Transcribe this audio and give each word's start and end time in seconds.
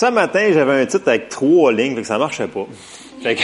Ce 0.00 0.06
matin, 0.06 0.48
j'avais 0.50 0.80
un 0.80 0.86
titre 0.86 1.08
avec 1.08 1.28
trois 1.28 1.70
lignes, 1.70 1.94
fait 1.94 2.00
que 2.00 2.06
ça 2.06 2.16
marchait 2.16 2.48
pas. 2.48 2.66
Fait 3.22 3.34
que, 3.34 3.42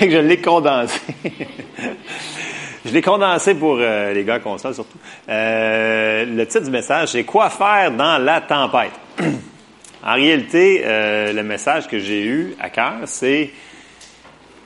je 0.10 0.16
l'ai 0.16 0.40
condensé. 0.40 0.98
je 2.86 2.90
l'ai 2.90 3.02
condensé 3.02 3.54
pour 3.54 3.76
euh, 3.78 4.14
les 4.14 4.24
gars 4.24 4.38
constants 4.38 4.72
surtout. 4.72 4.96
Euh, 5.28 6.24
le 6.24 6.46
titre 6.46 6.64
du 6.64 6.70
message, 6.70 7.08
c'est 7.08 7.24
Quoi 7.24 7.50
faire 7.50 7.92
dans 7.92 8.16
la 8.16 8.40
tempête? 8.40 8.92
en 10.02 10.14
réalité, 10.14 10.84
euh, 10.86 11.34
le 11.34 11.42
message 11.42 11.86
que 11.86 11.98
j'ai 11.98 12.24
eu 12.24 12.56
à 12.58 12.70
cœur, 12.70 13.00
c'est 13.04 13.50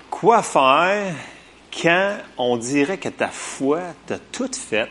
Quoi 0.09 0.41
faire 0.41 1.15
quand 1.83 2.13
on 2.39 2.57
dirait 2.57 2.99
que 2.99 3.09
ta 3.09 3.27
foi 3.27 3.81
t'a 4.07 4.19
tout 4.31 4.53
fait, 4.53 4.87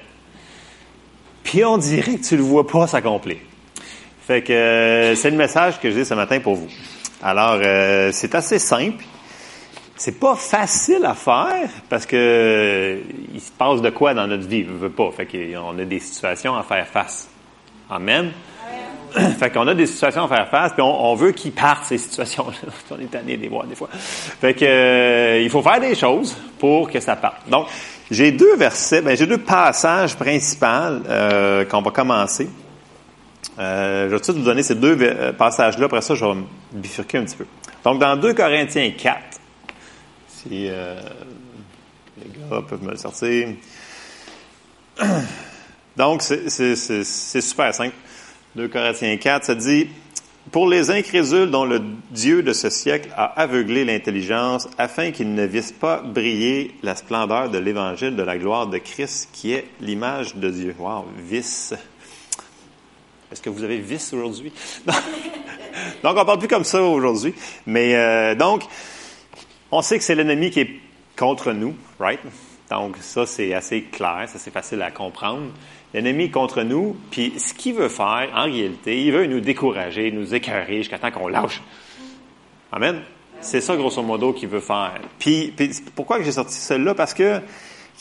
puis 1.41 1.64
on 1.64 1.78
dirait 1.78 2.16
que 2.18 2.28
tu 2.28 2.36
le 2.36 2.43
vois 2.43 2.68
pas 2.68 2.86
s'accomplir? 2.86 3.38
Fait 4.21 4.43
que 4.43 4.53
euh, 4.53 5.15
c'est 5.15 5.31
le 5.31 5.38
message 5.38 5.79
que 5.79 5.89
j'ai 5.89 6.05
ce 6.05 6.13
matin 6.13 6.39
pour 6.39 6.55
vous. 6.55 6.67
Alors, 7.23 7.59
euh, 7.61 8.12
c'est 8.13 8.35
assez 8.35 8.59
simple. 8.59 9.03
C'est 9.95 10.20
pas 10.20 10.35
facile 10.35 11.05
à 11.05 11.13
faire 11.13 11.70
parce 11.89 12.05
que 12.05 12.16
euh, 12.16 12.99
il 13.34 13.41
se 13.41 13.52
passe 13.52 13.81
de 13.81 13.89
quoi 13.89 14.13
dans 14.13 14.27
notre 14.27 14.48
vie, 14.48 14.65
on 14.70 14.77
veut 14.77 14.89
pas. 14.89 15.12
Fait 15.12 15.26
qu'on 15.26 15.77
a 15.77 15.85
des 15.85 15.99
situations 15.99 16.55
à 16.55 16.63
faire 16.63 16.88
face. 16.88 17.29
Amen. 17.89 18.31
Fait 19.39 19.49
qu'on 19.49 19.67
a 19.67 19.73
des 19.73 19.88
situations 19.88 20.23
à 20.23 20.27
faire 20.29 20.48
face, 20.48 20.71
puis 20.71 20.81
on, 20.81 21.15
veut 21.15 21.34
qu'ils 21.34 21.51
partent 21.51 21.84
ces 21.84 21.98
situations-là. 21.98 22.71
on 22.91 22.99
est 23.01 23.12
tanné 23.12 23.35
de 23.35 23.41
les 23.41 23.49
voir 23.49 23.65
des 23.65 23.76
fois. 23.76 23.90
Fait 23.91 24.53
que 24.53 25.41
il 25.43 25.49
faut 25.49 25.62
faire 25.62 25.81
des 25.81 25.95
choses 25.95 26.38
pour 26.57 26.90
que 26.90 26.99
ça 27.01 27.17
parte. 27.17 27.49
Donc, 27.49 27.67
j'ai 28.09 28.31
deux 28.31 28.55
versets, 28.55 29.01
ben 29.01 29.17
j'ai 29.17 29.27
deux 29.27 29.40
passages 29.40 30.15
principaux 30.15 31.03
qu'on 31.70 31.81
va 31.81 31.91
commencer. 31.91 32.48
Euh, 33.61 34.09
je 34.09 34.15
vais 34.15 34.20
tout 34.20 34.33
vous 34.33 34.43
donner 34.43 34.63
ces 34.63 34.75
deux 34.75 34.97
euh, 34.99 35.33
passages-là. 35.33 35.85
Après 35.85 36.01
ça, 36.01 36.15
je 36.15 36.25
vais 36.25 36.33
me 36.33 36.45
bifurquer 36.71 37.20
un 37.20 37.25
petit 37.25 37.35
peu. 37.35 37.45
Donc, 37.84 37.99
dans 37.99 38.15
2 38.15 38.34
Corinthiens 38.34 38.91
4, 38.97 39.20
si 40.27 40.68
euh, 40.68 40.99
les 42.18 42.31
gars 42.40 42.62
peuvent 42.68 42.84
me 42.84 42.91
le 42.91 42.98
sortir. 42.98 43.49
Donc, 45.98 46.23
c'est 46.23 47.41
super 47.41 47.73
simple. 47.73 47.95
2 48.55 48.68
Corinthiens 48.68 49.18
4, 49.18 49.45
ça 49.45 49.55
dit 49.55 49.90
Pour 50.51 50.68
les 50.68 50.90
incrédules 50.90 51.51
dont 51.51 51.65
le 51.65 51.81
Dieu 52.09 52.41
de 52.41 52.53
ce 52.53 52.71
siècle 52.71 53.09
a 53.15 53.25
aveuglé 53.25 53.85
l'intelligence, 53.85 54.68
afin 54.79 55.12
qu'ils 55.12 55.35
ne 55.35 55.46
vissent 55.46 55.71
pas 55.71 56.01
briller 56.01 56.73
la 56.81 56.96
splendeur 56.96 57.51
de 57.51 57.59
l'évangile 57.59 58.15
de 58.15 58.23
la 58.23 58.40
gloire 58.40 58.65
de 58.65 58.79
Christ, 58.79 59.29
qui 59.31 59.53
est 59.53 59.68
l'image 59.81 60.35
de 60.35 60.49
Dieu. 60.49 60.75
Wow, 60.79 61.05
vice. 61.20 61.75
Est-ce 63.32 63.41
que 63.41 63.49
vous 63.49 63.63
avez 63.63 63.77
vice 63.77 64.13
aujourd'hui? 64.13 64.51
donc, 64.85 66.18
on 66.18 66.25
parle 66.25 66.40
plus 66.40 66.47
comme 66.47 66.63
ça 66.63 66.81
aujourd'hui. 66.81 67.34
Mais 67.66 67.96
euh, 67.96 68.35
donc, 68.35 68.63
on 69.72 69.81
sait 69.81 69.97
que 69.97 70.03
c'est 70.03 70.16
l'ennemi 70.16 70.50
qui 70.51 70.59
est 70.62 70.69
contre 71.18 71.53
nous, 71.53 71.75
right? 72.00 72.19
Donc, 72.69 72.97
ça, 73.00 73.25
c'est 73.25 73.53
assez 73.53 73.84
clair, 73.84 74.25
ça, 74.28 74.38
c'est 74.38 74.52
facile 74.52 74.81
à 74.81 74.91
comprendre. 74.91 75.52
L'ennemi 75.94 76.25
est 76.25 76.31
contre 76.31 76.63
nous, 76.63 76.96
puis 77.09 77.34
ce 77.38 77.53
qu'il 77.53 77.75
veut 77.75 77.90
faire, 77.90 78.29
en 78.34 78.44
réalité, 78.44 79.02
il 79.02 79.12
veut 79.12 79.25
nous 79.25 79.41
décourager, 79.41 80.12
nous 80.12 80.34
écœurer 80.34 80.78
jusqu'à 80.78 80.97
temps 80.97 81.12
qu'on 81.12 81.28
lâche. 81.28 81.62
Amen? 82.72 83.02
C'est 83.41 83.59
ça, 83.59 83.75
grosso 83.75 84.02
modo, 84.03 84.34
qu'il 84.34 84.47
veut 84.47 84.62
faire. 84.62 85.02
Puis, 85.19 85.53
puis 85.56 85.72
pourquoi 85.96 86.22
j'ai 86.22 86.31
sorti 86.31 86.56
celle-là? 86.56 86.96
Parce 86.96 87.13
que 87.13 87.41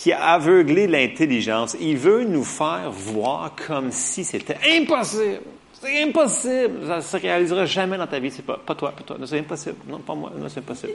qui 0.00 0.12
a 0.12 0.32
aveuglé 0.32 0.86
l'intelligence. 0.86 1.76
Il 1.78 1.98
veut 1.98 2.24
nous 2.24 2.42
faire 2.42 2.90
voir 2.90 3.52
comme 3.66 3.90
si 3.92 4.24
c'était 4.24 4.56
impossible. 4.66 5.42
C'est 5.74 6.02
impossible. 6.02 6.86
Ça 6.86 6.96
ne 6.96 7.00
se 7.02 7.16
réalisera 7.18 7.66
jamais 7.66 7.98
dans 7.98 8.06
ta 8.06 8.18
vie. 8.18 8.30
C'est 8.30 8.44
pas, 8.44 8.58
pas 8.64 8.74
toi, 8.74 8.92
pas 8.92 9.02
toi. 9.02 9.18
C'est 9.26 9.38
impossible. 9.38 9.76
Non, 9.86 9.98
pas 9.98 10.14
moi. 10.14 10.32
C'est 10.48 10.60
impossible. 10.60 10.94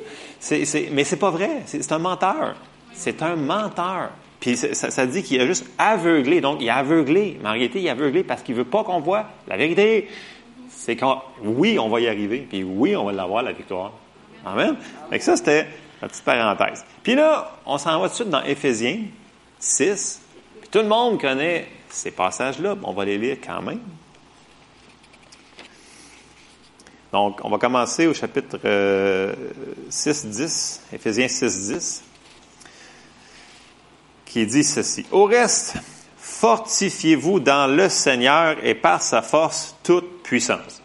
Mais 0.91 1.03
c'est 1.03 1.19
pas 1.19 1.29
vrai. 1.29 1.61
C'est, 1.67 1.91
un 1.91 1.99
menteur. 1.99 2.55
C'est 2.93 3.21
un 3.21 3.35
menteur. 3.35 4.09
Puis 4.39 4.57
ça, 4.57 5.05
dit 5.05 5.21
qu'il 5.21 5.39
a 5.39 5.45
juste 5.45 5.67
aveuglé. 5.77 6.41
Donc, 6.41 6.57
il 6.61 6.69
a 6.71 6.77
aveuglé. 6.77 7.37
Mais 7.43 7.49
en 7.49 7.53
réalité, 7.53 7.81
il 7.81 7.89
a 7.89 7.91
aveuglé 7.91 8.23
parce 8.23 8.41
qu'il 8.41 8.55
veut 8.55 8.65
pas 8.65 8.83
qu'on 8.83 9.01
voit 9.01 9.25
la 9.47 9.55
vérité. 9.55 10.07
C'est 10.69 10.95
quand, 10.95 11.21
oui, 11.43 11.77
on 11.77 11.89
va 11.89 11.99
y 11.99 12.07
arriver. 12.07 12.47
Puis 12.49 12.63
oui, 12.63 12.95
on 12.95 13.05
va 13.05 13.11
l'avoir, 13.11 13.43
la 13.43 13.51
victoire. 13.51 13.91
Amen. 14.43 14.75
Fait 15.11 15.19
ça, 15.19 15.37
c'était 15.37 15.67
la 16.01 16.07
petite 16.07 16.23
parenthèse. 16.23 16.85
Puis 17.03 17.15
là, 17.15 17.51
on 17.65 17.77
s'en 17.77 17.99
va 17.99 18.07
tout 18.07 18.13
de 18.13 18.15
suite 18.15 18.29
dans 18.29 18.43
Éphésiens 18.43 19.03
6. 19.59 20.21
Puis 20.61 20.69
tout 20.69 20.79
le 20.79 20.87
monde 20.87 21.19
connaît 21.19 21.67
ces 21.89 22.11
passages-là. 22.11 22.75
On 22.83 22.93
va 22.93 23.05
les 23.05 23.17
lire 23.17 23.37
quand 23.45 23.61
même. 23.61 23.81
Donc, 27.11 27.39
on 27.43 27.49
va 27.49 27.57
commencer 27.57 28.07
au 28.07 28.13
chapitre 28.13 28.59
6, 29.89 30.25
10, 30.25 30.81
Éphésiens 30.91 31.29
6, 31.29 31.71
10, 31.71 32.03
qui 34.25 34.45
dit 34.45 34.65
ceci. 34.65 35.05
Au 35.11 35.23
reste, 35.23 35.77
fortifiez-vous 36.17 37.39
dans 37.39 37.67
le 37.73 37.87
Seigneur 37.87 38.57
et 38.61 38.75
par 38.75 39.01
sa 39.01 39.21
force 39.21 39.77
toute 39.81 40.23
puissance. 40.23 40.81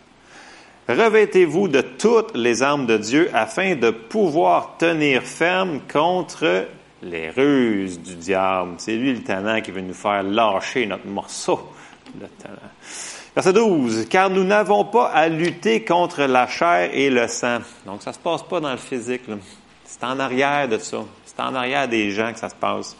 Revêtez-vous 0.90 1.68
de 1.68 1.82
toutes 1.82 2.36
les 2.36 2.62
armes 2.62 2.86
de 2.86 2.96
Dieu 2.96 3.30
afin 3.32 3.76
de 3.76 3.90
pouvoir 3.90 4.76
tenir 4.76 5.22
ferme 5.22 5.80
contre 5.90 6.66
les 7.02 7.30
ruses 7.30 8.00
du 8.00 8.16
diable. 8.16 8.72
C'est 8.78 8.96
lui 8.96 9.12
le 9.12 9.22
talent 9.22 9.60
qui 9.60 9.70
veut 9.70 9.82
nous 9.82 9.94
faire 9.94 10.24
lâcher 10.24 10.86
notre 10.86 11.06
morceau. 11.06 11.60
Le 12.20 12.26
talent. 12.26 12.56
Verset 13.36 13.52
12. 13.52 14.06
Car 14.08 14.30
nous 14.30 14.42
n'avons 14.42 14.84
pas 14.84 15.06
à 15.10 15.28
lutter 15.28 15.84
contre 15.84 16.24
la 16.24 16.48
chair 16.48 16.90
et 16.92 17.08
le 17.08 17.28
sang. 17.28 17.58
Donc, 17.86 18.02
ça 18.02 18.12
se 18.12 18.18
passe 18.18 18.42
pas 18.42 18.58
dans 18.58 18.72
le 18.72 18.76
physique. 18.76 19.22
C'est 19.84 20.02
en 20.02 20.18
arrière 20.18 20.68
de 20.68 20.78
ça. 20.78 20.98
C'est 21.24 21.40
en 21.40 21.54
arrière 21.54 21.86
des 21.86 22.10
gens 22.10 22.32
que 22.32 22.38
ça 22.40 22.48
se 22.48 22.56
passe. 22.56 22.96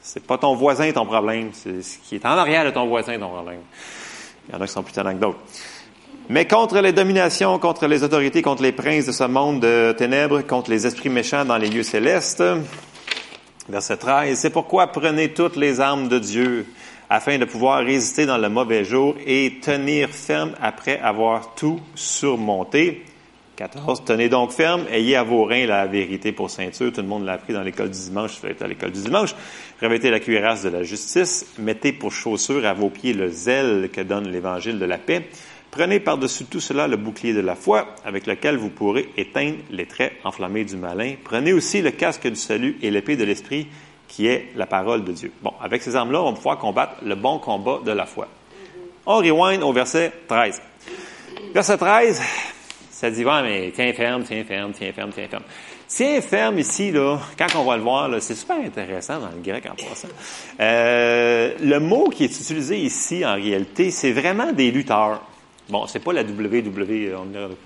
C'est 0.00 0.26
pas 0.26 0.38
ton 0.38 0.54
voisin 0.54 0.90
ton 0.92 1.04
problème. 1.04 1.50
C'est 1.52 1.82
ce 1.82 1.98
qui 1.98 2.14
est 2.14 2.24
en 2.24 2.38
arrière 2.38 2.64
de 2.64 2.70
ton 2.70 2.86
voisin 2.86 3.18
ton 3.18 3.28
problème. 3.28 3.60
Il 4.48 4.54
y 4.54 4.56
en 4.56 4.60
a 4.62 4.66
qui 4.66 4.72
sont 4.72 4.82
plus 4.82 4.94
talents 4.94 5.12
que 5.12 5.20
d'autres. 5.20 5.40
Mais 6.32 6.46
contre 6.46 6.80
les 6.80 6.94
dominations, 6.94 7.58
contre 7.58 7.86
les 7.86 8.02
autorités, 8.02 8.40
contre 8.40 8.62
les 8.62 8.72
princes 8.72 9.04
de 9.04 9.12
ce 9.12 9.24
monde 9.24 9.60
de 9.60 9.92
ténèbres, 9.92 10.40
contre 10.40 10.70
les 10.70 10.86
esprits 10.86 11.10
méchants 11.10 11.44
dans 11.44 11.58
les 11.58 11.68
lieux 11.68 11.82
célestes. 11.82 12.42
Verset 13.68 13.98
13. 13.98 14.38
C'est 14.38 14.48
pourquoi 14.48 14.86
prenez 14.86 15.34
toutes 15.34 15.56
les 15.56 15.78
armes 15.80 16.08
de 16.08 16.18
Dieu 16.18 16.64
afin 17.10 17.36
de 17.36 17.44
pouvoir 17.44 17.84
résister 17.84 18.24
dans 18.24 18.38
le 18.38 18.48
mauvais 18.48 18.82
jour 18.82 19.14
et 19.26 19.58
tenir 19.60 20.08
ferme 20.08 20.52
après 20.62 20.98
avoir 21.00 21.54
tout 21.54 21.80
surmonté. 21.94 23.04
14. 23.56 24.02
Tenez 24.06 24.30
donc 24.30 24.52
ferme, 24.52 24.86
ayez 24.90 25.16
à 25.16 25.24
vos 25.24 25.44
reins 25.44 25.66
la 25.66 25.84
vérité 25.86 26.32
pour 26.32 26.48
ceinture. 26.48 26.90
Tout 26.94 27.02
le 27.02 27.08
monde 27.08 27.26
l'a 27.26 27.34
appris 27.34 27.52
dans 27.52 27.60
l'école 27.60 27.90
du 27.90 28.00
dimanche, 28.00 28.42
être 28.44 28.62
à 28.62 28.68
l'école 28.68 28.92
du 28.92 29.02
dimanche. 29.02 29.34
Revêtez 29.82 30.10
la 30.10 30.18
cuirasse 30.18 30.62
de 30.62 30.70
la 30.70 30.82
justice. 30.82 31.44
Mettez 31.58 31.92
pour 31.92 32.10
chaussure 32.10 32.64
à 32.64 32.72
vos 32.72 32.88
pieds 32.88 33.12
le 33.12 33.28
zèle 33.28 33.90
que 33.92 34.00
donne 34.00 34.32
l'évangile 34.32 34.78
de 34.78 34.86
la 34.86 34.96
paix. 34.96 35.28
Prenez 35.72 36.00
par-dessus 36.00 36.44
tout 36.44 36.60
cela 36.60 36.86
le 36.86 36.98
bouclier 36.98 37.32
de 37.32 37.40
la 37.40 37.54
foi, 37.54 37.94
avec 38.04 38.26
lequel 38.26 38.58
vous 38.58 38.68
pourrez 38.68 39.08
éteindre 39.16 39.56
les 39.70 39.86
traits 39.86 40.12
enflammés 40.22 40.66
du 40.66 40.76
malin. 40.76 41.14
Prenez 41.24 41.54
aussi 41.54 41.80
le 41.80 41.90
casque 41.92 42.28
du 42.28 42.36
salut 42.36 42.76
et 42.82 42.90
l'épée 42.90 43.16
de 43.16 43.24
l'esprit, 43.24 43.68
qui 44.06 44.26
est 44.26 44.48
la 44.54 44.66
parole 44.66 45.02
de 45.02 45.12
Dieu. 45.12 45.32
Bon, 45.42 45.54
avec 45.62 45.80
ces 45.80 45.96
armes-là, 45.96 46.20
on 46.20 46.32
va 46.32 46.36
pouvoir 46.36 46.58
combattre 46.58 46.96
le 47.02 47.14
bon 47.14 47.38
combat 47.38 47.80
de 47.82 47.90
la 47.90 48.04
foi. 48.04 48.28
On 49.06 49.16
rewind 49.16 49.62
au 49.62 49.72
verset 49.72 50.12
13. 50.28 50.60
Verset 51.54 51.78
13, 51.78 52.22
ça 52.90 53.10
dit, 53.10 53.24
ouais, 53.24 53.42
mais 53.42 53.72
tiens 53.74 53.94
ferme, 53.94 54.24
tiens 54.24 54.44
ferme, 54.44 54.72
tiens 54.72 54.92
ferme, 54.92 55.10
tiens 55.10 55.28
ferme. 55.28 55.44
Tiens 55.88 56.20
ferme 56.20 56.58
ici, 56.58 56.90
là, 56.90 57.18
quand 57.38 57.58
on 57.58 57.64
va 57.64 57.78
le 57.78 57.82
voir, 57.82 58.10
c'est 58.20 58.34
super 58.34 58.56
intéressant 58.56 59.20
dans 59.20 59.30
le 59.30 59.40
grec 59.42 59.64
en 59.64 59.74
passant. 59.74 60.08
Euh, 60.60 61.54
le 61.62 61.78
mot 61.80 62.10
qui 62.10 62.24
est 62.24 62.38
utilisé 62.38 62.76
ici, 62.76 63.24
en 63.24 63.36
réalité, 63.36 63.90
c'est 63.90 64.12
vraiment 64.12 64.52
des 64.52 64.70
lutteurs. 64.70 65.22
Bon, 65.68 65.86
c'est 65.86 66.00
pas 66.00 66.12
la 66.12 66.22
WW, 66.22 67.14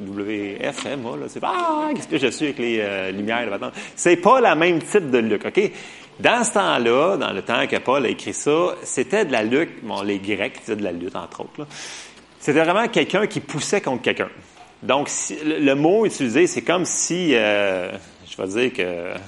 WF, 0.01 0.87
hein, 0.87 0.97
moi, 0.97 1.17
là. 1.17 1.27
C'est 1.29 1.41
pas, 1.41 1.53
ah, 1.57 1.89
qu'est-ce 1.95 2.09
que 2.09 2.19
je 2.19 2.27
suis 2.29 2.47
avec 2.47 2.59
les 2.59 2.79
euh, 2.81 3.11
lumières, 3.11 3.49
là, 3.49 3.73
C'est 3.95 4.17
pas 4.17 4.41
la 4.41 4.55
même 4.55 4.81
type 4.81 5.11
de 5.11 5.19
Luc, 5.19 5.47
OK? 5.47 5.73
Dans 6.21 6.45
ce 6.45 6.53
temps-là, 6.53 7.17
dans 7.17 7.33
le 7.33 7.43
temps 7.43 7.67
que 7.67 7.77
Paul 7.77 8.05
a 8.07 8.09
écrit 8.09 8.35
ça, 8.35 8.75
c'était 8.83 9.25
de 9.25 9.33
la 9.33 9.43
lutte, 9.43 9.83
bon, 9.83 10.03
les 10.03 10.19
Grecs 10.19 10.61
faisaient 10.61 10.77
de 10.77 10.85
la 10.85 10.93
lutte, 10.93 11.17
entre 11.17 11.41
autres, 11.41 11.67
C'était 12.39 12.63
vraiment 12.63 12.87
quelqu'un 12.89 13.27
qui 13.27 13.41
poussait 13.41 13.81
contre 13.81 14.03
quelqu'un. 14.03 14.29
Donc, 14.83 15.11
le, 15.45 15.75
mot 15.75 16.07
utilisé, 16.07 16.47
c'est 16.47 16.63
comme 16.63 16.85
si, 16.85 17.35
euh, 17.35 17.93
je 18.29 18.37
vais 18.43 18.49
dire 18.49 18.73
que 18.73 19.19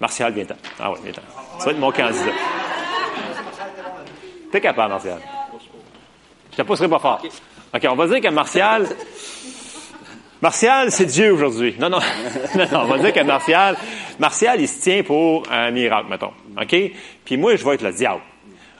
Martial 0.00 0.32
vient 0.32 0.46
Ah 0.80 0.92
oui, 0.92 0.98
vient 1.04 1.12
Ça 1.58 1.66
va 1.66 1.70
être 1.70 1.78
mon 1.78 1.92
candidat. 1.92 2.32
T'es 4.50 4.60
capable, 4.60 4.92
Martial. 4.92 5.20
Je 6.50 6.56
te 6.56 6.62
pousserai 6.62 6.88
pas 6.88 6.98
fort. 6.98 7.22
OK, 7.74 7.86
on 7.90 7.96
va 7.96 8.06
dire 8.08 8.20
que 8.20 8.28
Martial. 8.28 8.86
Martial, 10.40 10.90
c'est 10.92 11.06
Dieu 11.06 11.32
aujourd'hui. 11.32 11.74
Non, 11.78 11.90
non, 11.90 11.98
non, 12.56 12.66
on 12.72 12.86
va 12.86 12.98
dire 12.98 13.12
que 13.12 13.22
Martial, 13.22 13.76
Martial, 14.18 14.60
il 14.60 14.68
se 14.68 14.80
tient 14.80 15.02
pour 15.02 15.42
un 15.50 15.70
miracle, 15.70 16.08
mettons. 16.08 16.32
OK? 16.60 16.76
Puis 17.24 17.36
moi, 17.36 17.56
je 17.56 17.64
vais 17.64 17.74
être 17.74 17.82
le 17.82 17.92
diable. 17.92 18.22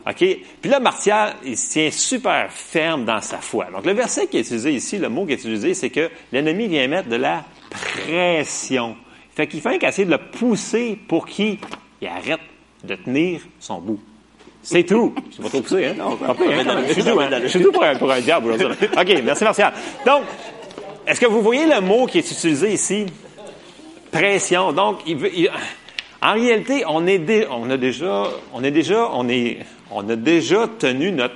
OK? 0.08 0.17
Puis 0.17 0.70
là, 0.70 0.81
Martial, 0.81 1.35
il 1.44 1.56
se 1.58 1.73
tient 1.73 1.90
super 1.90 2.50
ferme 2.50 3.05
dans 3.05 3.20
sa 3.20 3.38
foi. 3.38 3.67
Donc, 3.73 3.85
le 3.85 3.93
verset 3.93 4.26
qui 4.29 4.38
est 4.38 4.40
utilisé 4.40 4.73
ici, 4.73 4.99
le 4.99 5.08
mot 5.08 5.26
qui 5.26 5.32
est 5.32 5.37
utilisé, 5.37 5.75
c'est 5.75 5.90
que 5.90 6.11
l'ennemi 6.32 6.69
vient 6.69 6.87
mettre 6.88 7.08
de 7.08 7.17
la 7.17 7.44
pression. 7.70 8.96
Fait 9.35 9.46
qu'il 9.46 9.61
fait 9.61 9.79
qu'essayer 9.79 10.06
de 10.06 10.12
le 10.12 10.19
pousser 10.19 10.99
pour 11.08 11.26
qu'il 11.26 11.58
arrête 12.06 12.40
de 12.85 12.94
tenir 12.94 13.40
son 13.61 13.81
bout. 13.81 14.00
C'est 14.70 14.85
tout. 14.85 15.15
Je 15.35 15.43
pas 15.43 15.49
trop 15.49 15.62
poussé, 15.62 15.87
hein? 15.87 15.94
Non, 15.97 16.17
pas 16.17 16.37
hein? 16.38 16.82
Je 16.87 16.93
suis 16.93 17.03
tout, 17.03 17.19
hein? 17.19 17.31
Je 17.43 17.49
suis 17.49 17.62
tout 17.62 17.73
pour 17.73 17.82
un, 17.82 17.97
pour 17.97 18.11
un 18.11 18.20
diable. 18.20 18.53
OK, 18.53 19.23
merci 19.25 19.44
Martial. 19.44 19.73
Donc, 20.05 20.25
est-ce 21.06 21.19
que 21.19 21.26
vous 21.26 21.41
voyez 21.41 21.65
le 21.65 21.81
mot 21.81 22.05
qui 22.05 22.19
est 22.19 22.31
utilisé 22.31 22.75
ici? 22.75 23.06
Pression. 24.12 24.73
Donc, 24.73 24.99
il 25.06 25.17
veut, 25.17 25.31
en 26.20 26.35
réalité, 26.35 26.85
on 26.87 27.06
est, 27.06 27.49
on 27.50 27.70
a 27.70 27.79
déjà, 27.79 28.25
on 28.53 28.62
est 28.62 28.70
déjà, 28.70 29.09
on 29.15 29.26
est, 29.31 29.59
on 29.91 30.06
a 30.06 30.17
déjà 30.17 30.69
tenu 30.79 31.12
notre, 31.12 31.35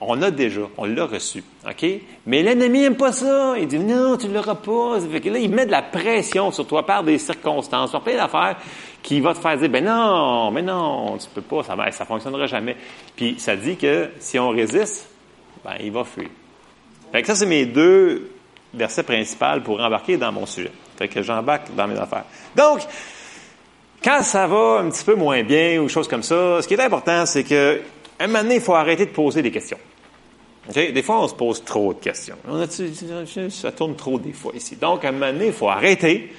on 0.00 0.20
a 0.20 0.32
déjà, 0.32 0.62
on 0.76 0.84
l'a 0.84 1.06
reçu, 1.06 1.44
ok? 1.64 1.86
Mais 2.26 2.42
l'ennemi 2.42 2.80
n'aime 2.80 2.96
pas 2.96 3.12
ça. 3.12 3.54
Il 3.60 3.68
dit 3.68 3.78
non, 3.78 4.16
tu 4.16 4.26
ne 4.26 4.34
l'auras 4.34 4.56
pas. 4.56 4.98
Fait 5.12 5.20
que 5.20 5.28
là, 5.28 5.38
il 5.38 5.50
met 5.50 5.66
de 5.66 5.70
la 5.70 5.82
pression 5.82 6.50
sur 6.50 6.66
toi 6.66 6.84
par 6.84 7.04
des 7.04 7.18
circonstances, 7.18 7.92
par 7.92 8.00
plein 8.00 8.16
d'affaires 8.16 8.56
qui 9.02 9.20
va 9.20 9.34
te 9.34 9.38
faire 9.38 9.56
dire 9.58 9.68
ben 9.68 9.84
non, 9.84 10.50
mais 10.50 10.62
non, 10.62 11.16
tu 11.18 11.26
peux 11.34 11.42
pas, 11.42 11.62
ça 11.62 11.76
ne 11.76 12.06
fonctionnera 12.06 12.46
jamais. 12.46 12.76
Puis 13.16 13.36
ça 13.38 13.56
dit 13.56 13.76
que 13.76 14.10
si 14.18 14.38
on 14.38 14.50
résiste, 14.50 15.08
ben 15.64 15.74
il 15.80 15.92
va 15.92 16.04
fuir. 16.04 16.28
Fait 17.10 17.22
que 17.22 17.26
ça 17.26 17.34
c'est 17.34 17.46
mes 17.46 17.66
deux 17.66 18.30
versets 18.72 19.02
principaux 19.02 19.60
pour 19.64 19.80
embarquer 19.80 20.16
dans 20.16 20.32
mon 20.32 20.46
sujet. 20.46 20.72
Fait 20.96 21.08
que 21.08 21.22
j'embarque 21.22 21.74
dans 21.74 21.86
mes 21.86 21.98
affaires. 21.98 22.24
Donc 22.56 22.80
quand 24.02 24.22
ça 24.22 24.46
va 24.46 24.80
un 24.80 24.90
petit 24.90 25.04
peu 25.04 25.14
moins 25.14 25.42
bien 25.42 25.80
ou 25.80 25.88
choses 25.88 26.08
comme 26.08 26.22
ça, 26.22 26.62
ce 26.62 26.68
qui 26.68 26.74
est 26.74 26.80
important, 26.80 27.26
c'est 27.26 27.44
que 27.44 27.80
un 28.22 28.26
moment 28.28 28.42
donné, 28.42 28.56
il 28.56 28.60
faut 28.60 28.74
arrêter 28.74 29.06
de 29.06 29.10
poser 29.10 29.42
des 29.42 29.50
questions. 29.50 29.78
Des 30.72 31.02
fois, 31.02 31.22
on 31.22 31.28
se 31.28 31.34
pose 31.34 31.64
trop 31.64 31.92
de 31.92 31.98
questions. 31.98 32.36
ça 33.50 33.72
tourne 33.72 33.96
trop 33.96 34.18
des 34.18 34.32
fois 34.32 34.52
ici. 34.54 34.76
Donc, 34.76 35.04
à 35.04 35.08
un 35.08 35.12
moment 35.12 35.32
donné, 35.32 35.46
il 35.46 35.52
faut 35.52 35.68
arrêter, 35.68 36.32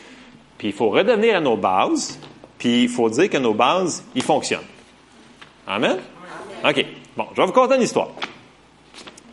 puis 0.57 0.69
il 0.69 0.73
faut 0.73 0.89
redevenir 0.89 1.35
à 1.35 1.39
nos 1.41 1.57
bases, 1.57 2.19
puis 2.57 2.83
il 2.83 2.89
faut 2.89 3.09
dire 3.09 3.29
que 3.29 3.37
nos 3.37 3.53
bases, 3.53 4.03
ils 4.15 4.23
fonctionnent. 4.23 4.59
Amen? 5.67 5.97
OK. 6.63 6.85
Bon, 7.15 7.27
je 7.33 7.41
vais 7.41 7.47
vous 7.47 7.53
conter 7.53 7.75
une 7.75 7.81
histoire. 7.81 8.09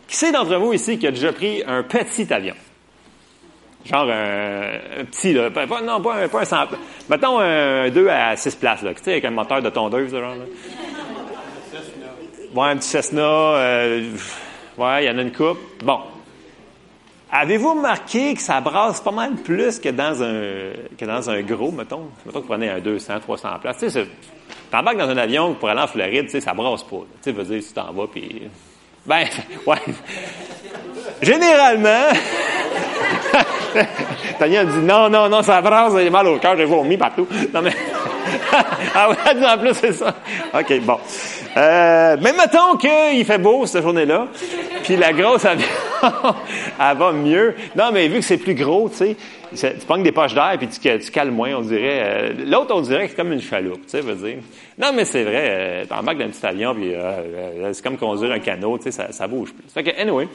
Qui 0.07 0.15
c'est 0.15 0.31
d'entre 0.31 0.55
vous 0.57 0.73
ici 0.73 0.99
qui 0.99 1.07
a 1.07 1.11
déjà 1.11 1.31
pris 1.31 1.63
un 1.65 1.83
petit 1.83 2.31
avion? 2.33 2.55
Genre 3.85 4.09
un, 4.09 5.05
petit, 5.05 5.33
là. 5.33 5.49
Pas, 5.49 5.65
non, 5.81 6.01
pas 6.01 6.15
un, 6.15 6.27
pas 6.27 6.41
un 6.41 6.45
100. 6.45 6.57
Mettons 7.09 7.39
un 7.39 7.89
2 7.89 8.07
à 8.09 8.35
6 8.35 8.55
places, 8.55 8.81
là. 8.83 8.93
Tu 8.93 9.03
sais, 9.03 9.11
avec 9.11 9.25
un 9.25 9.31
moteur 9.31 9.61
de 9.61 9.69
tondeuse, 9.69 10.11
genre, 10.11 10.35
là. 10.35 10.45
Ouais, 12.53 12.69
un 12.69 12.77
petit 12.77 12.89
Cessna. 12.89 13.21
Euh, 13.21 14.11
ouais, 14.77 15.03
il 15.03 15.07
y 15.07 15.09
en 15.09 15.17
a 15.17 15.21
une 15.21 15.31
coupe. 15.31 15.57
Bon. 15.83 15.99
Avez-vous 17.33 17.75
remarqué 17.75 18.33
que 18.33 18.41
ça 18.41 18.59
brasse 18.59 18.99
pas 18.99 19.11
mal 19.11 19.35
plus 19.35 19.79
que 19.79 19.87
dans 19.87 20.21
un, 20.21 20.73
que 20.97 21.05
dans 21.05 21.29
un 21.29 21.41
gros, 21.41 21.71
mettons? 21.71 22.09
Mettons 22.25 22.39
que 22.39 22.43
vous 22.43 22.49
prenez 22.49 22.69
un 22.69 22.79
200, 22.79 23.21
300 23.21 23.49
places. 23.61 23.77
Tu 23.77 23.89
sais, 23.89 24.05
t'embarques 24.69 24.97
dans 24.97 25.09
un 25.09 25.17
avion 25.17 25.53
pour 25.53 25.69
aller 25.69 25.79
en 25.79 25.87
Floride, 25.87 26.25
tu 26.25 26.31
sais, 26.31 26.41
ça 26.41 26.53
brasse 26.53 26.83
pas. 26.83 26.97
Tu 26.97 27.05
sais, 27.21 27.31
veux 27.31 27.43
dire, 27.43 27.63
tu 27.65 27.73
t'en 27.73 27.93
vas, 27.93 28.07
puis... 28.07 28.49
Ben, 29.05 29.25
ouais. 29.65 29.77
Généralement... 31.21 32.09
Tania 34.39 34.65
dit 34.65 34.79
non, 34.79 35.09
non, 35.09 35.29
non, 35.29 35.41
ça 35.41 35.61
brasse, 35.61 35.93
j'ai 35.95 36.09
mal 36.09 36.27
au 36.27 36.37
cœur, 36.37 36.57
j'ai 36.57 36.65
vomi 36.65 36.97
partout. 36.97 37.27
Non, 37.53 37.61
mais. 37.61 37.71
ah 38.93 39.09
ouais, 39.09 39.45
en 39.45 39.57
plus, 39.57 39.73
c'est 39.73 39.93
ça. 39.93 40.13
OK, 40.53 40.81
bon. 40.81 40.97
Euh, 41.55 42.17
mais 42.21 42.33
mettons 42.33 42.75
qu'il 42.75 43.23
fait 43.25 43.37
beau 43.37 43.65
cette 43.65 43.83
journée-là, 43.83 44.27
puis 44.83 44.97
la 44.97 45.13
grosse 45.13 45.45
avion, 45.45 45.67
elle 46.79 46.97
va 46.97 47.11
mieux. 47.11 47.55
Non, 47.75 47.91
mais 47.93 48.07
vu 48.07 48.19
que 48.19 48.25
c'est 48.25 48.37
plus 48.37 48.55
gros, 48.55 48.89
tu 48.89 49.15
sais, 49.55 49.75
tu 49.79 49.85
prends 49.85 49.97
des 49.97 50.11
poches 50.11 50.33
d'air, 50.33 50.55
puis 50.57 50.67
tu, 50.67 50.79
tu 50.79 51.11
cales 51.11 51.31
moins, 51.31 51.55
on 51.55 51.61
dirait. 51.61 52.01
Euh, 52.03 52.33
l'autre, 52.45 52.73
on 52.75 52.81
dirait 52.81 53.03
que 53.03 53.11
c'est 53.11 53.17
comme 53.17 53.31
une 53.31 53.41
chaloupe, 53.41 53.85
tu 53.85 53.89
sais, 53.89 54.01
veux 54.01 54.15
dire. 54.15 54.37
Non, 54.77 54.91
mais 54.95 55.05
c'est 55.05 55.23
vrai, 55.23 55.47
euh, 55.49 55.85
t'embarques 55.85 56.17
dans 56.17 56.25
un 56.25 56.29
petit 56.29 56.45
avion, 56.45 56.73
puis 56.73 56.93
euh, 56.93 57.73
c'est 57.73 57.83
comme 57.83 57.97
conduire 57.97 58.31
un 58.31 58.39
canot, 58.39 58.77
tu 58.77 58.85
sais, 58.85 58.91
ça, 58.91 59.11
ça 59.11 59.27
bouge 59.27 59.53
plus. 59.53 59.65
Fait 59.73 59.83
que, 59.83 59.99
anyway, 60.01 60.27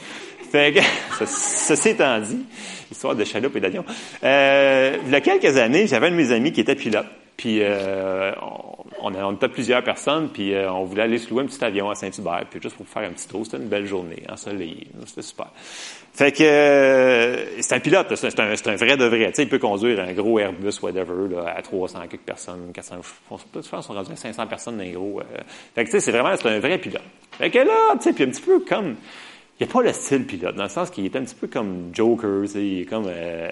que, 0.52 0.80
ceci 1.26 1.90
étant 1.90 2.18
dit, 2.20 2.44
histoire 2.90 3.14
de 3.14 3.24
chaloupe 3.24 3.56
et 3.56 3.60
d'avion. 3.60 3.84
Euh, 4.22 4.96
il 5.06 5.12
y 5.12 5.14
a 5.14 5.20
quelques 5.20 5.56
années, 5.56 5.86
j'avais 5.86 6.08
un 6.08 6.10
de 6.10 6.16
mes 6.16 6.32
amis 6.32 6.52
qui 6.52 6.60
était 6.60 6.74
pilote. 6.74 7.06
Puis 7.36 7.58
euh, 7.60 8.32
on, 9.00 9.14
on, 9.14 9.32
était 9.32 9.48
plusieurs 9.48 9.82
personnes, 9.82 10.28
puis 10.28 10.54
euh, 10.54 10.70
on 10.72 10.84
voulait 10.84 11.02
aller 11.02 11.18
se 11.18 11.30
louer 11.30 11.42
un 11.42 11.46
petit 11.46 11.62
avion 11.64 11.90
à 11.90 11.94
Saint-Hubert, 11.94 12.46
puis 12.50 12.60
juste 12.60 12.76
pour 12.76 12.86
faire 12.86 13.02
un 13.02 13.12
petit 13.12 13.28
tour. 13.28 13.44
C'était 13.44 13.58
une 13.58 13.68
belle 13.68 13.86
journée, 13.86 14.22
ensoleillée. 14.28 14.88
C'était 15.06 15.22
super. 15.22 15.48
Fait 16.12 16.32
que 16.32 16.42
euh, 16.42 17.60
c'est 17.60 17.74
un 17.74 17.80
pilote, 17.80 18.14
c'est 18.14 18.40
un, 18.40 18.50
un, 18.50 18.76
vrai 18.76 18.96
de 18.96 19.04
vrai. 19.04 19.26
Tu 19.28 19.34
sais, 19.34 19.42
il 19.42 19.48
peut 19.48 19.58
conduire 19.58 20.00
un 20.00 20.12
gros 20.12 20.38
Airbus, 20.38 20.80
whatever, 20.82 21.28
là, 21.30 21.54
à 21.56 21.62
300 21.62 22.00
quelques 22.08 22.22
personnes, 22.22 22.70
400, 22.72 22.96
je 23.02 23.68
pense 23.68 23.86
sont 23.86 23.92
rendus 23.92 24.12
à 24.12 24.16
500 24.16 24.46
personnes 24.46 24.78
d'un 24.78 24.90
gros. 24.90 25.20
Euh. 25.20 25.24
Fait 25.74 25.84
que 25.84 25.90
tu 25.90 25.92
sais, 25.92 26.00
c'est 26.00 26.12
vraiment, 26.12 26.34
c'est 26.36 26.48
un 26.48 26.58
vrai 26.58 26.78
pilote. 26.78 27.02
Fait 27.32 27.50
que 27.50 27.58
là, 27.58 27.94
tu 27.96 28.02
sais, 28.02 28.12
puis 28.14 28.24
un 28.24 28.28
petit 28.28 28.40
peu 28.40 28.60
comme 28.60 28.96
il 29.58 29.64
n'y 29.64 29.70
a 29.70 29.72
pas 29.72 29.80
le 29.80 29.92
style 29.94 30.26
pilote, 30.26 30.54
dans 30.54 30.64
le 30.64 30.68
sens 30.68 30.90
qu'il 30.90 31.06
est 31.06 31.16
un 31.16 31.22
petit 31.22 31.34
peu 31.34 31.46
comme 31.46 31.90
Joker, 31.90 32.44
il 32.56 32.82
est 32.82 32.84
comme... 32.84 33.06
Euh... 33.08 33.48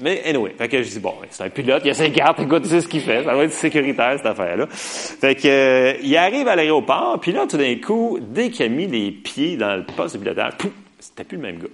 Mais 0.00 0.22
anyway, 0.24 0.54
fait 0.56 0.66
que 0.66 0.82
je 0.82 0.88
dis, 0.88 0.98
bon, 0.98 1.12
c'est 1.28 1.44
un 1.44 1.50
pilote, 1.50 1.82
il 1.84 1.90
a 1.90 1.94
ses 1.94 2.10
cartes, 2.10 2.40
écoute, 2.40 2.64
c'est 2.64 2.80
ce 2.80 2.88
qu'il 2.88 3.02
fait, 3.02 3.22
ça 3.22 3.34
va 3.34 3.44
être 3.44 3.52
sécuritaire, 3.52 4.14
cette 4.16 4.24
affaire-là. 4.24 4.66
Fait 4.70 5.34
que, 5.34 5.46
euh, 5.46 5.94
il 6.02 6.16
arrive 6.16 6.48
à 6.48 6.56
l'aéroport, 6.56 7.18
puis 7.20 7.32
là, 7.32 7.46
tout 7.46 7.58
d'un 7.58 7.76
coup, 7.76 8.18
dès 8.18 8.48
qu'il 8.48 8.64
a 8.64 8.68
mis 8.70 8.86
les 8.86 9.10
pieds 9.10 9.58
dans 9.58 9.76
le 9.76 9.84
poste 9.84 10.16
de 10.16 10.22
pilotage, 10.22 10.56
pouf, 10.56 10.72
c'était 10.98 11.24
plus 11.24 11.36
le 11.36 11.42
même 11.42 11.58
gars. 11.58 11.68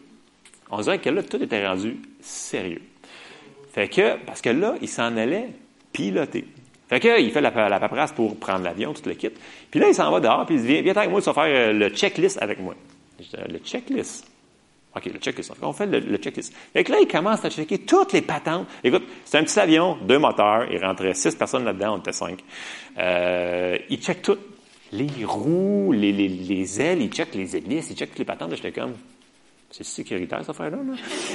On 0.72 0.80
dirait 0.80 0.98
que 0.98 1.10
là, 1.10 1.22
tout 1.22 1.40
était 1.40 1.64
rendu 1.64 1.98
sérieux. 2.20 2.82
Fait 3.72 3.86
que, 3.86 4.16
parce 4.26 4.40
que 4.40 4.50
là, 4.50 4.74
il 4.82 4.88
s'en 4.88 5.16
allait 5.16 5.50
piloter. 5.92 6.46
Fait 6.88 6.98
que, 6.98 7.20
il 7.20 7.30
fait 7.30 7.40
la, 7.40 7.68
la 7.68 7.78
paperasse 7.78 8.10
pour 8.10 8.36
prendre 8.38 8.64
l'avion, 8.64 8.92
tout 8.92 9.08
le 9.08 9.14
kit. 9.14 9.30
Puis 9.70 9.78
là, 9.78 9.86
il 9.86 9.94
s'en 9.94 10.10
va 10.10 10.18
dehors, 10.18 10.46
puis 10.46 10.56
il 10.56 10.62
dit, 10.62 10.66
viens, 10.66 10.82
viens 10.82 10.94
avec 10.94 11.10
moi, 11.10 11.20
tu 11.20 11.26
vas 11.26 11.34
faire 11.34 11.44
euh, 11.44 11.72
le 11.72 11.90
checklist 11.90 12.42
avec 12.42 12.58
moi 12.58 12.74
le 13.48 13.58
checklist. 13.58 14.26
OK, 14.96 15.04
le 15.06 15.18
checklist. 15.18 15.52
On 15.62 15.72
fait 15.72 15.86
le, 15.86 16.16
checklist. 16.16 16.52
Et 16.74 16.82
là, 16.82 16.98
il 17.00 17.08
commence 17.08 17.44
à 17.44 17.50
checker 17.50 17.78
toutes 17.78 18.12
les 18.12 18.22
patentes. 18.22 18.66
Écoute, 18.82 19.04
c'est 19.24 19.38
un 19.38 19.44
petit 19.44 19.58
avion, 19.58 19.98
deux 20.02 20.18
moteurs. 20.18 20.66
Il 20.70 20.82
rentrait 20.84 21.14
six 21.14 21.34
personnes 21.34 21.64
là-dedans, 21.64 21.94
on 21.94 21.98
était 21.98 22.12
cinq. 22.12 22.38
Euh, 22.98 23.76
il 23.90 23.98
check 23.98 24.22
tout. 24.22 24.38
Les 24.92 25.24
roues, 25.24 25.92
les, 25.92 26.12
les, 26.12 26.28
les, 26.28 26.80
ailes, 26.80 27.02
il 27.02 27.10
check 27.10 27.34
les 27.34 27.54
hélices, 27.54 27.90
il 27.90 27.96
check 27.96 28.08
toutes 28.08 28.20
les 28.20 28.24
patentes. 28.24 28.54
J'étais 28.56 28.72
comme, 28.72 28.94
c'est 29.70 29.84
sécuritaire, 29.84 30.40
cette 30.40 30.48
affaire-là. 30.48 30.78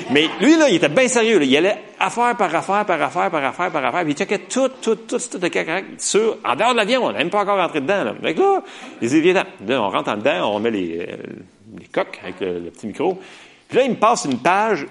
Mais 0.09 0.27
lui, 0.41 0.57
là, 0.57 0.67
il 0.69 0.75
était 0.75 0.89
bien 0.89 1.07
sérieux. 1.07 1.37
Là. 1.37 1.45
Il 1.45 1.55
allait 1.55 1.77
affaire 1.99 2.35
par 2.35 2.53
affaire, 2.55 2.83
par 2.83 2.99
affaire, 2.99 3.29
par 3.29 3.45
affaire, 3.45 3.71
par 3.71 3.85
affaire. 3.85 4.03
Puis 4.03 4.13
il 4.13 4.17
checkait 4.17 4.39
tout, 4.39 4.69
tout, 4.81 4.95
tout, 4.95 5.19
tout, 5.19 5.37
tout 5.39 5.49
sur, 5.99 6.37
en 6.43 6.55
dehors 6.55 6.71
de 6.71 6.77
l'avion. 6.77 7.05
On 7.05 7.11
n'est 7.11 7.19
même 7.19 7.29
pas 7.29 7.41
encore 7.41 7.59
rentré 7.59 7.81
dedans. 7.81 8.03
Là. 8.03 8.13
Donc 8.13 8.37
là, 8.37 8.63
il 9.03 9.09
dit, 9.09 9.21
viens 9.21 9.33
là, 9.33 9.45
on 9.69 9.89
rentre 9.89 10.09
en 10.09 10.17
dedans, 10.17 10.55
on 10.55 10.59
met 10.59 10.71
les, 10.71 10.97
euh, 11.01 11.15
les 11.79 11.87
coques 11.87 12.19
avec 12.23 12.39
le, 12.39 12.69
petit 12.71 12.87
micro. 12.87 13.19
Puis 13.67 13.77
là, 13.77 13.83
il 13.85 13.91
me 13.91 13.95
passe 13.95 14.25
une 14.25 14.39
page. 14.39 14.85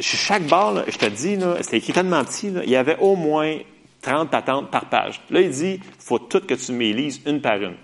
Chaque 0.00 0.44
barre, 0.44 0.84
je 0.88 0.96
te 0.96 1.06
dis, 1.06 1.36
là, 1.36 1.56
c'était 1.60 1.78
écrit 1.78 1.92
tellement 1.92 2.24
petit, 2.24 2.50
là, 2.50 2.60
il 2.64 2.70
y 2.70 2.76
avait 2.76 2.96
au 3.00 3.16
moins 3.16 3.58
30 4.02 4.30
patentes 4.30 4.70
par 4.70 4.86
page. 4.86 5.20
Là, 5.30 5.40
il 5.40 5.50
dit, 5.50 5.80
faut 5.98 6.18
tout 6.18 6.40
que 6.40 6.54
tu 6.54 6.72
m'élises 6.72 7.20
une 7.26 7.40
par 7.40 7.56
une. 7.56 7.76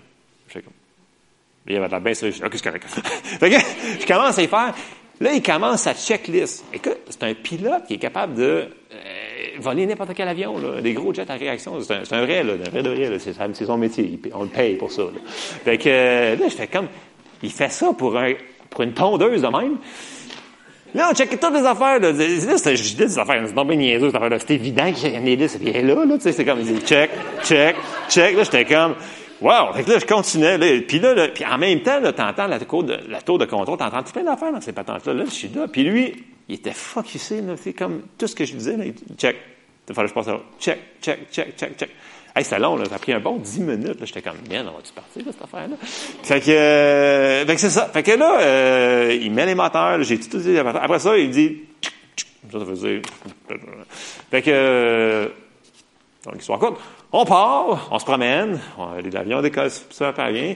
Je 0.47 0.59
comme. 0.59 0.73
Il 1.67 1.73
y 1.73 1.77
avait 1.77 1.87
de 1.87 1.91
la 1.91 1.99
bien 1.99 2.13
sérieux. 2.13 2.35
OK, 2.45 2.51
c'est 2.53 2.63
correct. 2.63 2.85
fait 2.89 3.49
que, 3.49 3.55
je 3.99 4.05
commence 4.05 4.37
à 4.37 4.43
y 4.43 4.47
faire. 4.47 4.73
Là, 5.19 5.33
il 5.33 5.41
commence 5.41 5.81
sa 5.81 5.93
checklist. 5.93 6.65
Écoute, 6.73 6.97
c'est 7.09 7.23
un 7.23 7.33
pilote 7.33 7.85
qui 7.87 7.95
est 7.95 7.99
capable 7.99 8.35
de 8.35 8.43
euh, 8.43 8.97
voler 9.59 9.85
n'importe 9.85 10.13
quel 10.13 10.27
avion, 10.27 10.57
là, 10.57 10.81
des 10.81 10.93
gros 10.93 11.13
jets 11.13 11.29
à 11.29 11.35
réaction. 11.35 11.79
C'est 11.81 12.13
un, 12.13 12.25
vrai, 12.25 12.43
là, 12.43 12.53
un 12.53 12.69
vrai 12.69 12.83
de 12.83 12.89
vrai. 12.89 13.19
C'est 13.19 13.65
son 13.65 13.77
métier. 13.77 14.19
On 14.33 14.43
le 14.43 14.49
paye 14.49 14.75
pour 14.75 14.91
ça. 14.91 15.03
Là. 15.03 15.19
Fait 15.25 15.77
que 15.77 15.89
là, 16.39 16.47
je 16.49 16.55
fais 16.55 16.67
comme, 16.67 16.87
il 17.43 17.51
fait 17.51 17.69
ça 17.69 17.91
pour, 17.93 18.17
un, 18.17 18.33
pour 18.69 18.81
une 18.81 18.93
tondeuse 18.93 19.41
de 19.41 19.47
même. 19.47 19.77
Là, 20.93 21.09
on 21.11 21.13
checkait 21.13 21.37
toutes 21.37 21.53
les 21.53 21.65
affaires. 21.65 21.99
Là, 21.99 22.11
là 22.11 22.13
dis 22.13 22.95
des 22.95 23.19
affaires, 23.19 23.43
c'est 23.45 23.53
pas 23.53 23.63
bien 23.65 23.75
niaiseux, 23.75 24.11
cette. 24.11 24.39
C'était 24.39 24.55
évident 24.55 24.91
qu'il 24.93 25.13
y 25.13 25.17
en 25.17 25.21
avait 25.21 25.35
là, 25.35 25.47
puis 25.59 25.71
là, 25.73 25.81
là, 26.05 26.19
sais, 26.19 26.31
c'est 26.31 26.45
comme, 26.45 26.59
il 26.61 26.73
dit, 26.73 26.85
check, 26.85 27.11
check, 27.43 27.75
check. 28.09 28.37
Là, 28.37 28.43
j'étais 28.43 28.63
comme, 28.63 28.95
wow! 29.41 29.73
Fait 29.73 29.83
que 29.83 29.91
là, 29.91 29.99
je 29.99 30.05
continuais, 30.05 30.57
là, 30.57 30.81
puis 30.87 30.99
là, 30.99 31.13
là 31.13 31.27
puis 31.27 31.45
en 31.45 31.57
même 31.57 31.81
temps, 31.81 31.99
là, 31.99 32.13
t'entends 32.13 32.47
la, 32.47 32.59
tour 32.59 32.83
de, 32.83 32.97
la 33.09 33.21
tour 33.21 33.37
de 33.37 33.45
contrôle, 33.45 33.77
t'entends 33.77 34.03
tout 34.03 34.13
plein 34.13 34.23
d'affaires 34.23 34.53
dans 34.53 34.61
ces 34.61 34.71
patentes-là. 34.71 35.13
Là, 35.13 35.23
je 35.25 35.31
suis 35.31 35.49
là, 35.49 35.67
puis 35.67 35.83
lui, 35.83 36.23
il 36.47 36.55
était 36.55 36.71
focusé, 36.71 37.41
là, 37.41 37.55
c'est 37.57 37.73
comme, 37.73 38.03
tout 38.17 38.27
ce 38.27 38.35
que 38.35 38.45
je 38.45 38.53
disais, 38.53 38.77
là, 38.77 38.85
check. 39.17 39.35
Il 39.87 39.93
fallait 39.93 40.07
que 40.07 40.09
je 40.09 40.15
passe 40.15 40.27
là. 40.27 40.39
Check, 40.59 40.79
check, 41.01 41.31
check, 41.31 41.57
check, 41.57 41.77
check. 41.77 41.89
Hey, 42.35 42.43
c'était 42.43 42.59
long, 42.59 42.75
là. 42.75 42.83
Ça 42.85 42.95
a 42.95 42.99
pris 42.99 43.13
un 43.13 43.21
bon 43.21 43.37
10 43.37 43.59
minutes. 43.61 43.99
Là. 43.99 44.05
J'étais 44.05 44.21
comme, 44.21 44.37
bien, 44.49 44.61
on 44.67 44.75
va-tu 44.75 44.91
partir, 44.91 45.23
de 45.23 45.31
cette 45.31 45.41
affaire-là? 45.41 45.77
Fait 45.81 46.41
que, 46.41 46.51
euh, 46.51 47.45
fait 47.45 47.55
que 47.55 47.61
c'est 47.61 47.69
ça. 47.69 47.87
Fait 47.87 48.03
que 48.03 48.11
là, 48.11 48.39
euh, 48.41 49.17
il 49.21 49.31
met 49.31 49.45
les 49.45 49.55
moteurs. 49.55 50.03
J'ai 50.03 50.19
tout 50.19 50.37
dit. 50.39 50.57
Après 50.57 50.99
ça, 50.99 51.17
il 51.17 51.29
dit, 51.29 51.61
ça, 52.51 52.59
ça 52.59 52.65
veut 52.65 52.75
dire, 52.75 53.01
fait 54.29 54.41
que, 54.41 54.51
euh, 54.51 55.27
donc, 56.25 56.35
histoire 56.39 56.59
courte. 56.59 56.81
On 57.13 57.23
part, 57.23 57.87
on 57.91 57.99
se 57.99 58.03
promène, 58.03 58.59
l'avion 59.13 59.41
décolle 59.41 59.71
super 59.71 60.31
bien. 60.33 60.55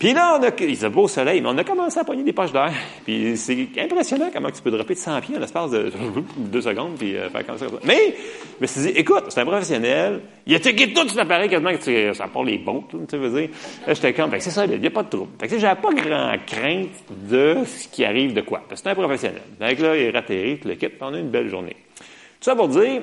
Puis 0.00 0.14
là, 0.14 0.38
on 0.40 0.42
a, 0.42 0.50
il 0.60 0.76
faisait 0.76 0.88
beau 0.88 1.06
soleil, 1.08 1.42
mais 1.42 1.48
on 1.50 1.58
a 1.58 1.62
commencé 1.62 2.00
à 2.00 2.04
pogner 2.04 2.22
des 2.22 2.32
poches 2.32 2.52
d'air. 2.52 2.72
Puis 3.04 3.36
c'est 3.36 3.68
impressionnant 3.76 4.30
comment 4.32 4.50
tu 4.50 4.62
peux 4.62 4.70
dropper 4.70 4.94
de 4.94 4.98
100 4.98 5.20
pieds 5.20 5.36
en 5.36 5.40
l'espace 5.40 5.70
de 5.70 5.92
deux 6.38 6.62
secondes, 6.62 6.96
puis 6.96 7.18
euh, 7.18 7.28
faire 7.28 7.44
comme 7.44 7.58
ça, 7.58 7.66
Mais, 7.84 8.14
je 8.58 8.64
me 8.64 8.86
dit, 8.86 8.98
écoute, 8.98 9.24
c'est 9.28 9.42
un 9.42 9.44
professionnel. 9.44 10.22
Il 10.46 10.54
a 10.54 10.58
checké 10.58 10.94
tout 10.94 11.06
sur 11.06 11.18
l'appareil 11.18 11.50
quasiment, 11.50 11.72
que 11.72 11.84
tu, 11.84 12.14
ça 12.14 12.28
part 12.28 12.44
les 12.44 12.56
bons, 12.56 12.82
tu 12.90 13.16
veux 13.18 13.28
dire. 13.28 13.50
Là, 13.86 13.92
j'étais 13.92 14.14
comme, 14.14 14.30
c'est 14.38 14.50
ça, 14.50 14.64
il 14.64 14.80
n'y 14.80 14.86
a 14.86 14.90
pas 14.90 15.02
de 15.02 15.10
trouble. 15.10 15.32
Fait 15.38 15.48
que 15.48 15.58
j'avais 15.58 15.78
pas 15.78 15.92
grand 15.92 16.34
crainte 16.46 16.88
de 17.28 17.58
ce 17.66 17.86
qui 17.88 18.02
arrive 18.02 18.32
de 18.32 18.40
quoi. 18.40 18.62
Parce 18.66 18.80
que 18.80 18.88
c'est 18.88 18.92
un 18.92 18.94
professionnel. 18.94 19.42
Donc 19.60 19.78
là, 19.80 19.96
il 19.96 20.02
est 20.02 20.10
ratterri, 20.10 20.60
le 20.64 20.76
kit, 20.76 20.88
on 21.02 21.12
a 21.12 21.18
une 21.18 21.28
belle 21.28 21.50
journée. 21.50 21.76
Tout 21.98 22.44
ça 22.44 22.56
pour 22.56 22.68
dire, 22.68 23.02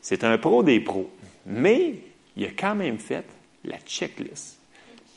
c'est 0.00 0.22
un 0.22 0.38
pro 0.38 0.62
des 0.62 0.78
pros. 0.78 1.10
Mais, 1.44 1.94
il 2.36 2.44
a 2.44 2.50
quand 2.56 2.76
même 2.76 2.98
fait 2.98 3.24
la 3.64 3.78
checklist. 3.84 4.60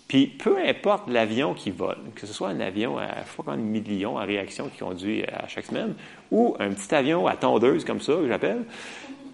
Puis 0.07 0.27
peu 0.27 0.57
importe 0.57 1.09
l'avion 1.09 1.53
qui 1.53 1.71
vole, 1.71 1.97
que 2.15 2.25
ce 2.25 2.33
soit 2.33 2.49
un 2.49 2.59
avion 2.61 2.97
à 2.97 3.07
je 3.25 3.41
crois, 3.41 3.53
un 3.53 3.57
million 3.57 4.17
à 4.17 4.23
réaction 4.23 4.69
qui 4.69 4.79
conduit 4.79 5.23
à 5.25 5.47
chaque 5.47 5.65
semaine, 5.65 5.95
ou 6.31 6.55
un 6.59 6.69
petit 6.69 6.93
avion 6.95 7.27
à 7.27 7.35
tondeuse 7.35 7.83
comme 7.83 7.99
ça, 7.99 8.13
que 8.13 8.27
j'appelle, 8.27 8.63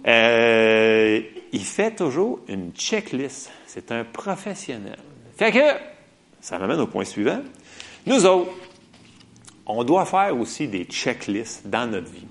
euh, 0.07 1.21
il 1.51 1.63
fait 1.63 1.95
toujours 1.95 2.39
une 2.47 2.71
checklist. 2.71 3.51
C'est 3.67 3.91
un 3.91 4.03
professionnel. 4.03 4.97
Fait 5.37 5.51
que, 5.51 5.79
ça 6.41 6.57
m'amène 6.57 6.79
au 6.79 6.87
point 6.87 7.05
suivant. 7.05 7.41
Nous 8.05 8.25
autres, 8.25 8.51
on 9.65 9.83
doit 9.83 10.05
faire 10.05 10.37
aussi 10.37 10.67
des 10.67 10.85
checklists 10.85 11.67
dans 11.67 11.89
notre 11.89 12.11
vie 12.11 12.25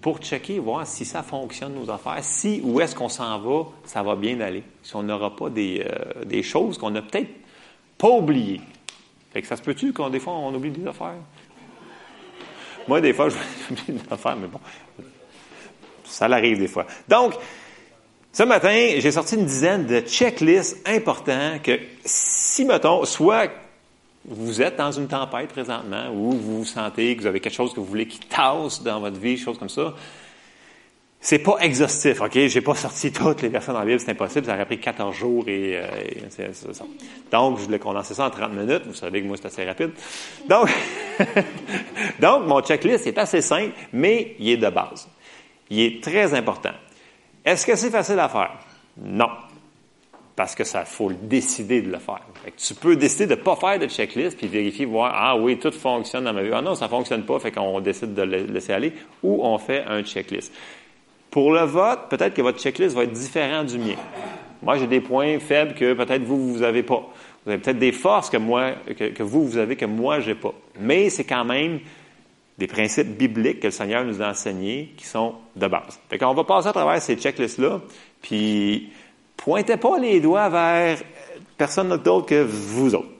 pour 0.00 0.18
checker, 0.18 0.58
voir 0.58 0.86
si 0.86 1.04
ça 1.04 1.22
fonctionne 1.22 1.74
nos 1.74 1.90
affaires, 1.90 2.18
si 2.22 2.60
où 2.62 2.80
est-ce 2.80 2.94
qu'on 2.94 3.08
s'en 3.08 3.38
va, 3.38 3.64
ça 3.84 4.02
va 4.02 4.16
bien 4.16 4.40
aller. 4.40 4.62
Si 4.82 4.94
on 4.96 5.02
n'aura 5.02 5.34
pas 5.34 5.48
des, 5.48 5.82
euh, 5.86 6.24
des 6.24 6.42
choses 6.42 6.76
qu'on 6.76 6.94
a 6.94 7.00
peut-être 7.00 7.30
pas 7.98 8.08
oublié. 8.08 8.60
Fait 9.32 9.42
que 9.42 9.48
ça 9.48 9.56
se 9.56 9.62
peut-tu 9.62 9.92
qu'on, 9.92 10.10
des 10.10 10.20
fois, 10.20 10.34
on 10.34 10.54
oublie 10.54 10.70
des 10.70 10.86
affaires? 10.86 11.14
Moi, 12.86 13.00
des 13.00 13.12
fois, 13.12 13.28
j'oublie 13.68 14.00
des 14.00 14.12
affaires, 14.12 14.36
mais 14.36 14.46
bon, 14.46 14.60
ça 16.04 16.28
l'arrive 16.28 16.58
des 16.58 16.68
fois. 16.68 16.86
Donc, 17.08 17.34
ce 18.32 18.42
matin, 18.42 18.94
j'ai 18.98 19.12
sorti 19.12 19.36
une 19.36 19.46
dizaine 19.46 19.86
de 19.86 20.00
checklists 20.00 20.86
importants 20.86 21.58
que, 21.62 21.78
si, 22.04 22.64
mettons, 22.64 23.04
soit 23.04 23.50
vous 24.26 24.62
êtes 24.62 24.76
dans 24.76 24.90
une 24.90 25.06
tempête 25.06 25.50
présentement, 25.50 26.10
ou 26.12 26.32
vous 26.32 26.64
sentez 26.64 27.14
que 27.14 27.22
vous 27.22 27.26
avez 27.26 27.40
quelque 27.40 27.54
chose 27.54 27.72
que 27.72 27.80
vous 27.80 27.86
voulez 27.86 28.08
qui 28.08 28.18
tasse 28.20 28.82
dans 28.82 29.00
votre 29.00 29.18
vie, 29.18 29.36
choses 29.36 29.58
comme 29.58 29.68
ça, 29.68 29.94
c'est 31.24 31.38
pas 31.38 31.56
exhaustif, 31.60 32.20
OK? 32.20 32.32
J'ai 32.34 32.60
pas 32.60 32.74
sorti 32.74 33.10
toutes 33.12 33.40
les 33.40 33.48
versets 33.48 33.72
dans 33.72 33.78
la 33.78 33.86
Bible, 33.86 33.98
c'est 33.98 34.10
impossible. 34.10 34.44
Ça 34.44 34.52
aurait 34.52 34.66
pris 34.66 34.78
14 34.78 35.16
jours 35.16 35.48
et, 35.48 35.78
euh, 35.78 35.86
c'est, 36.28 36.54
ça. 36.54 36.84
Donc, 37.32 37.58
je 37.58 37.64
voulais 37.64 37.78
condenser 37.78 38.12
ça 38.12 38.26
en 38.26 38.30
30 38.30 38.52
minutes. 38.52 38.82
Vous 38.86 38.92
savez 38.92 39.22
que 39.22 39.26
moi, 39.26 39.38
c'est 39.38 39.46
assez 39.46 39.64
rapide. 39.64 39.92
Donc, 40.46 40.68
donc, 42.20 42.46
mon 42.46 42.60
checklist 42.60 43.06
est 43.06 43.16
assez 43.16 43.40
simple, 43.40 43.72
mais 43.94 44.36
il 44.38 44.50
est 44.50 44.56
de 44.58 44.68
base. 44.68 45.08
Il 45.70 45.80
est 45.80 46.04
très 46.04 46.34
important. 46.34 46.74
Est-ce 47.42 47.64
que 47.64 47.74
c'est 47.74 47.90
facile 47.90 48.18
à 48.18 48.28
faire? 48.28 48.58
Non. 48.98 49.30
Parce 50.36 50.54
que 50.54 50.64
ça 50.64 50.84
faut 50.84 51.10
décider 51.10 51.80
de 51.80 51.90
le 51.90 52.00
faire. 52.00 52.20
tu 52.54 52.74
peux 52.74 52.96
décider 52.96 53.28
de 53.28 53.36
pas 53.36 53.56
faire 53.56 53.78
de 53.78 53.86
checklist 53.86 54.36
puis 54.36 54.46
vérifier, 54.46 54.84
voir, 54.84 55.14
ah 55.16 55.38
oui, 55.38 55.58
tout 55.58 55.72
fonctionne 55.72 56.24
dans 56.24 56.34
ma 56.34 56.42
vie. 56.42 56.50
Ah 56.52 56.60
non, 56.60 56.74
ça 56.74 56.88
fonctionne 56.88 57.24
pas, 57.24 57.38
fait 57.38 57.50
qu'on 57.50 57.80
décide 57.80 58.12
de 58.12 58.22
le 58.22 58.44
laisser 58.44 58.74
aller. 58.74 58.92
Ou 59.22 59.42
on 59.42 59.56
fait 59.56 59.84
un 59.86 60.02
checklist. 60.02 60.52
Pour 61.34 61.50
le 61.50 61.62
vote, 61.62 62.02
peut-être 62.10 62.32
que 62.32 62.42
votre 62.42 62.60
checklist 62.60 62.94
va 62.94 63.02
être 63.02 63.12
différent 63.12 63.64
du 63.64 63.76
mien. 63.76 63.96
Moi, 64.62 64.78
j'ai 64.78 64.86
des 64.86 65.00
points 65.00 65.40
faibles 65.40 65.74
que 65.74 65.92
peut-être 65.92 66.22
vous, 66.22 66.52
vous 66.52 66.60
n'avez 66.60 66.84
pas. 66.84 67.12
Vous 67.44 67.50
avez 67.50 67.60
peut-être 67.60 67.80
des 67.80 67.90
forces 67.90 68.30
que 68.30 68.36
moi, 68.36 68.70
que, 68.96 69.20
vous, 69.24 69.44
vous 69.44 69.58
avez 69.58 69.74
que 69.74 69.84
moi, 69.84 70.20
j'ai 70.20 70.36
pas. 70.36 70.54
Mais 70.78 71.10
c'est 71.10 71.24
quand 71.24 71.44
même 71.44 71.80
des 72.56 72.68
principes 72.68 73.18
bibliques 73.18 73.58
que 73.58 73.66
le 73.66 73.72
Seigneur 73.72 74.04
nous 74.04 74.22
a 74.22 74.28
enseignés 74.28 74.94
qui 74.96 75.06
sont 75.06 75.34
de 75.56 75.66
base. 75.66 75.98
Fait 76.08 76.18
qu'on 76.18 76.34
va 76.34 76.44
passer 76.44 76.68
à 76.68 76.72
travers 76.72 77.02
ces 77.02 77.16
checklists-là, 77.16 77.80
puis 78.22 78.92
pointez 79.36 79.76
pas 79.76 79.98
les 79.98 80.20
doigts 80.20 80.48
vers 80.48 80.98
personne 81.58 81.96
d'autre 81.96 82.26
que 82.26 82.44
vous 82.44 82.94
autres. 82.94 83.10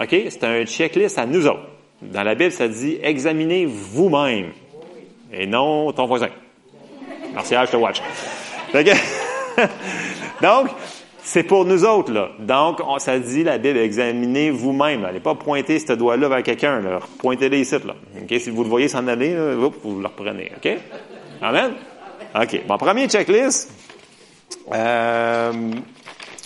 OK? 0.00 0.08
C'est 0.28 0.44
un 0.44 0.64
checklist 0.66 1.18
à 1.18 1.26
nous 1.26 1.48
autres. 1.48 1.66
Dans 2.00 2.22
la 2.22 2.36
Bible, 2.36 2.52
ça 2.52 2.68
dit 2.68 2.96
examinez 3.02 3.66
vous-même 3.66 4.52
et 5.32 5.48
non 5.48 5.90
ton 5.90 6.06
voisin. 6.06 6.28
Merci, 7.34 7.54
je 7.54 7.70
te 7.70 7.76
watch. 7.76 8.00
Donc, 10.42 10.68
c'est 11.22 11.42
pour 11.42 11.64
nous 11.64 11.84
autres, 11.84 12.12
là. 12.12 12.28
Donc, 12.38 12.80
ça 12.98 13.18
dit, 13.18 13.44
la 13.44 13.58
Bible, 13.58 13.78
examinez 13.78 14.50
vous-même. 14.50 15.02
N'allez 15.02 15.20
pas 15.20 15.34
pointer 15.34 15.78
ce 15.78 15.92
doigt-là 15.92 16.28
vers 16.28 16.42
quelqu'un, 16.42 16.82
Pointez-le 17.18 17.56
ici, 17.58 17.76
là. 17.84 17.94
Si 18.38 18.50
vous 18.50 18.62
le 18.62 18.68
voyez 18.68 18.88
s'en 18.88 19.06
aller, 19.06 19.34
vous 19.34 20.00
le 20.00 20.06
reprenez, 20.06 20.52
OK? 20.56 20.70
Amen? 21.40 21.72
OK. 22.34 22.66
Bon, 22.66 22.78
premier 22.78 23.08
checklist. 23.08 23.70
Euh, 24.72 25.52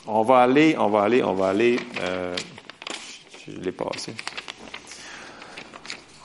on 0.07 0.23
va 0.23 0.39
aller, 0.39 0.77
on 0.79 0.89
va 0.89 1.03
aller, 1.03 1.23
on 1.23 1.35
va 1.35 1.49
aller, 1.49 1.79
euh, 2.03 2.35
je 3.47 3.61
l'ai 3.61 3.73
passé. 3.73 4.15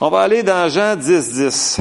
On 0.00 0.08
va 0.10 0.20
aller 0.20 0.42
dans 0.42 0.68
Jean 0.68 0.96
10, 0.96 1.32
10. 1.32 1.80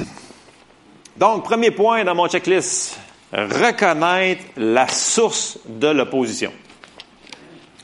Donc, 1.17 1.43
premier 1.43 1.71
point 1.71 2.03
dans 2.03 2.15
mon 2.15 2.27
checklist, 2.27 2.99
reconnaître 3.31 4.43
la 4.57 4.87
source 4.87 5.59
de 5.65 5.87
l'opposition. 5.87 6.51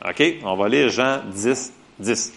OK? 0.08 0.24
On 0.44 0.56
va 0.56 0.70
lire 0.70 0.90
Jean 0.90 1.22
10, 1.32 1.74
10. 2.00 2.34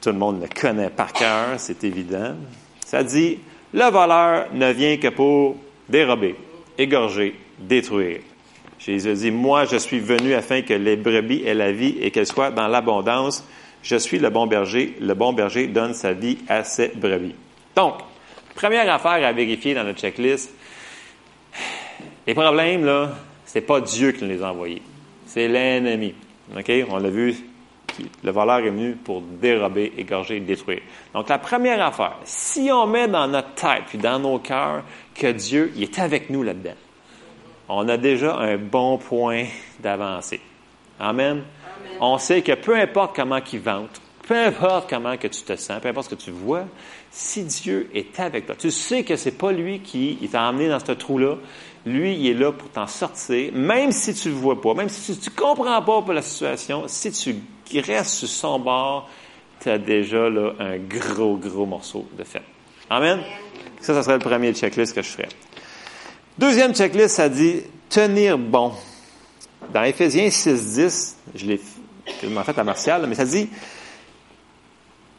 Tout 0.00 0.10
le 0.10 0.16
monde 0.16 0.40
le 0.40 0.48
connaît 0.48 0.90
par 0.90 1.12
cœur, 1.12 1.58
c'est 1.58 1.84
évident. 1.84 2.34
Ça 2.86 3.02
dit, 3.02 3.38
le 3.74 3.90
voleur 3.90 4.46
ne 4.52 4.72
vient 4.72 4.96
que 4.96 5.08
pour 5.08 5.56
dérober, 5.88 6.36
égorger, 6.78 7.38
détruire. 7.58 8.20
Jésus 8.78 9.12
dit, 9.12 9.30
moi 9.30 9.66
je 9.66 9.76
suis 9.76 10.00
venu 10.00 10.32
afin 10.32 10.62
que 10.62 10.72
les 10.72 10.96
brebis 10.96 11.42
aient 11.44 11.54
la 11.54 11.72
vie 11.72 11.96
et 12.00 12.10
qu'elles 12.10 12.26
soient 12.26 12.50
dans 12.50 12.68
l'abondance. 12.68 13.44
Je 13.82 13.96
suis 13.96 14.18
le 14.18 14.30
bon 14.30 14.46
berger. 14.46 14.96
Le 15.00 15.12
bon 15.14 15.34
berger 15.34 15.66
donne 15.66 15.92
sa 15.92 16.14
vie 16.14 16.38
à 16.48 16.64
ses 16.64 16.88
brebis. 16.88 17.34
Donc, 17.76 17.94
Première 18.60 18.92
affaire 18.92 19.26
à 19.26 19.32
vérifier 19.32 19.72
dans 19.72 19.84
notre 19.84 20.00
checklist, 20.00 20.52
les 22.26 22.34
problèmes, 22.34 22.84
là, 22.84 23.12
c'est 23.46 23.62
pas 23.62 23.80
Dieu 23.80 24.12
qui 24.12 24.22
nous 24.24 24.28
les 24.28 24.42
a 24.42 24.50
envoyés. 24.50 24.82
C'est 25.24 25.48
l'ennemi. 25.48 26.14
OK? 26.54 26.70
On 26.90 26.98
l'a 26.98 27.08
vu, 27.08 27.36
le 28.22 28.30
voleur 28.30 28.58
est 28.58 28.68
venu 28.68 28.96
pour 28.96 29.22
dérober, 29.22 29.94
égorger 29.96 30.40
détruire. 30.40 30.82
Donc, 31.14 31.30
la 31.30 31.38
première 31.38 31.82
affaire, 31.82 32.18
si 32.24 32.68
on 32.70 32.86
met 32.86 33.08
dans 33.08 33.28
notre 33.28 33.54
tête 33.54 33.84
puis 33.88 33.96
dans 33.96 34.18
nos 34.18 34.38
cœurs 34.40 34.82
que 35.14 35.28
Dieu 35.28 35.72
il 35.74 35.84
est 35.84 35.98
avec 35.98 36.28
nous 36.28 36.42
là-dedans, 36.42 36.76
on 37.66 37.88
a 37.88 37.96
déjà 37.96 38.36
un 38.36 38.58
bon 38.58 38.98
point 38.98 39.46
d'avancée. 39.78 40.42
Amen? 40.98 41.44
On 41.98 42.18
sait 42.18 42.42
que 42.42 42.52
peu 42.52 42.76
importe 42.76 43.16
comment 43.16 43.40
il 43.50 43.60
vente, 43.60 44.02
peu 44.28 44.36
importe 44.36 44.90
comment 44.90 45.16
que 45.16 45.28
tu 45.28 45.42
te 45.42 45.56
sens, 45.56 45.80
peu 45.80 45.88
importe 45.88 46.10
ce 46.10 46.14
que 46.14 46.20
tu 46.20 46.30
vois, 46.30 46.66
si 47.10 47.44
Dieu 47.44 47.90
est 47.94 48.18
avec 48.20 48.46
toi, 48.46 48.54
tu 48.56 48.70
sais 48.70 49.02
que 49.02 49.16
c'est 49.16 49.32
pas 49.32 49.52
lui 49.52 49.80
qui 49.80 50.16
t'a 50.30 50.42
emmené 50.42 50.68
dans 50.68 50.78
ce 50.78 50.92
trou-là. 50.92 51.36
Lui, 51.86 52.14
il 52.14 52.26
est 52.28 52.34
là 52.34 52.52
pour 52.52 52.68
t'en 52.68 52.86
sortir, 52.86 53.52
même 53.54 53.90
si 53.90 54.12
tu 54.14 54.28
ne 54.28 54.34
le 54.34 54.40
vois 54.40 54.60
pas, 54.60 54.74
même 54.74 54.88
si 54.88 55.18
tu 55.18 55.30
ne 55.30 55.34
comprends 55.34 55.82
pas 55.82 56.12
la 56.12 56.22
situation, 56.22 56.84
si 56.86 57.10
tu 57.10 57.36
restes 57.80 58.14
sur 58.14 58.28
son 58.28 58.58
bord, 58.58 59.08
tu 59.60 59.70
as 59.70 59.78
déjà 59.78 60.28
là, 60.28 60.52
un 60.58 60.76
gros, 60.76 61.36
gros 61.36 61.66
morceau 61.66 62.06
de 62.16 62.24
fait. 62.24 62.42
Amen? 62.90 63.20
Ça, 63.80 63.94
ça 63.94 64.02
serait 64.02 64.18
le 64.18 64.20
premier 64.20 64.52
checklist 64.52 64.94
que 64.94 65.02
je 65.02 65.08
ferais. 65.08 65.28
Deuxième 66.38 66.74
checklist, 66.74 67.16
ça 67.16 67.28
dit 67.28 67.62
tenir 67.88 68.36
bon. 68.36 68.72
Dans 69.72 69.82
Éphésiens 69.82 70.28
6.10, 70.28 71.14
je 71.34 71.46
l'ai 71.46 71.58
fait 71.58 72.58
à 72.58 72.64
Martial, 72.64 73.06
mais 73.06 73.14
ça 73.14 73.24
dit 73.24 73.48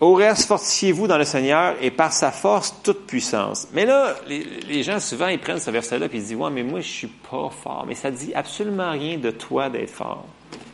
au 0.01 0.15
reste, 0.15 0.48
fortifiez-vous 0.48 1.08
dans 1.08 1.20
le 1.20 1.24
Seigneur 1.24 1.75
et 1.79 1.91
par 1.91 2.12
sa 2.12 2.31
force, 2.31 2.75
toute 2.81 3.05
puissance. 3.05 3.67
Mais 3.72 3.86
là, 3.86 4.15
les, 4.27 4.81
gens, 4.81 5.00
souvent, 5.00 5.27
ils 5.27 5.38
prennent 5.38 5.60
ce 5.60 5.70
verset-là 5.70 6.08
et 6.08 6.10
ils 6.15 6.24
disent, 6.24 6.36
ouais, 6.36 6.50
mais 6.50 6.63
moi, 6.63 6.81
je 6.81 6.89
suis 6.89 7.08
pas 7.08 7.51
fort. 7.51 7.86
Mais 7.88 7.93
ça 7.93 8.10
dit 8.10 8.34
absolument 8.34 8.91
rien 8.91 9.20
de 9.20 9.29
toi 9.29 9.70
d'être 9.70 9.91
fort. 9.91 10.25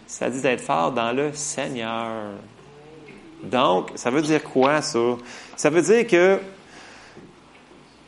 Ça 0.08 0.30
dit 0.30 0.42
d'être 0.42 0.62
fort 0.62 0.94
dans 0.94 1.12
le 1.12 1.34
Seigneur. 1.34 2.08
Donc, 3.44 3.92
ça 3.96 4.10
veut 4.10 4.22
dire 4.22 4.42
quoi, 4.42 4.82
ça? 4.82 5.18
Ça 5.58 5.70
veut 5.70 5.82
dire 5.82 6.08
que 6.08 6.40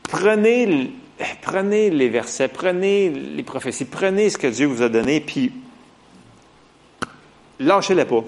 prenez, 0.04 0.94
prenez 1.42 1.90
les 1.90 2.08
versets, 2.08 2.48
prenez 2.48 3.10
les 3.10 3.44
prophéties, 3.44 3.84
prenez 3.84 4.30
ce 4.30 4.38
que 4.38 4.48
Dieu 4.48 4.68
vous 4.68 4.82
a 4.82 4.88
donné, 4.88 5.20
puis 5.20 5.52
lâchez-les 7.60 8.06
pas. 8.06 8.24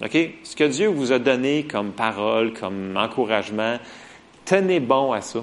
OK? 0.00 0.18
Ce 0.42 0.56
que 0.56 0.64
Dieu 0.64 0.88
vous 0.88 1.12
a 1.12 1.18
donné 1.18 1.64
comme 1.64 1.92
parole, 1.92 2.52
comme 2.54 2.96
encouragement, 2.96 3.78
tenez 4.44 4.80
bon 4.80 5.12
à 5.12 5.20
ça. 5.20 5.40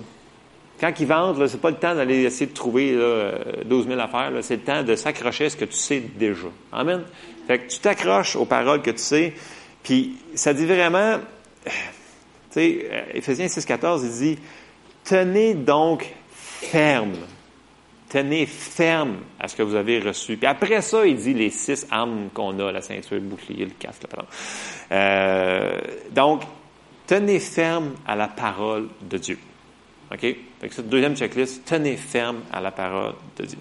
Quand 0.79 0.93
ils 0.97 1.07
vendent, 1.07 1.45
ce 1.45 1.53
n'est 1.53 1.59
pas 1.59 1.71
le 1.71 1.75
temps 1.75 1.93
d'aller 1.93 2.23
essayer 2.23 2.47
de 2.47 2.53
trouver 2.53 2.95
là, 2.95 3.33
12 3.65 3.87
000 3.87 3.99
affaires. 3.99 4.31
C'est 4.41 4.55
le 4.55 4.61
temps 4.61 4.83
de 4.83 4.95
s'accrocher 4.95 5.45
à 5.45 5.49
ce 5.49 5.57
que 5.57 5.65
tu 5.65 5.73
sais 5.73 5.99
déjà. 5.99 6.47
Amen. 6.71 7.03
Fait 7.47 7.59
que 7.59 7.67
tu 7.67 7.79
t'accroches 7.79 8.35
aux 8.35 8.45
paroles 8.45 8.81
que 8.81 8.91
tu 8.91 8.99
sais, 8.99 9.33
Puis 9.83 10.17
ça 10.35 10.53
dit 10.53 10.65
vraiment, 10.65 11.19
tu 11.65 11.71
sais, 12.51 13.05
Éphésiens 13.13 13.47
6,14, 13.47 14.01
il 14.03 14.11
dit, 14.11 14.39
tenez 15.03 15.53
donc 15.53 16.05
ferme. 16.33 17.15
Tenez 18.09 18.47
ferme 18.47 19.17
à 19.39 19.47
ce 19.47 19.55
que 19.55 19.61
vous 19.61 19.75
avez 19.75 19.99
reçu. 19.99 20.35
Puis 20.35 20.47
après 20.47 20.81
ça, 20.81 21.05
il 21.05 21.15
dit 21.15 21.33
les 21.33 21.51
six 21.51 21.85
armes 21.91 22.29
qu'on 22.33 22.59
a, 22.59 22.71
la 22.71 22.81
ceinture, 22.81 23.15
le 23.15 23.21
bouclier, 23.21 23.65
le 23.65 23.71
casque, 23.77 24.07
pardon. 24.07 24.27
Euh, 24.91 25.79
donc, 26.11 26.41
tenez 27.05 27.39
ferme 27.39 27.93
à 28.07 28.15
la 28.15 28.27
parole 28.27 28.89
de 29.01 29.17
Dieu. 29.17 29.37
OK? 30.11 30.21
Fait 30.21 30.69
que 30.69 30.81
deuxième 30.81 31.15
checklist, 31.15 31.63
tenez 31.65 31.97
ferme 31.97 32.41
à 32.51 32.59
la 32.59 32.71
parole 32.71 33.13
de 33.37 33.45
Dieu. 33.45 33.59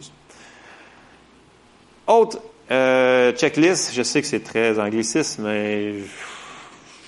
Autre 2.06 2.40
euh, 2.70 3.32
checklist, 3.32 3.92
je 3.94 4.02
sais 4.02 4.22
que 4.22 4.26
c'est 4.26 4.42
très 4.42 4.78
angliciste, 4.78 5.40
mais 5.40 6.00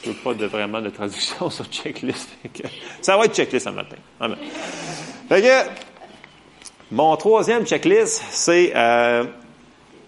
je 0.03 0.11
veux 0.11 0.17
pas 0.17 0.35
de, 0.35 0.47
vraiment 0.47 0.81
de 0.81 0.91
traduction 0.91 1.51
sur 1.51 1.65
checklist. 1.67 2.29
ça 3.01 3.17
va 3.17 3.25
être 3.25 3.35
checklist 3.35 3.67
ce 3.67 3.71
matin. 3.71 3.97
Amen. 4.21 4.39
Fait 5.29 5.43
que, 5.43 5.90
mon 6.91 7.17
troisième 7.17 7.65
checklist, 7.65 8.23
c'est 8.31 8.73
euh, 8.75 9.25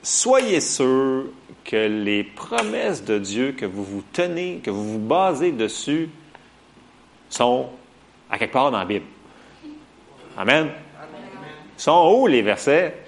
soyez 0.02 0.60
sûr 0.60 1.24
que 1.64 1.76
les 1.76 2.24
promesses 2.24 3.04
de 3.04 3.18
Dieu 3.18 3.52
que 3.52 3.66
vous 3.66 3.84
vous 3.84 4.02
tenez, 4.12 4.60
que 4.62 4.70
vous 4.70 4.92
vous 4.92 4.98
basez 4.98 5.52
dessus, 5.52 6.10
sont 7.28 7.70
à 8.30 8.38
quelque 8.38 8.52
part 8.52 8.70
dans 8.70 8.78
la 8.78 8.84
Bible. 8.84 9.06
Amen. 10.36 10.70
Ils 11.78 11.82
sont 11.82 12.14
où 12.16 12.26
les 12.26 12.42
versets? 12.42 13.02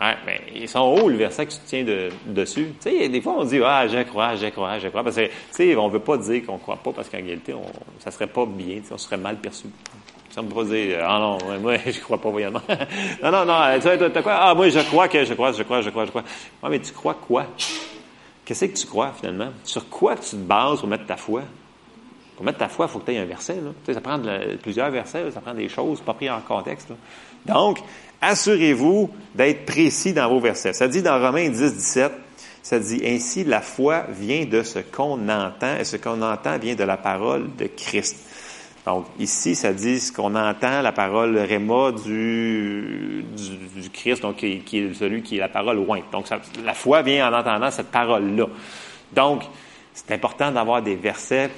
Ouais, 0.00 0.14
mais 0.26 0.40
ils 0.54 0.68
sont 0.68 0.80
hauts, 0.80 1.08
le 1.08 1.16
verset 1.16 1.46
que 1.46 1.52
tu 1.52 1.58
tiens 1.64 1.84
de, 1.84 2.10
dessus? 2.26 2.74
Tu 2.82 2.90
sais, 2.90 3.08
des 3.08 3.20
fois, 3.22 3.36
on 3.38 3.44
dit, 3.44 3.60
ah, 3.64 3.88
je 3.88 4.02
crois, 4.02 4.36
je 4.36 4.48
crois, 4.48 4.78
je 4.78 4.88
crois. 4.88 5.02
Parce 5.02 5.16
que, 5.16 5.26
tu 5.26 5.32
sais, 5.50 5.74
on 5.76 5.88
ne 5.88 5.92
veut 5.92 6.00
pas 6.00 6.18
dire 6.18 6.44
qu'on 6.44 6.54
ne 6.54 6.58
croit 6.58 6.76
pas 6.76 6.92
parce 6.92 7.08
qu'en 7.08 7.16
réalité, 7.16 7.54
on, 7.54 7.64
ça 8.00 8.10
serait 8.10 8.26
pas 8.26 8.44
bien, 8.44 8.82
on 8.90 8.98
serait 8.98 9.16
mal 9.16 9.36
perçu. 9.36 9.68
Ça 10.36 10.42
me 10.42 10.64
dire, 10.64 10.98
ah 11.02 11.18
non, 11.18 11.38
moi, 11.60 11.78
je 11.86 11.98
crois 11.98 12.20
pas, 12.20 12.28
voyons. 12.28 12.50
non, 13.22 13.30
non, 13.30 13.46
non, 13.46 13.54
tu 13.76 13.80
sais, 13.80 14.22
quoi? 14.22 14.34
Ah, 14.34 14.54
moi, 14.54 14.68
je 14.68 14.80
crois 14.80 15.08
que 15.08 15.24
je 15.24 15.32
crois, 15.32 15.52
je 15.52 15.62
crois, 15.62 15.80
je 15.80 15.88
crois, 15.88 16.04
je 16.04 16.10
crois. 16.10 16.24
Ouais, 16.62 16.68
mais 16.68 16.78
tu 16.78 16.92
crois 16.92 17.14
quoi? 17.14 17.46
Qu'est-ce 18.44 18.66
que 18.66 18.78
tu 18.78 18.86
crois, 18.86 19.12
finalement? 19.18 19.48
Sur 19.64 19.88
quoi 19.88 20.14
tu 20.14 20.32
te 20.32 20.36
bases 20.36 20.80
pour 20.80 20.88
mettre 20.90 21.06
ta 21.06 21.16
foi? 21.16 21.40
Pour 22.36 22.44
mettre 22.44 22.58
ta 22.58 22.68
foi, 22.68 22.84
il 22.84 22.92
faut 22.92 22.98
que 22.98 23.06
tu 23.06 23.12
aies 23.12 23.18
un 23.18 23.24
verset. 23.24 23.54
Tu 23.54 23.86
sais, 23.86 23.94
ça 23.94 24.02
prend 24.02 24.20
plusieurs 24.60 24.90
versets, 24.90 25.30
ça 25.30 25.40
prend 25.40 25.54
des 25.54 25.70
choses 25.70 26.02
pas 26.02 26.12
prises 26.12 26.30
en 26.30 26.42
contexte. 26.42 26.88
Donc, 27.46 27.78
assurez-vous 28.20 29.08
d'être 29.34 29.64
précis 29.64 30.12
dans 30.12 30.28
vos 30.28 30.40
versets. 30.40 30.74
Ça 30.74 30.86
dit 30.86 31.00
dans 31.00 31.18
Romains 31.18 31.48
10, 31.48 31.76
17, 31.76 32.12
ça 32.62 32.78
dit 32.78 33.00
ainsi 33.06 33.42
la 33.42 33.62
foi 33.62 34.04
vient 34.10 34.44
de 34.44 34.62
ce 34.62 34.80
qu'on 34.80 35.30
entend 35.30 35.78
et 35.80 35.84
ce 35.84 35.96
qu'on 35.96 36.20
entend 36.20 36.58
vient 36.58 36.74
de 36.74 36.84
la 36.84 36.98
parole 36.98 37.56
de 37.56 37.68
Christ. 37.74 38.25
Donc 38.86 39.06
ici, 39.18 39.56
ça 39.56 39.72
dit 39.72 39.98
ce 39.98 40.12
qu'on 40.12 40.36
entend, 40.36 40.80
la 40.80 40.92
parole 40.92 41.36
réma 41.36 41.90
du, 41.90 43.24
du, 43.76 43.90
Christ, 43.90 44.22
donc 44.22 44.36
qui, 44.36 44.78
est 44.78 44.94
celui 44.94 45.22
qui 45.22 45.36
est 45.36 45.40
la 45.40 45.48
parole 45.48 45.76
loin. 45.76 46.00
Donc 46.12 46.26
la 46.64 46.72
foi 46.72 47.02
vient 47.02 47.28
en 47.28 47.36
entendant 47.36 47.70
cette 47.72 47.90
parole-là. 47.90 48.46
Donc 49.12 49.42
c'est 49.92 50.12
important 50.12 50.52
d'avoir 50.52 50.82
des 50.82 50.94
versets 50.94 51.50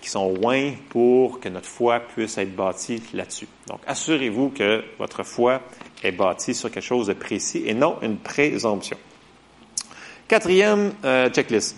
qui 0.00 0.08
sont 0.08 0.32
loin 0.34 0.72
pour 0.88 1.40
que 1.40 1.48
notre 1.48 1.66
foi 1.66 1.98
puisse 1.98 2.38
être 2.38 2.54
bâtie 2.54 3.02
là-dessus. 3.14 3.48
Donc 3.66 3.80
assurez-vous 3.88 4.50
que 4.50 4.84
votre 4.96 5.24
foi 5.24 5.62
est 6.04 6.12
bâti 6.12 6.54
sur 6.54 6.70
quelque 6.70 6.84
chose 6.84 7.08
de 7.08 7.14
précis 7.14 7.64
et 7.66 7.74
non 7.74 7.96
une 8.00 8.18
présomption. 8.18 8.96
Quatrième 10.28 10.92
euh, 11.04 11.30
checklist. 11.30 11.76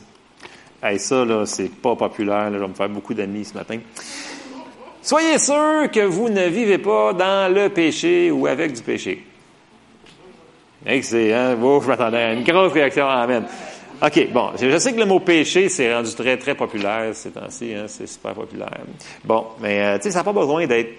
Hey, 0.83 0.99
ça, 0.99 1.25
là, 1.25 1.45
c'est 1.45 1.71
pas 1.71 1.97
populaire. 1.97 2.53
Je 2.53 2.59
vais 2.59 2.69
me 2.69 2.75
faire 2.75 2.89
beaucoup 2.89 3.13
d'amis 3.13 3.47
ce 3.47 3.55
matin. 3.55 3.79
Soyez 5.03 5.39
sûr 5.39 5.91
que 5.93 6.05
vous 6.05 6.29
ne 6.29 6.47
vivez 6.47 6.79
pas 6.79 7.13
dans 7.13 7.53
le 7.53 7.69
péché 7.69 8.31
ou 8.31 8.47
avec 8.47 8.73
du 8.73 8.83
péché. 8.83 9.25
C'est, 11.03 11.33
hein? 11.33 11.57
je 11.61 11.87
m'attendais 11.87 12.35
une 12.35 12.45
grosse 12.45 12.73
réaction. 12.73 13.07
Amen. 13.07 13.45
OK, 14.01 14.29
bon, 14.33 14.51
je 14.61 14.79
sais 14.79 14.93
que 14.93 15.01
le 15.01 15.07
mot 15.07 15.19
péché, 15.19 15.69
c'est 15.69 15.93
rendu 15.93 16.15
très, 16.15 16.37
très 16.37 16.55
populaire 16.55 17.15
ces 17.15 17.31
temps-ci, 17.31 17.75
hein? 17.75 17.87
c'est 17.89 18.07
super 18.07 18.33
populaire. 18.33 18.81
Bon, 19.25 19.47
mais, 19.61 19.83
euh, 19.83 19.97
tu 19.97 20.05
sais, 20.05 20.11
ça 20.13 20.19
n'a 20.19 20.25
pas 20.25 20.33
besoin 20.33 20.67
d'être, 20.69 20.93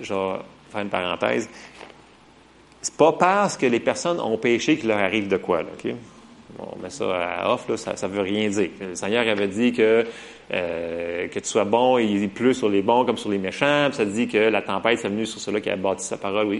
genre, 0.00 0.42
faire 0.72 0.80
une 0.80 0.88
parenthèse, 0.88 1.48
c'est 2.82 2.96
pas 2.96 3.12
parce 3.12 3.56
que 3.56 3.66
les 3.66 3.78
personnes 3.78 4.18
ont 4.18 4.36
péché 4.36 4.76
qu'il 4.76 4.88
leur 4.88 4.98
arrive 4.98 5.28
de 5.28 5.36
quoi, 5.36 5.62
là, 5.62 5.68
OK? 5.72 5.94
On 6.58 6.78
met 6.82 6.90
ça 6.90 7.04
à 7.14 7.54
off, 7.54 7.68
là, 7.68 7.76
ça 7.76 8.08
ne 8.08 8.12
veut 8.12 8.22
rien 8.22 8.48
dire. 8.48 8.70
Le 8.80 8.94
Seigneur 8.94 9.26
avait 9.26 9.48
dit 9.48 9.72
que 9.72 10.04
euh, 10.52 11.28
que 11.28 11.38
tu 11.38 11.48
sois 11.48 11.64
bon, 11.64 11.98
il 11.98 12.28
pleut 12.28 12.54
sur 12.54 12.68
les 12.68 12.82
bons 12.82 13.04
comme 13.04 13.16
sur 13.16 13.30
les 13.30 13.38
méchants, 13.38 13.86
puis 13.88 13.96
ça 13.96 14.04
dit 14.04 14.26
que 14.26 14.38
la 14.38 14.62
tempête 14.62 14.98
s'est 14.98 15.08
venue 15.08 15.26
sur 15.26 15.40
ceux-là 15.40 15.60
qui 15.60 15.70
a 15.70 15.76
bâti 15.76 16.04
sa 16.04 16.16
parole. 16.16 16.58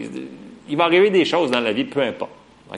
Il 0.68 0.76
va 0.76 0.85
arriver 0.85 1.11
des 1.11 1.24
choses 1.24 1.50
dans 1.50 1.61
la 1.61 1.72
vie, 1.72 1.85
peu 1.85 2.00
importe. 2.00 2.31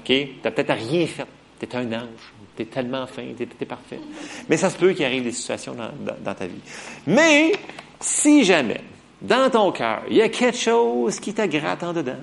Tu 0.05 0.29
n'as 0.42 0.51
peut-être 0.51 0.72
rien 0.72 1.07
fait. 1.07 1.27
Tu 1.61 1.66
es 1.66 1.77
un 1.77 1.87
ange. 1.92 2.33
Tu 2.57 2.62
es 2.62 2.66
tellement 2.66 3.07
fin, 3.07 3.25
tu 3.37 3.42
es, 3.42 3.66
parfait. 3.66 4.01
Mais 4.48 4.57
ça 4.57 4.70
se 4.70 4.77
peut 4.77 4.92
qu'il 4.92 5.05
arrive 5.05 5.25
des 5.25 5.33
situations 5.33 5.75
dans, 5.75 5.90
dans 6.22 6.35
ta 6.35 6.46
vie. 6.46 6.61
Mais 7.07 7.53
si 8.01 8.44
jamais, 8.44 8.81
dans 9.20 9.51
ton 9.51 9.70
cœur, 9.72 10.03
il 10.09 10.16
y 10.16 10.22
a 10.22 10.29
quelque 10.29 10.57
chose 10.57 11.20
qui 11.20 11.33
te 11.33 11.46
gratte 11.46 11.83
en 11.83 11.92
dedans, 11.92 12.20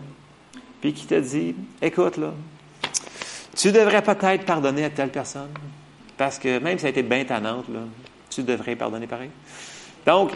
puis 0.81 0.93
qui 0.93 1.05
te 1.05 1.15
dit, 1.15 1.55
écoute, 1.81 2.17
là, 2.17 2.33
tu 3.59 3.73
devrais 3.73 4.01
peut-être 4.01 4.45
pardonner 4.45 4.85
à 4.85 4.89
telle 4.89 5.09
personne, 5.09 5.49
parce 6.17 6.39
que 6.39 6.59
même 6.59 6.77
si 6.77 6.83
ça 6.83 6.87
a 6.87 6.91
été 6.91 7.03
bien 7.03 7.25
tannante, 7.25 7.65
là, 7.67 7.81
tu 8.29 8.41
devrais 8.41 8.77
pardonner 8.77 9.05
pareil. 9.05 9.31
Donc, 10.05 10.31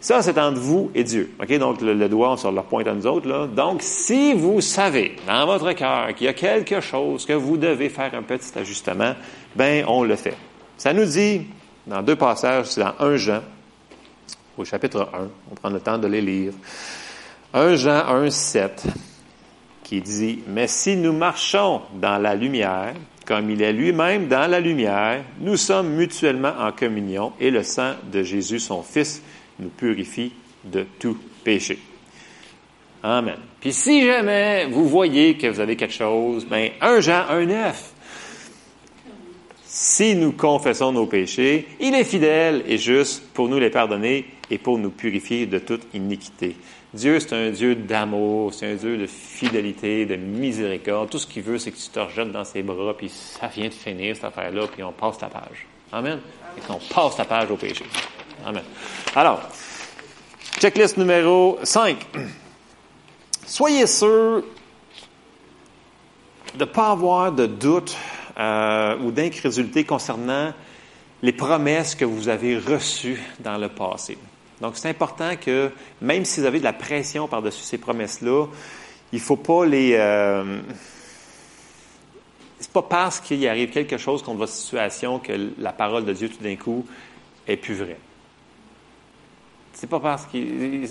ça, 0.00 0.22
c'est 0.22 0.38
entre 0.38 0.60
vous 0.60 0.88
et 0.94 1.02
Dieu. 1.02 1.34
Donc, 1.58 1.80
le, 1.80 2.08
doigt, 2.08 2.36
sur 2.36 2.52
leur 2.52 2.66
pointe 2.66 2.86
à 2.86 2.94
nous 2.94 3.04
autres, 3.04 3.28
là. 3.28 3.48
Donc, 3.48 3.82
si 3.82 4.32
vous 4.32 4.60
savez, 4.60 5.16
dans 5.26 5.44
votre 5.44 5.72
cœur, 5.72 6.14
qu'il 6.14 6.26
y 6.26 6.30
a 6.30 6.34
quelque 6.34 6.80
chose 6.80 7.26
que 7.26 7.32
vous 7.32 7.56
devez 7.56 7.88
faire 7.88 8.14
un 8.14 8.22
petit 8.22 8.56
ajustement, 8.56 9.14
ben, 9.56 9.84
on 9.88 10.04
le 10.04 10.14
fait. 10.14 10.36
Ça 10.76 10.92
nous 10.92 11.04
dit, 11.04 11.48
dans 11.84 12.02
deux 12.02 12.14
passages, 12.14 12.66
c'est 12.66 12.80
dans 12.80 12.94
1 13.00 13.16
Jean, 13.16 13.40
au 14.56 14.64
chapitre 14.64 15.08
1, 15.12 15.28
on 15.50 15.54
prend 15.56 15.70
le 15.70 15.80
temps 15.80 15.98
de 15.98 16.06
les 16.06 16.20
lire. 16.20 16.52
1 17.54 17.74
Jean 17.74 18.06
1, 18.06 18.30
7 18.30 18.86
qui 19.88 20.02
dit, 20.02 20.40
Mais 20.46 20.68
si 20.68 20.96
nous 20.96 21.14
marchons 21.14 21.80
dans 21.94 22.18
la 22.18 22.34
lumière, 22.34 22.92
comme 23.24 23.48
il 23.48 23.62
est 23.62 23.72
lui-même 23.72 24.28
dans 24.28 24.46
la 24.46 24.60
lumière, 24.60 25.24
nous 25.40 25.56
sommes 25.56 25.94
mutuellement 25.94 26.52
en 26.58 26.72
communion 26.72 27.32
et 27.40 27.50
le 27.50 27.62
sang 27.62 27.94
de 28.12 28.22
Jésus, 28.22 28.60
son 28.60 28.82
Fils, 28.82 29.22
nous 29.58 29.70
purifie 29.70 30.32
de 30.62 30.84
tout 30.98 31.16
péché. 31.42 31.78
Amen. 33.02 33.36
Puis 33.60 33.72
si 33.72 34.04
jamais 34.04 34.66
vous 34.66 34.86
voyez 34.86 35.38
que 35.38 35.46
vous 35.46 35.60
avez 35.60 35.76
quelque 35.76 35.94
chose, 35.94 36.44
ben 36.44 36.70
1 36.82 37.00
Jean 37.00 37.24
1,9. 37.30 37.72
Si 39.64 40.14
nous 40.16 40.32
confessons 40.32 40.92
nos 40.92 41.06
péchés, 41.06 41.66
il 41.80 41.94
est 41.94 42.04
fidèle 42.04 42.62
et 42.66 42.76
juste 42.76 43.22
pour 43.32 43.48
nous 43.48 43.58
les 43.58 43.70
pardonner 43.70 44.26
et 44.50 44.58
pour 44.58 44.76
nous 44.76 44.90
purifier 44.90 45.46
de 45.46 45.58
toute 45.58 45.86
iniquité. 45.94 46.56
Dieu, 46.94 47.20
c'est 47.20 47.34
un 47.34 47.50
Dieu 47.50 47.74
d'amour, 47.74 48.54
c'est 48.54 48.72
un 48.72 48.74
Dieu 48.74 48.96
de 48.96 49.06
fidélité, 49.06 50.06
de 50.06 50.16
miséricorde. 50.16 51.10
Tout 51.10 51.18
ce 51.18 51.26
qu'il 51.26 51.42
veut, 51.42 51.58
c'est 51.58 51.70
que 51.70 51.76
tu 51.76 51.88
te 51.88 52.00
rejettes 52.00 52.32
dans 52.32 52.44
ses 52.44 52.62
bras, 52.62 52.96
puis 52.96 53.10
ça 53.10 53.48
vient 53.48 53.68
de 53.68 53.74
finir, 53.74 54.14
cette 54.16 54.24
affaire-là, 54.24 54.66
puis 54.72 54.82
on 54.82 54.92
passe 54.92 55.18
ta 55.18 55.26
page. 55.26 55.66
Amen. 55.92 56.18
Et 56.56 56.60
qu'on 56.62 56.78
passe 56.78 57.16
ta 57.16 57.26
page 57.26 57.50
au 57.50 57.56
péché. 57.56 57.84
Amen. 58.44 58.62
Alors, 59.14 59.42
checklist 60.58 60.96
numéro 60.96 61.58
5. 61.62 61.98
Soyez 63.46 63.86
sûr 63.86 64.42
de 66.54 66.60
ne 66.60 66.64
pas 66.64 66.90
avoir 66.90 67.32
de 67.32 67.44
doute 67.44 67.94
euh, 68.38 68.96
ou 69.00 69.10
d'incrédulité 69.10 69.84
concernant 69.84 70.54
les 71.20 71.32
promesses 71.32 71.94
que 71.94 72.04
vous 72.04 72.28
avez 72.28 72.56
reçues 72.56 73.20
dans 73.40 73.58
le 73.58 73.68
passé. 73.68 74.16
Donc, 74.60 74.76
c'est 74.76 74.88
important 74.88 75.36
que, 75.36 75.70
même 76.00 76.24
si 76.24 76.40
vous 76.40 76.46
avez 76.46 76.58
de 76.58 76.64
la 76.64 76.72
pression 76.72 77.28
par-dessus 77.28 77.62
ces 77.62 77.78
promesses-là, 77.78 78.46
il 79.12 79.18
ne 79.18 79.22
faut 79.22 79.36
pas 79.36 79.64
les... 79.64 79.94
Euh, 79.94 80.60
c'est 82.60 82.72
pas 82.72 82.82
parce 82.82 83.20
qu'il 83.20 83.46
arrive 83.46 83.70
quelque 83.70 83.98
chose 83.98 84.22
contre 84.22 84.38
votre 84.38 84.52
situation 84.52 85.20
que 85.20 85.52
la 85.58 85.72
parole 85.72 86.04
de 86.04 86.12
Dieu, 86.12 86.28
tout 86.28 86.42
d'un 86.42 86.56
coup, 86.56 86.84
est 87.46 87.56
plus 87.56 87.74
vraie. 87.74 87.98
C'est 89.72 89.86
pas 89.86 90.00
parce 90.00 90.26
que 90.26 90.38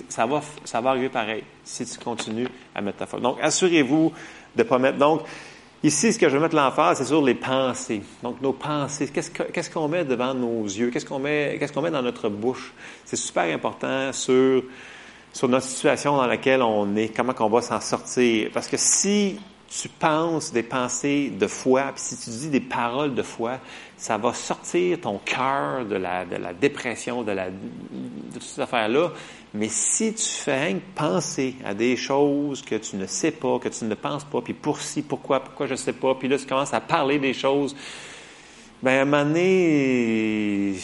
ça 0.07 0.25
va, 0.25 0.41
ça 0.63 0.79
va 0.79 0.91
arriver 0.91 1.09
pareil 1.09 1.43
si 1.65 1.85
tu 1.85 1.99
continues 1.99 2.47
à 2.73 2.81
mettre 2.81 2.99
ta 2.99 3.05
foi. 3.05 3.19
Donc, 3.19 3.37
assurez-vous 3.41 4.13
de 4.55 4.63
ne 4.63 4.67
pas 4.67 4.79
mettre. 4.79 4.97
Donc, 4.97 5.23
Ici, 5.83 6.11
ce 6.11 6.17
que 6.17 6.27
je 6.27 6.35
veux 6.35 6.41
mettre 6.41 6.55
l'emphase, 6.55 6.97
c'est 6.97 7.05
sur 7.05 7.21
les 7.23 7.35
pensées. 7.35 8.01
Donc, 8.23 8.41
nos 8.41 8.53
pensées. 8.53 9.07
Qu'est-ce 9.07 9.69
qu'on 9.69 9.87
met 9.87 10.03
devant 10.03 10.33
nos 10.33 10.63
yeux? 10.63 10.89
Qu'est-ce 10.89 11.05
qu'on 11.05 11.19
met, 11.19 11.59
met 11.59 11.91
dans 11.91 12.01
notre 12.01 12.29
bouche? 12.29 12.73
C'est 13.05 13.15
super 13.15 13.43
important 13.53 14.11
sur, 14.11 14.63
sur 15.31 15.47
notre 15.47 15.65
situation 15.67 16.17
dans 16.17 16.25
laquelle 16.25 16.63
on 16.63 16.95
est, 16.95 17.15
comment 17.15 17.33
on 17.39 17.49
va 17.49 17.61
s'en 17.61 17.79
sortir. 17.79 18.49
Parce 18.51 18.67
que 18.67 18.77
si 18.77 19.39
tu 19.69 19.87
penses 19.89 20.51
des 20.51 20.63
pensées 20.63 21.29
de 21.29 21.45
foi, 21.45 21.91
puis 21.93 22.01
si 22.01 22.17
tu 22.17 22.29
dis 22.31 22.49
des 22.49 22.61
paroles 22.61 23.13
de 23.13 23.21
foi, 23.21 23.59
ça 23.97 24.17
va 24.17 24.33
sortir 24.33 25.01
ton 25.01 25.19
cœur 25.19 25.85
de 25.85 25.95
la, 25.95 26.25
de 26.25 26.37
la 26.37 26.53
dépression, 26.53 27.21
de, 27.21 27.33
la, 27.33 27.49
de 27.49 28.33
toutes 28.33 28.41
ces 28.41 28.61
affaires-là. 28.61 29.11
Mais 29.53 29.69
si 29.69 30.13
tu 30.13 30.25
fais 30.25 30.75
penser 30.93 31.55
à 31.63 31.73
des 31.73 31.95
choses 31.95 32.61
que 32.61 32.75
tu 32.75 32.95
ne 32.95 33.05
sais 33.05 33.31
pas, 33.31 33.59
que 33.59 33.69
tu 33.69 33.85
ne 33.85 33.95
penses 33.95 34.25
pas, 34.25 34.41
puis 34.41 34.53
pour 34.53 34.79
si, 34.81 35.01
pourquoi, 35.01 35.39
pourquoi 35.39 35.67
je 35.67 35.71
ne 35.71 35.77
sais 35.77 35.93
pas, 35.93 36.15
puis 36.15 36.27
là 36.27 36.37
tu 36.37 36.45
commences 36.45 36.73
à 36.73 36.81
parler 36.81 37.17
des 37.17 37.33
choses, 37.33 37.75
ben 38.83 38.99
à 38.99 39.01
un 39.01 39.05
moment 39.05 39.23
donné, 39.23 40.75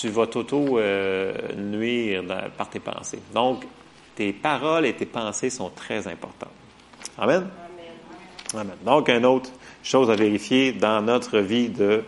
tu 0.00 0.08
vas 0.08 0.26
t'auto-nuire 0.26 2.22
par 2.56 2.70
tes 2.70 2.80
pensées. 2.80 3.20
Donc, 3.34 3.64
tes 4.14 4.32
paroles 4.32 4.86
et 4.86 4.94
tes 4.94 5.06
pensées 5.06 5.50
sont 5.50 5.70
très 5.70 6.06
importantes. 6.06 6.48
Amen? 7.18 7.48
Amen. 8.54 8.76
Donc, 8.84 9.08
une 9.08 9.26
autre 9.26 9.50
chose 9.82 10.10
à 10.10 10.14
vérifier 10.14 10.72
dans 10.72 11.02
notre 11.02 11.38
vie 11.40 11.68
de, 11.68 12.04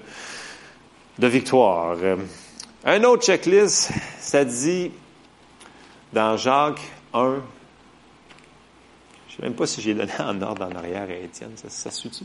de 1.18 1.26
victoire. 1.26 1.96
Un 2.84 3.04
autre 3.04 3.24
checklist, 3.24 3.92
ça 4.18 4.44
dit 4.44 4.90
dans 6.12 6.36
Jacques 6.36 6.80
1, 7.14 7.34
je 9.28 9.34
ne 9.34 9.36
sais 9.36 9.42
même 9.42 9.54
pas 9.54 9.66
si 9.66 9.80
j'ai 9.80 9.94
donné 9.94 10.12
en 10.18 10.40
ordre 10.42 10.66
en 10.66 10.76
arrière 10.76 11.08
à 11.08 11.24
Étienne, 11.24 11.52
ça, 11.56 11.68
ça 11.68 11.90
suit-tu? 11.90 12.24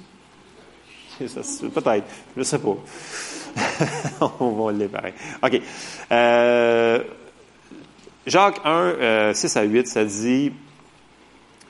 Peut-être, 1.17 2.05
je 2.35 2.39
ne 2.39 2.43
sais 2.43 2.59
pas. 2.59 2.75
On 4.39 4.51
va 4.51 4.71
le 4.71 4.87
pareil. 4.89 5.13
OK. 5.41 5.61
Euh, 6.11 7.03
Jacques 8.27 8.59
1, 8.65 9.33
6 9.33 9.57
euh, 9.57 9.59
à 9.59 9.63
8, 9.63 9.87
ça 9.87 10.03
dit 10.03 10.51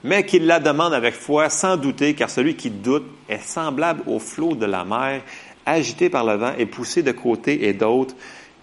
mais 0.06 0.24
qu'il 0.24 0.46
la 0.46 0.60
demande 0.60 0.94
avec 0.94 1.16
foi, 1.16 1.50
sans 1.50 1.78
douter, 1.78 2.14
car 2.14 2.30
celui 2.30 2.56
qui 2.56 2.70
doute 2.70 3.06
est 3.28 3.40
semblable 3.40 4.04
au 4.06 4.20
flot 4.20 4.54
de 4.54 4.68
la 4.68 4.86
mer, 4.86 5.24
agité 5.66 6.12
par 6.12 6.24
le 6.24 6.36
vent 6.36 6.54
et 6.60 6.68
poussé 6.68 7.02
de 7.02 7.12
côté 7.12 7.68
et 7.68 7.74
d'autre, 7.74 8.14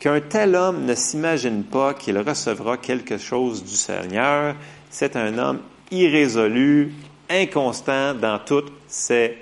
qu'un 0.02 0.20
tel 0.20 0.56
homme 0.56 0.84
ne 0.84 0.96
s'imagine 0.96 1.62
pas 1.62 1.94
qu'il 1.94 2.18
recevra 2.18 2.76
quelque 2.76 3.18
chose 3.18 3.62
du 3.62 3.76
Seigneur. 3.76 4.56
C'est 4.90 5.14
un 5.14 5.38
homme 5.38 5.60
irrésolu, 5.92 6.92
inconstant 7.30 8.12
dans 8.12 8.40
toutes 8.40 8.72
ses 8.88 9.38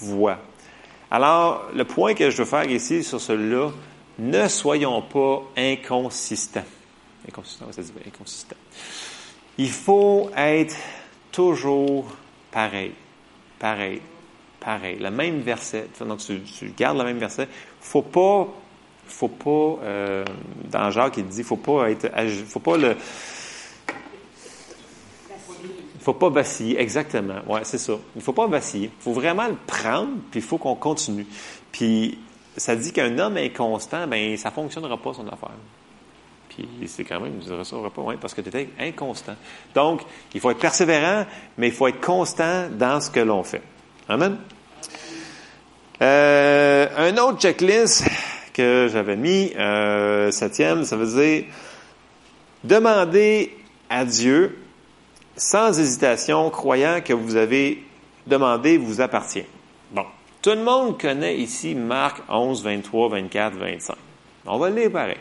voies. 0.00 0.38
Alors, 1.10 1.66
le 1.74 1.84
point 1.84 2.14
que 2.14 2.30
je 2.30 2.38
veux 2.38 2.46
faire 2.46 2.64
ici 2.70 3.04
sur 3.04 3.20
celui-là, 3.20 3.72
ne 4.20 4.48
soyons 4.48 5.02
pas 5.02 5.42
inconsistants. 5.54 6.64
Inconsistant, 7.28 7.66
ça 7.70 7.82
dit 7.82 7.92
inconsistant. 8.06 8.56
Il 9.58 9.70
faut 9.70 10.30
être 10.34 10.76
toujours 11.30 12.06
pareil, 12.50 12.92
pareil, 13.58 14.00
pareil. 14.60 14.96
Le 14.98 15.10
même 15.10 15.40
verset. 15.40 15.88
Donc, 16.00 16.20
tu, 16.20 16.72
gardes 16.74 16.96
le 16.96 17.04
même 17.04 17.18
verset. 17.18 17.48
Faut 17.82 18.00
pas, 18.00 18.48
faut 19.06 19.28
pas, 19.28 19.84
euh, 19.84 20.24
dans 20.70 20.90
Jacques, 20.90 21.16
il 21.18 21.26
dit, 21.26 21.42
faut 21.42 21.56
pas 21.56 21.90
être, 21.90 22.08
faut 22.46 22.60
pas 22.60 22.76
le, 22.76 22.96
faut 26.04 26.12
pas 26.12 26.28
vaciller, 26.28 26.78
exactement. 26.78 27.40
Ouais, 27.48 27.60
c'est 27.64 27.78
ça. 27.78 27.94
Il 28.14 28.20
faut 28.20 28.34
pas 28.34 28.46
vaciller. 28.46 28.90
Il 28.94 29.02
faut 29.02 29.12
vraiment 29.12 29.46
le 29.46 29.56
prendre, 29.66 30.10
puis 30.30 30.40
il 30.40 30.42
faut 30.42 30.58
qu'on 30.58 30.74
continue. 30.74 31.26
Puis, 31.72 32.18
ça 32.56 32.76
dit 32.76 32.92
qu'un 32.92 33.18
homme 33.18 33.38
inconstant, 33.38 34.06
ben, 34.06 34.36
ça 34.36 34.50
fonctionnera 34.50 34.98
pas 34.98 35.14
son 35.14 35.26
affaire. 35.28 35.56
Puis 36.50 36.68
c'est 36.86 37.04
quand 37.04 37.20
même, 37.20 37.40
je 37.40 37.46
dirais 37.46 37.64
ça, 37.64 37.76
pas, 37.94 38.02
ouais, 38.02 38.16
parce 38.20 38.34
que 38.34 38.42
tu 38.42 38.48
étais 38.48 38.68
inconstant. 38.78 39.34
Donc, 39.74 40.02
il 40.34 40.40
faut 40.40 40.50
être 40.50 40.60
persévérant, 40.60 41.24
mais 41.56 41.68
il 41.68 41.72
faut 41.72 41.88
être 41.88 42.00
constant 42.00 42.68
dans 42.70 43.00
ce 43.00 43.10
que 43.10 43.20
l'on 43.20 43.42
fait. 43.42 43.62
Amen. 44.08 44.36
Euh, 46.02 46.88
un 46.96 47.16
autre 47.16 47.40
checklist 47.40 48.04
que 48.54 48.88
j'avais 48.90 49.16
mis, 49.16 49.52
euh, 49.58 50.30
septième, 50.30 50.84
ça 50.84 50.96
veut 50.96 51.06
dire 51.06 51.44
demander 52.62 53.54
à 53.90 54.06
Dieu 54.06 54.56
sans 55.36 55.78
hésitation, 55.78 56.48
croyant 56.48 57.02
que 57.04 57.12
vous 57.12 57.36
avez 57.36 57.82
demandé 58.26 58.78
vous 58.78 59.02
appartient. 59.02 59.44
Bon, 59.92 60.06
tout 60.40 60.50
le 60.50 60.62
monde 60.62 60.98
connaît 60.98 61.36
ici 61.36 61.74
Marc 61.74 62.22
11, 62.30 62.64
23, 62.64 63.08
24, 63.10 63.56
25. 63.56 63.96
On 64.46 64.58
va 64.58 64.70
le 64.70 64.76
lire 64.76 64.90
pareil 64.90 65.18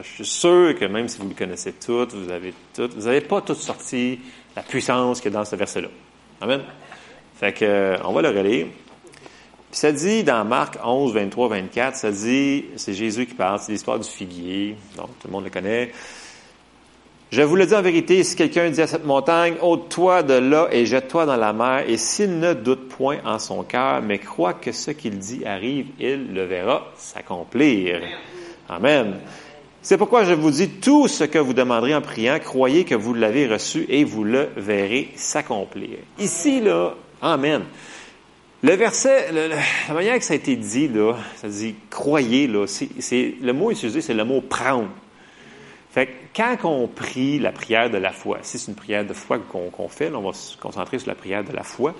je 0.00 0.08
suis 0.08 0.24
sûr 0.24 0.74
que 0.78 0.84
même 0.86 1.08
si 1.08 1.18
vous 1.20 1.28
le 1.28 1.34
connaissez 1.34 1.72
toutes, 1.72 2.14
vous 2.14 2.30
avez 2.30 2.54
toutes, 2.74 2.94
vous 2.94 3.04
n'avez 3.04 3.20
pas 3.20 3.40
toutes 3.42 3.58
sorti 3.58 4.20
la 4.56 4.62
puissance 4.62 5.20
qu'il 5.20 5.30
y 5.30 5.34
a 5.34 5.38
dans 5.38 5.44
ce 5.44 5.56
verset-là. 5.56 5.88
Amen. 6.40 6.62
Fait 7.38 7.52
que, 7.52 7.64
euh, 7.64 7.98
on 8.04 8.12
va 8.12 8.22
le 8.22 8.28
relire. 8.28 8.66
Puis 9.72 9.78
ça 9.78 9.90
dit 9.90 10.22
dans 10.22 10.44
Marc 10.44 10.76
11, 10.84 11.14
23, 11.14 11.48
24, 11.48 11.96
ça 11.96 12.10
dit, 12.10 12.66
c'est 12.76 12.92
Jésus 12.92 13.24
qui 13.24 13.32
parle, 13.32 13.58
c'est 13.58 13.72
l'histoire 13.72 13.98
du 13.98 14.06
figuier, 14.06 14.76
donc 14.98 15.06
tout 15.18 15.28
le 15.28 15.32
monde 15.32 15.44
le 15.44 15.50
connaît. 15.50 15.92
Je 17.30 17.40
vous 17.40 17.56
le 17.56 17.64
dis 17.64 17.74
en 17.74 17.80
vérité, 17.80 18.22
si 18.22 18.36
quelqu'un 18.36 18.68
dit 18.68 18.82
à 18.82 18.86
cette 18.86 19.06
montagne, 19.06 19.54
ôte-toi 19.62 20.24
de 20.24 20.34
là 20.34 20.68
et 20.72 20.84
jette-toi 20.84 21.24
dans 21.24 21.38
la 21.38 21.54
mer, 21.54 21.88
et 21.88 21.96
s'il 21.96 22.38
ne 22.38 22.52
doute 22.52 22.90
point 22.90 23.20
en 23.24 23.38
son 23.38 23.62
cœur, 23.62 24.02
mais 24.02 24.18
croit 24.18 24.52
que 24.52 24.72
ce 24.72 24.90
qu'il 24.90 25.18
dit 25.18 25.46
arrive, 25.46 25.86
il 25.98 26.34
le 26.34 26.44
verra 26.44 26.92
s'accomplir. 26.98 28.02
Amen. 28.68 29.20
C'est 29.80 29.96
pourquoi 29.96 30.24
je 30.24 30.34
vous 30.34 30.50
dis 30.50 30.68
tout 30.68 31.08
ce 31.08 31.24
que 31.24 31.38
vous 31.38 31.54
demanderez 31.54 31.94
en 31.94 32.02
priant, 32.02 32.38
croyez 32.40 32.84
que 32.84 32.94
vous 32.94 33.14
l'avez 33.14 33.46
reçu 33.46 33.86
et 33.88 34.04
vous 34.04 34.24
le 34.24 34.50
verrez 34.54 35.08
s'accomplir. 35.16 35.96
Ici, 36.18 36.60
là, 36.60 36.92
Amen. 37.22 37.62
Le 38.64 38.74
verset, 38.74 39.32
la 39.32 39.94
manière 39.94 40.16
que 40.18 40.24
ça 40.24 40.34
a 40.34 40.36
été 40.36 40.54
dit, 40.54 40.86
là, 40.86 41.16
ça 41.34 41.48
dit 41.48 41.74
croyez, 41.90 42.46
là, 42.46 42.66
c'est, 42.68 43.34
le 43.40 43.52
mot 43.52 43.72
utilisé, 43.72 44.00
c'est 44.00 44.14
le 44.14 44.24
mot 44.24 44.40
prendre. 44.40 44.88
Fait 45.90 46.08
quand 46.34 46.56
on 46.64 46.86
prie 46.86 47.40
la 47.40 47.50
prière 47.50 47.90
de 47.90 47.98
la 47.98 48.12
foi, 48.12 48.38
si 48.42 48.58
c'est 48.58 48.70
une 48.70 48.76
prière 48.76 49.04
de 49.04 49.12
foi 49.12 49.38
qu'on, 49.38 49.88
fait, 49.88 50.14
on 50.14 50.22
va 50.22 50.32
se 50.32 50.56
concentrer 50.56 51.00
sur 51.00 51.08
la 51.08 51.16
prière 51.16 51.42
de 51.42 51.52
la 51.52 51.64
foi. 51.64 51.94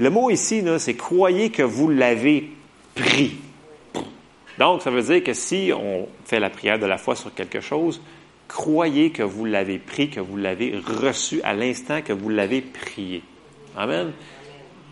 Le 0.00 0.10
mot 0.10 0.28
ici, 0.28 0.62
c'est 0.78 0.94
croyez 0.94 1.50
que 1.50 1.62
vous 1.62 1.88
l'avez 1.88 2.50
pris. 2.96 3.36
Donc, 4.58 4.82
ça 4.82 4.90
veut 4.90 5.02
dire 5.02 5.22
que 5.22 5.34
si 5.34 5.70
on 5.72 6.08
fait 6.24 6.40
la 6.40 6.50
prière 6.50 6.80
de 6.80 6.86
la 6.86 6.98
foi 6.98 7.14
sur 7.14 7.32
quelque 7.32 7.60
chose, 7.60 8.02
croyez 8.48 9.12
que 9.12 9.22
vous 9.22 9.44
l'avez 9.44 9.78
pris, 9.78 10.10
que 10.10 10.20
vous 10.20 10.36
l'avez 10.36 10.76
reçu 10.76 11.40
à 11.42 11.54
l'instant 11.54 12.02
que 12.02 12.12
vous 12.12 12.28
l'avez 12.28 12.60
prié. 12.60 13.22
Amen. 13.76 14.12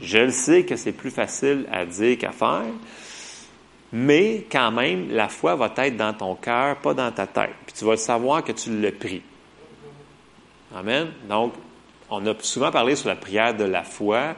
Je 0.00 0.18
le 0.18 0.30
sais 0.30 0.64
que 0.64 0.76
c'est 0.76 0.92
plus 0.92 1.10
facile 1.10 1.66
à 1.72 1.84
dire 1.86 2.18
qu'à 2.18 2.32
faire, 2.32 2.64
mais 3.92 4.46
quand 4.50 4.72
même, 4.72 5.10
la 5.10 5.28
foi 5.28 5.54
va 5.54 5.72
être 5.76 5.96
dans 5.96 6.12
ton 6.12 6.34
cœur, 6.34 6.76
pas 6.76 6.94
dans 6.94 7.10
ta 7.12 7.26
tête. 7.26 7.54
Puis 7.66 7.74
tu 7.78 7.84
vas 7.84 7.96
savoir 7.96 8.42
que 8.44 8.52
tu 8.52 8.78
l'as 8.80 8.92
pris. 8.92 9.22
Amen. 10.74 11.08
Donc, 11.28 11.54
on 12.10 12.26
a 12.26 12.34
souvent 12.40 12.70
parlé 12.70 12.96
sur 12.96 13.08
la 13.08 13.16
prière 13.16 13.56
de 13.56 13.64
la 13.64 13.82
foi. 13.82 14.34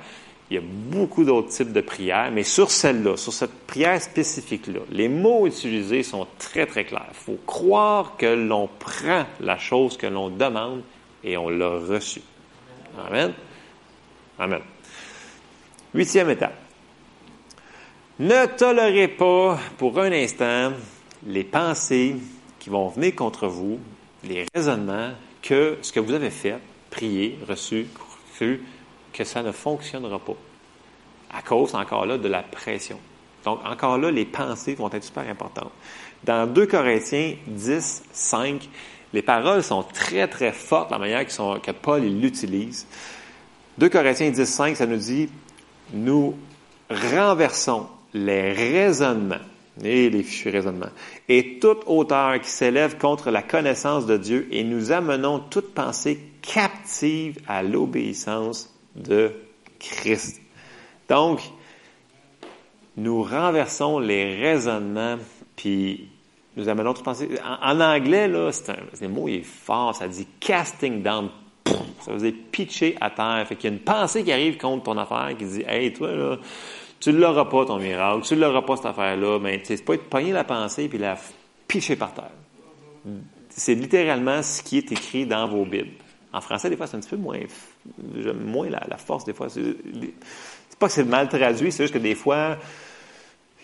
Il 0.50 0.54
y 0.54 0.58
a 0.58 0.62
beaucoup 0.62 1.24
d'autres 1.24 1.48
types 1.48 1.72
de 1.72 1.80
prières, 1.80 2.30
mais 2.32 2.42
sur 2.42 2.70
celle-là, 2.70 3.16
sur 3.16 3.32
cette 3.32 3.66
prière 3.66 4.00
spécifique-là, 4.00 4.80
les 4.90 5.08
mots 5.08 5.46
utilisés 5.46 6.02
sont 6.02 6.26
très, 6.38 6.64
très 6.64 6.84
clairs. 6.84 7.08
Il 7.10 7.16
faut 7.16 7.38
croire 7.46 8.16
que 8.16 8.26
l'on 8.26 8.68
prend 8.78 9.26
la 9.40 9.58
chose 9.58 9.98
que 9.98 10.06
l'on 10.06 10.30
demande 10.30 10.82
et 11.22 11.36
on 11.36 11.50
l'a 11.50 11.68
reçue. 11.68 12.22
Amen. 13.06 13.34
Amen. 14.38 14.60
Huitième 15.94 16.28
étape. 16.28 16.54
Ne 18.18 18.44
tolérez 18.46 19.08
pas 19.08 19.58
pour 19.78 19.98
un 19.98 20.12
instant 20.12 20.72
les 21.26 21.44
pensées 21.44 22.16
qui 22.58 22.68
vont 22.68 22.88
venir 22.88 23.14
contre 23.14 23.46
vous, 23.46 23.78
les 24.22 24.44
raisonnements 24.54 25.12
que 25.40 25.78
ce 25.80 25.90
que 25.90 26.00
vous 26.00 26.12
avez 26.12 26.28
fait, 26.28 26.58
prié, 26.90 27.38
reçu, 27.48 27.86
cru, 28.34 28.62
que 29.14 29.24
ça 29.24 29.42
ne 29.42 29.50
fonctionnera 29.50 30.18
pas. 30.18 30.36
À 31.32 31.40
cause, 31.40 31.74
encore 31.74 32.04
là, 32.04 32.18
de 32.18 32.28
la 32.28 32.42
pression. 32.42 32.98
Donc, 33.44 33.60
encore 33.64 33.96
là, 33.96 34.10
les 34.10 34.26
pensées 34.26 34.74
vont 34.74 34.90
être 34.92 35.04
super 35.04 35.26
importantes. 35.28 35.72
Dans 36.22 36.46
2 36.46 36.66
Corinthiens 36.66 37.34
10, 37.46 38.02
5, 38.12 38.68
les 39.14 39.22
paroles 39.22 39.62
sont 39.62 39.82
très, 39.84 40.28
très 40.28 40.52
fortes, 40.52 40.90
la 40.90 40.98
manière 40.98 41.26
que 41.26 41.70
Paul 41.70 42.02
l'utilise. 42.02 42.86
2 43.78 43.88
Corinthiens 43.88 44.30
10, 44.30 44.44
5, 44.44 44.76
ça 44.76 44.86
nous 44.86 44.96
dit, 44.96 45.30
nous 45.92 46.34
renversons 46.90 47.86
les 48.14 48.52
raisonnements, 48.52 49.36
et 49.82 50.10
les 50.10 50.22
fichus 50.22 50.50
raisonnements, 50.50 50.90
et 51.28 51.58
toute 51.58 51.82
hauteur 51.86 52.40
qui 52.40 52.50
s'élève 52.50 52.98
contre 52.98 53.30
la 53.30 53.42
connaissance 53.42 54.06
de 54.06 54.16
Dieu, 54.16 54.48
et 54.50 54.64
nous 54.64 54.92
amenons 54.92 55.38
toute 55.38 55.74
pensée 55.74 56.18
captive 56.42 57.38
à 57.46 57.62
l'obéissance 57.62 58.74
de 58.96 59.32
Christ. 59.78 60.40
Donc, 61.08 61.40
nous 62.96 63.22
renversons 63.22 63.98
les 63.98 64.36
raisonnements, 64.36 65.18
puis 65.56 66.08
nous 66.56 66.68
amenons 66.68 66.92
tout 66.92 67.02
penser. 67.02 67.28
En, 67.62 67.80
anglais, 67.80 68.26
là, 68.26 68.50
c'est 68.52 69.04
un, 69.04 69.08
mot 69.08 69.28
est 69.28 69.42
fort, 69.42 69.94
ça 69.94 70.08
dit 70.08 70.26
casting 70.40 71.02
down. 71.02 71.30
Ça 72.00 72.14
dire 72.14 72.34
pitcher 72.50 72.96
à 73.00 73.10
terre. 73.10 73.44
Fait 73.46 73.56
qu'il 73.56 73.70
y 73.70 73.72
a 73.72 73.76
une 73.76 73.82
pensée 73.82 74.24
qui 74.24 74.32
arrive 74.32 74.56
contre 74.56 74.84
ton 74.84 74.98
affaire 74.98 75.36
qui 75.38 75.44
dit 75.44 75.64
Hey, 75.66 75.92
toi, 75.92 76.12
là, 76.12 76.36
tu 77.00 77.12
ne 77.12 77.18
l'auras 77.18 77.44
pas, 77.44 77.64
ton 77.64 77.78
miracle, 77.78 78.22
tu 78.26 78.34
ne 78.34 78.40
l'auras 78.40 78.62
pas, 78.62 78.76
cette 78.76 78.86
affaire-là. 78.86 79.38
Mais 79.38 79.60
c'est 79.64 79.84
pas 79.84 79.94
être 79.94 80.08
pogner 80.08 80.32
la 80.32 80.44
pensée 80.44 80.88
puis 80.88 80.98
la 80.98 81.16
pitcher 81.66 81.96
par 81.96 82.12
terre. 82.14 82.30
C'est 83.50 83.74
littéralement 83.74 84.42
ce 84.42 84.62
qui 84.62 84.78
est 84.78 84.92
écrit 84.92 85.26
dans 85.26 85.48
vos 85.48 85.64
Bibles. 85.64 85.92
En 86.32 86.40
français, 86.40 86.68
des 86.68 86.76
fois, 86.76 86.86
c'est 86.86 86.96
un 86.96 87.00
petit 87.00 87.10
peu 87.10 87.16
moins, 87.16 87.38
moins 88.34 88.68
la, 88.68 88.96
force, 88.98 89.24
des 89.24 89.32
fois. 89.32 89.48
C'est 89.48 90.78
pas 90.78 90.86
que 90.86 90.92
c'est 90.92 91.04
mal 91.04 91.28
traduit, 91.28 91.72
c'est 91.72 91.84
juste 91.84 91.94
que 91.94 91.98
des 91.98 92.14
fois, 92.14 92.58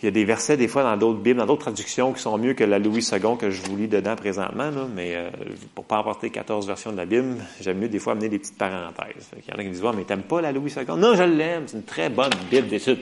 il 0.03 0.07
y 0.07 0.09
a 0.09 0.11
des 0.11 0.25
versets, 0.25 0.57
des 0.57 0.69
fois, 0.69 0.83
dans 0.83 0.97
d'autres 0.97 1.21
Bibles, 1.21 1.39
dans 1.39 1.47
d'autres 1.47 1.63
traductions 1.63 2.13
qui 2.13 2.21
sont 2.21 2.37
mieux 2.37 2.55
que 2.55 2.65
la 2.65 2.79
Louis 2.79 3.03
II 3.11 3.37
que 3.39 3.51
je 3.51 3.63
vous 3.63 3.77
lis 3.77 3.89
dedans 3.89 4.17
présentement, 4.17 4.71
là, 4.71 4.87
mais 4.95 5.15
euh, 5.15 5.31
pour 5.75 5.85
pas 5.85 5.99
apporter 5.99 6.31
14 6.31 6.67
versions 6.67 6.93
de 6.93 6.97
la 6.97 7.07
Bible, 7.07 7.37
j'aime 7.61 7.79
mieux 7.79 7.89
des 7.89 7.99
fois 7.99 8.13
amener 8.13 8.29
des 8.29 8.39
petites 8.39 8.59
parenthèses. 8.59 9.31
Il 9.39 9.51
y 9.51 9.57
en 9.57 9.59
a 9.59 9.63
qui 9.63 9.69
me 9.69 9.73
disent, 9.73 9.83
mais 9.97 10.05
t'aimes 10.05 10.23
pas 10.23 10.41
la 10.41 10.53
Louis 10.53 10.71
II? 10.71 10.85
Non, 10.97 11.15
je 11.15 11.23
l'aime, 11.23 11.65
c'est 11.67 11.77
une 11.77 11.85
très 11.85 12.11
bonne 12.11 12.33
Bible 12.51 12.69
d'études. 12.69 12.99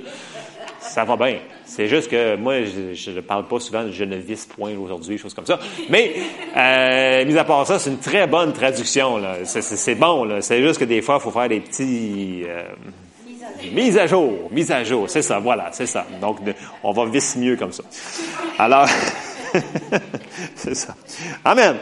Ça 0.80 1.04
va 1.04 1.16
bien. 1.16 1.38
C'est 1.64 1.88
juste 1.88 2.10
que 2.10 2.36
moi, 2.36 2.56
je 2.64 3.10
ne 3.10 3.20
parle 3.20 3.46
pas 3.46 3.58
souvent 3.58 3.84
de 3.84 3.90
Genevice 3.90 4.46
point 4.46 4.76
aujourd'hui, 4.76 5.16
choses 5.16 5.32
comme 5.32 5.46
ça. 5.46 5.58
Mais, 5.88 6.12
euh, 6.56 7.24
mis 7.24 7.38
à 7.38 7.44
part 7.44 7.66
ça, 7.66 7.78
c'est 7.78 7.90
une 7.90 7.98
très 7.98 8.26
bonne 8.26 8.52
traduction. 8.52 9.18
C'est 9.44 9.94
bon. 9.94 10.40
C'est 10.40 10.60
juste 10.60 10.78
que 10.78 10.84
des 10.84 11.00
fois, 11.00 11.18
il 11.20 11.22
faut 11.22 11.30
faire 11.30 11.48
des 11.48 11.60
petits... 11.60 12.44
Euh, 12.46 12.64
mise 13.70 13.98
à 13.98 14.06
jour, 14.06 14.48
mise 14.50 14.70
à 14.70 14.84
jour, 14.84 15.08
c'est 15.08 15.22
ça, 15.22 15.38
voilà, 15.38 15.70
c'est 15.72 15.86
ça. 15.86 16.06
Donc, 16.20 16.38
on 16.82 16.92
va 16.92 17.04
vite 17.06 17.36
mieux 17.36 17.56
comme 17.56 17.72
ça. 17.72 17.82
Alors, 18.58 18.86
c'est 20.54 20.74
ça. 20.74 20.94
Amen. 21.44 21.76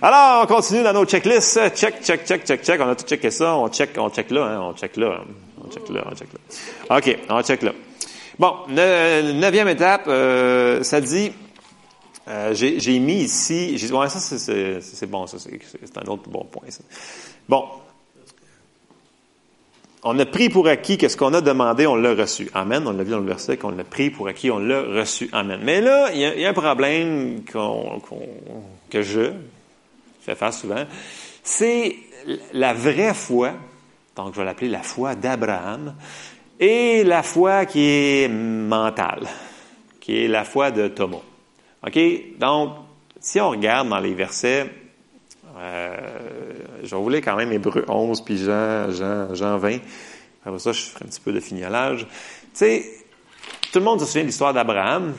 Alors, 0.00 0.44
on 0.44 0.46
continue 0.46 0.82
dans 0.82 0.92
nos 0.92 1.04
checklists. 1.04 1.60
Check, 1.74 2.02
check, 2.02 2.24
check, 2.26 2.44
check, 2.44 2.62
check. 2.62 2.80
On 2.80 2.88
a 2.88 2.94
tout 2.94 3.06
checké 3.06 3.30
ça. 3.30 3.56
On 3.56 3.68
check, 3.68 3.90
on 3.96 4.10
check 4.10 4.30
là, 4.30 4.44
hein. 4.44 4.60
on 4.60 4.74
check 4.74 4.96
là. 4.96 5.20
On 5.64 5.70
check 5.70 5.88
là, 5.88 6.04
on 6.10 6.14
check 6.14 6.28
là. 6.32 6.96
OK, 6.96 7.18
on 7.28 7.42
check 7.42 7.62
là. 7.62 7.72
Bon, 8.38 8.54
neuvième 8.68 9.68
étape, 9.68 10.04
euh, 10.08 10.82
ça 10.82 11.00
dit, 11.00 11.32
euh, 12.28 12.54
j'ai 12.54 12.98
mis 12.98 13.22
ici, 13.22 13.76
j'ai 13.78 13.92
ouais, 13.92 14.08
ça 14.08 14.18
c'est 14.20 15.06
bon, 15.06 15.26
ça 15.26 15.36
c'est 15.38 15.98
un 15.98 16.10
autre 16.10 16.28
bon 16.28 16.44
point. 16.44 16.68
Ça. 16.68 16.82
Bon, 17.48 17.64
on 20.04 20.18
a 20.18 20.26
pris 20.26 20.48
pour 20.48 20.66
acquis 20.66 20.98
que 20.98 21.08
ce 21.08 21.16
qu'on 21.16 21.32
a 21.32 21.40
demandé, 21.40 21.86
on 21.86 21.94
l'a 21.94 22.14
reçu. 22.14 22.50
Amen. 22.54 22.82
On 22.86 22.92
l'a 22.92 23.04
vu 23.04 23.10
dans 23.10 23.20
le 23.20 23.26
verset 23.26 23.56
qu'on 23.56 23.78
a 23.78 23.84
pris 23.84 24.10
pour 24.10 24.28
acquis, 24.28 24.50
on 24.50 24.58
l'a 24.58 24.82
reçu. 24.82 25.28
Amen. 25.32 25.60
Mais 25.62 25.80
là, 25.80 26.10
il 26.12 26.20
y, 26.20 26.44
a 26.44 26.48
un 26.48 26.52
problème 26.52 27.42
que 27.44 29.02
je 29.02 29.32
fais 30.20 30.34
face 30.34 30.60
souvent. 30.60 30.84
C'est 31.44 31.96
la 32.52 32.72
vraie 32.72 33.14
foi, 33.14 33.52
donc 34.16 34.34
je 34.34 34.40
vais 34.40 34.44
l'appeler 34.44 34.70
la 34.70 34.82
foi 34.82 35.14
d'Abraham, 35.14 35.94
et 36.58 37.04
la 37.04 37.22
foi 37.22 37.66
qui 37.66 37.84
est 37.88 38.28
mentale, 38.28 39.26
qui 40.00 40.24
est 40.24 40.28
la 40.28 40.44
foi 40.44 40.70
de 40.70 40.88
Thomas. 40.88 41.22
OK? 41.86 41.98
Donc, 42.38 42.74
si 43.20 43.40
on 43.40 43.50
regarde 43.50 43.88
dans 43.88 43.98
les 43.98 44.14
versets, 44.14 44.70
euh, 45.58 46.41
je 46.82 47.10
lire 47.10 47.20
quand 47.24 47.36
même 47.36 47.52
Hébreu 47.52 47.84
11 47.88 48.22
puis 48.22 48.38
Jean, 48.38 48.90
Jean, 48.90 49.34
Jean 49.34 49.58
20. 49.58 49.78
Après 50.44 50.58
ça, 50.58 50.72
je 50.72 50.82
ferai 50.82 51.04
un 51.04 51.08
petit 51.08 51.20
peu 51.20 51.32
de 51.32 51.40
fignolage. 51.40 52.00
Tu 52.00 52.06
sais, 52.54 52.84
tout 53.72 53.78
le 53.78 53.84
monde 53.84 54.00
se 54.00 54.06
souvient 54.06 54.22
de 54.22 54.26
l'histoire 54.26 54.52
d'Abraham. 54.52 55.14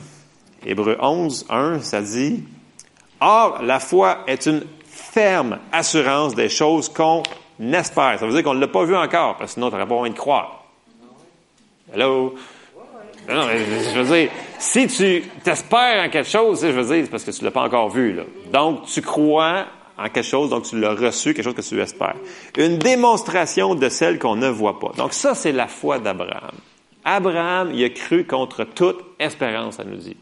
Hébreu 0.66 0.96
11, 1.00 1.46
1, 1.48 1.80
ça 1.80 2.02
dit 2.02 2.44
Or, 3.20 3.62
la 3.62 3.80
foi 3.80 4.18
est 4.26 4.46
une 4.46 4.62
ferme 4.86 5.58
assurance 5.72 6.34
des 6.34 6.48
choses 6.48 6.88
qu'on 6.88 7.22
espère. 7.60 8.18
Ça 8.18 8.26
veut 8.26 8.32
dire 8.32 8.42
qu'on 8.42 8.54
ne 8.54 8.60
l'a 8.60 8.68
pas 8.68 8.84
vu 8.84 8.96
encore, 8.96 9.36
parce 9.36 9.52
que 9.52 9.54
sinon, 9.54 9.68
tu 9.68 9.74
n'aurais 9.74 9.88
pas 9.88 9.94
envie 9.94 10.10
de 10.10 10.16
croire. 10.16 10.64
Hello? 11.92 12.34
Je 13.26 13.98
veux 13.98 14.16
dire, 14.16 14.30
si 14.58 14.86
tu 14.86 15.22
t'espères 15.42 16.04
en 16.04 16.10
quelque 16.10 16.28
chose, 16.28 16.60
je 16.62 16.68
veux 16.68 16.82
dire, 16.82 17.04
c'est 17.04 17.10
parce 17.10 17.24
que 17.24 17.30
tu 17.30 17.40
ne 17.40 17.46
l'as 17.46 17.52
pas 17.52 17.62
encore 17.62 17.88
vu. 17.88 18.12
Là. 18.12 18.24
Donc, 18.52 18.84
tu 18.86 19.00
crois 19.00 19.66
en 19.98 20.04
quelque 20.04 20.22
chose, 20.22 20.50
donc 20.50 20.64
tu 20.64 20.78
l'as 20.78 20.94
reçu, 20.94 21.34
quelque 21.34 21.44
chose 21.44 21.54
que 21.54 21.60
tu 21.62 21.80
espères. 21.80 22.16
Une 22.56 22.78
démonstration 22.78 23.74
de 23.74 23.88
celle 23.88 24.18
qu'on 24.18 24.36
ne 24.36 24.48
voit 24.48 24.78
pas. 24.78 24.92
Donc, 24.96 25.12
ça, 25.12 25.34
c'est 25.34 25.52
la 25.52 25.68
foi 25.68 25.98
d'Abraham. 25.98 26.54
Abraham, 27.04 27.70
il 27.72 27.84
a 27.84 27.90
cru 27.90 28.24
contre 28.24 28.64
toute 28.64 28.98
espérance, 29.18 29.76
ça 29.76 29.84
nous 29.84 29.96
dit. 29.96 30.16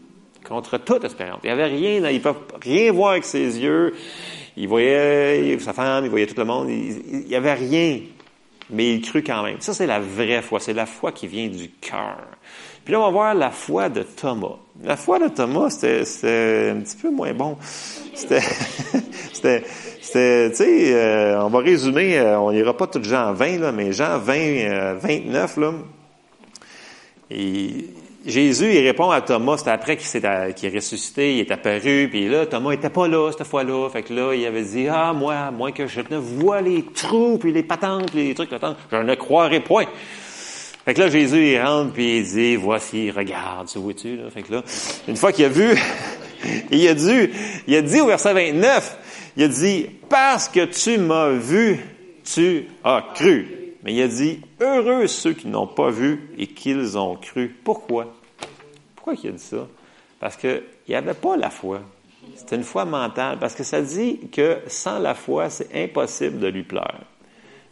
Contre 0.47 0.79
toute 0.79 1.05
espérance. 1.05 1.41
Il 1.45 1.47
n'y 1.47 1.53
avait 1.53 1.67
rien, 1.67 2.11
il 2.11 2.15
ne 2.15 2.19
peut 2.19 2.35
rien 2.61 2.93
voir 2.93 3.13
avec 3.13 3.25
ses 3.25 3.61
yeux. 3.61 3.95
Il 4.57 4.69
voyait 4.69 5.59
sa 5.61 5.73
femme, 5.73 6.05
il 6.05 6.11
voyait 6.11 6.27
tout 6.27 6.37
le 6.37 6.45
monde. 6.45 6.69
Il 6.69 7.27
n'y 7.27 7.35
avait 7.35 7.55
rien 7.55 8.01
mais 8.73 8.95
il 8.95 9.03
crut 9.03 9.25
quand 9.25 9.43
même. 9.43 9.61
Ça, 9.61 9.75
c'est 9.75 9.87
la 9.87 10.01
vraie 10.01 10.43
foi. 10.43 10.59
C'est 10.59 10.73
la 10.73 10.87
foi 10.87 11.13
qui 11.13 11.27
vient 11.27 11.49
du 11.49 11.69
cœur. 11.69 12.17
Puis 12.85 12.93
là, 12.93 13.01
on 13.01 13.05
va 13.05 13.11
voir 13.11 13.35
la 13.35 13.51
foi 13.51 13.89
de 13.89 14.03
Thomas. 14.03 14.57
La 14.83 14.97
foi 14.97 15.19
de 15.19 15.29
Thomas, 15.29 15.71
c'était 15.71 16.71
un 16.71 16.81
petit 16.81 16.97
peu 16.97 17.11
moins 17.11 17.33
bon. 17.33 17.57
C'était, 18.15 19.65
c'était, 20.03 20.51
tu 20.51 20.57
sais, 20.57 20.95
euh, 20.95 21.43
on 21.43 21.49
va 21.49 21.61
résumer, 21.61 22.19
euh, 22.19 22.39
on 22.39 22.53
n'ira 22.53 22.77
pas 22.77 22.87
tout 22.87 23.03
Jean 23.03 23.33
20, 23.33 23.59
là, 23.59 23.73
mais 23.73 23.93
Jean 23.93 24.19
20, 24.19 24.99
29, 25.01 25.59
euh, 25.59 25.61
là, 25.61 25.73
Jésus, 28.25 28.73
il 28.73 28.87
répond 28.87 29.11
à 29.11 29.21
Thomas, 29.21 29.57
c'était 29.57 29.71
après 29.71 29.97
qu'il, 29.97 30.25
est 30.25 30.75
ressuscité, 30.75 31.35
il 31.35 31.41
est 31.41 31.51
apparu, 31.51 32.09
puis 32.09 32.29
là, 32.29 32.47
Thomas 32.47 32.71
n'était 32.71 32.91
pas 32.91 33.09
là 33.09 33.33
cette 33.33 33.47
fois-là. 33.47 33.89
Fait 33.91 34.03
que 34.03 34.15
là, 34.15 34.33
il 34.35 34.47
avait 34.47 34.63
dit, 34.63 34.87
ah, 34.89 35.13
moi, 35.13 35.51
moi 35.51 35.73
que 35.73 35.89
je 35.89 36.01
ne 36.09 36.19
vois 36.19 36.61
les 36.61 36.85
trous, 36.85 37.39
puis 37.39 37.53
les 37.53 37.65
patentes, 37.65 38.13
puis 38.13 38.29
les 38.29 38.35
trucs, 38.35 38.51
je 38.93 38.97
ne 38.97 39.15
croirai 39.17 39.59
point. 39.61 39.87
Fait 40.85 40.95
que 40.95 41.01
là, 41.01 41.09
Jésus, 41.09 41.53
il 41.53 41.63
rentre, 41.63 41.93
puis 41.93 42.19
il 42.19 42.25
dit, 42.25 42.57
voici, 42.57 43.11
regarde, 43.11 43.69
tu 43.69 43.79
vois-tu, 43.79 44.17
là? 44.17 44.31
Fait 44.31 44.43
que 44.43 44.53
là, 44.53 44.63
une 45.07 45.17
fois 45.17 45.33
qu'il 45.33 45.45
a 45.45 45.49
vu, 45.49 45.79
il 46.71 46.89
a 46.89 46.95
dit, 46.95 47.31
il 47.69 47.77
a 47.77 47.83
dit 47.83 48.01
au 48.01 48.07
verset 48.07 48.35
29, 48.35 49.33
il 49.37 49.45
a 49.45 49.49
dit, 49.49 49.87
parce 50.09 50.49
que 50.49 50.65
tu 50.65 50.99
m'as 50.99 51.31
vu, 51.31 51.79
tu 52.25 52.67
as 52.83 53.05
cru. 53.15 53.47
Mais 53.85 53.95
il 53.95 54.03
a 54.03 54.09
dit, 54.09 54.41
heureux 54.61 55.07
ceux 55.07 55.33
qui 55.33 55.49
n'ont 55.49 55.67
pas 55.67 55.91
vu 55.91 56.31
et 56.37 56.47
qu'ils 56.49 56.99
ont 56.99 57.17
cru. 57.17 57.55
Pourquoi? 57.65 58.15
Pourquoi 58.97 59.15
il 59.23 59.29
a 59.29 59.33
dit 59.33 59.43
ça? 59.43 59.69
Parce 60.21 60.37
qu'il 60.37 60.63
n'y 60.89 60.95
avait 60.95 61.15
pas 61.15 61.37
la 61.37 61.51
foi. 61.51 61.81
C'était 62.37 62.57
une 62.57 62.63
foi 62.65 62.85
mentale. 62.85 63.39
Parce 63.41 63.55
que 63.55 63.65
ça 63.65 63.83
dit 63.83 64.21
que 64.31 64.59
sans 64.69 64.99
la 64.99 65.15
foi, 65.15 65.51
c'est 65.51 65.69
impossible 65.75 66.39
de 66.39 66.47
lui 66.47 66.63
plaire. 66.63 67.01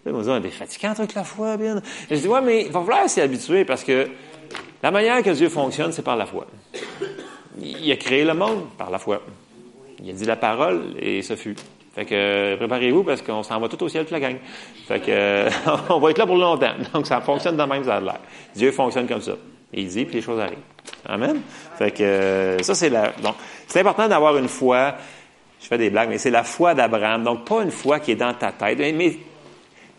Là, 0.05 0.13
on 0.15 0.43
est 0.43 0.51
fatiguant 0.51 0.93
avec 0.97 1.15
la 1.15 1.25
foi, 1.25 1.57
bien. 1.57 1.81
je 2.11 2.17
dis, 2.17 2.29
ouais, 2.29 2.41
mais 2.41 2.63
il 2.63 2.73
va 2.73 2.81
falloir 2.81 3.09
s'y 3.09 3.21
habituer 3.21 3.65
parce 3.65 3.85
que 3.85 4.09
la 4.83 4.91
manière 4.91 5.23
que 5.23 5.31
Dieu 5.31 5.49
fonctionne, 5.49 5.93
c'est 5.93 6.03
par 6.03 6.17
la 6.17 6.25
foi. 6.25 6.47
Il 7.61 7.93
a 7.93 7.97
créé 7.97 8.25
le 8.25 8.33
monde 8.33 8.65
par 8.79 8.91
la 8.91 8.99
foi. 8.99 9.21
Il 10.03 10.11
a 10.11 10.13
dit 10.15 10.25
la 10.25 10.37
parole 10.37 10.95
et 10.99 11.21
ce 11.21 11.37
fut. 11.37 11.57
Fait 11.95 12.07
que 12.07 12.57
préparez-vous 12.57 13.03
parce 13.03 13.21
qu'on 13.21 13.43
s'en 13.43 13.59
va 13.61 13.69
tout 13.69 13.83
au 13.83 13.89
ciel 13.89 14.05
toute 14.05 14.13
la 14.13 14.21
gang. 14.21 14.37
Fait 14.87 15.01
que 15.01 15.49
on 15.93 15.99
va 15.99 16.11
être 16.11 16.19
là 16.19 16.27
pour 16.27 16.37
longtemps. 16.37 16.73
Donc 16.95 17.07
ça 17.07 17.21
fonctionne 17.21 17.57
de 17.57 17.63
même, 17.63 17.85
ça 17.85 18.01
l'air. 18.01 18.21
Dieu 18.55 18.73
fonctionne 18.73 19.07
comme 19.07 19.21
ça. 19.21 19.33
il 19.75 19.89
dit, 19.89 20.05
puis 20.07 20.17
les 20.17 20.23
choses 20.23 20.41
arrivent. 20.41 20.59
Amen. 21.05 21.41
Fait 21.77 21.91
que 21.91 22.57
ça 22.63 22.75
c'est 22.75 22.89
la. 22.89 23.13
Donc 23.23 23.35
c'est 23.67 23.81
important 23.81 24.09
d'avoir 24.09 24.37
une 24.39 24.49
foi. 24.49 24.95
Je 25.61 25.67
fais 25.67 25.77
des 25.77 25.91
blagues, 25.91 26.09
mais 26.09 26.19
c'est 26.19 26.31
la 26.31 26.45
foi 26.45 26.75
d'Abraham. 26.75 27.25
Donc 27.25 27.45
pas 27.45 27.63
une 27.63 27.71
foi 27.71 28.01
qui 28.01 28.13
est 28.13 28.17
dans 28.17 28.33
ta 28.33 28.53
tête, 28.53 28.79
mais 28.79 29.19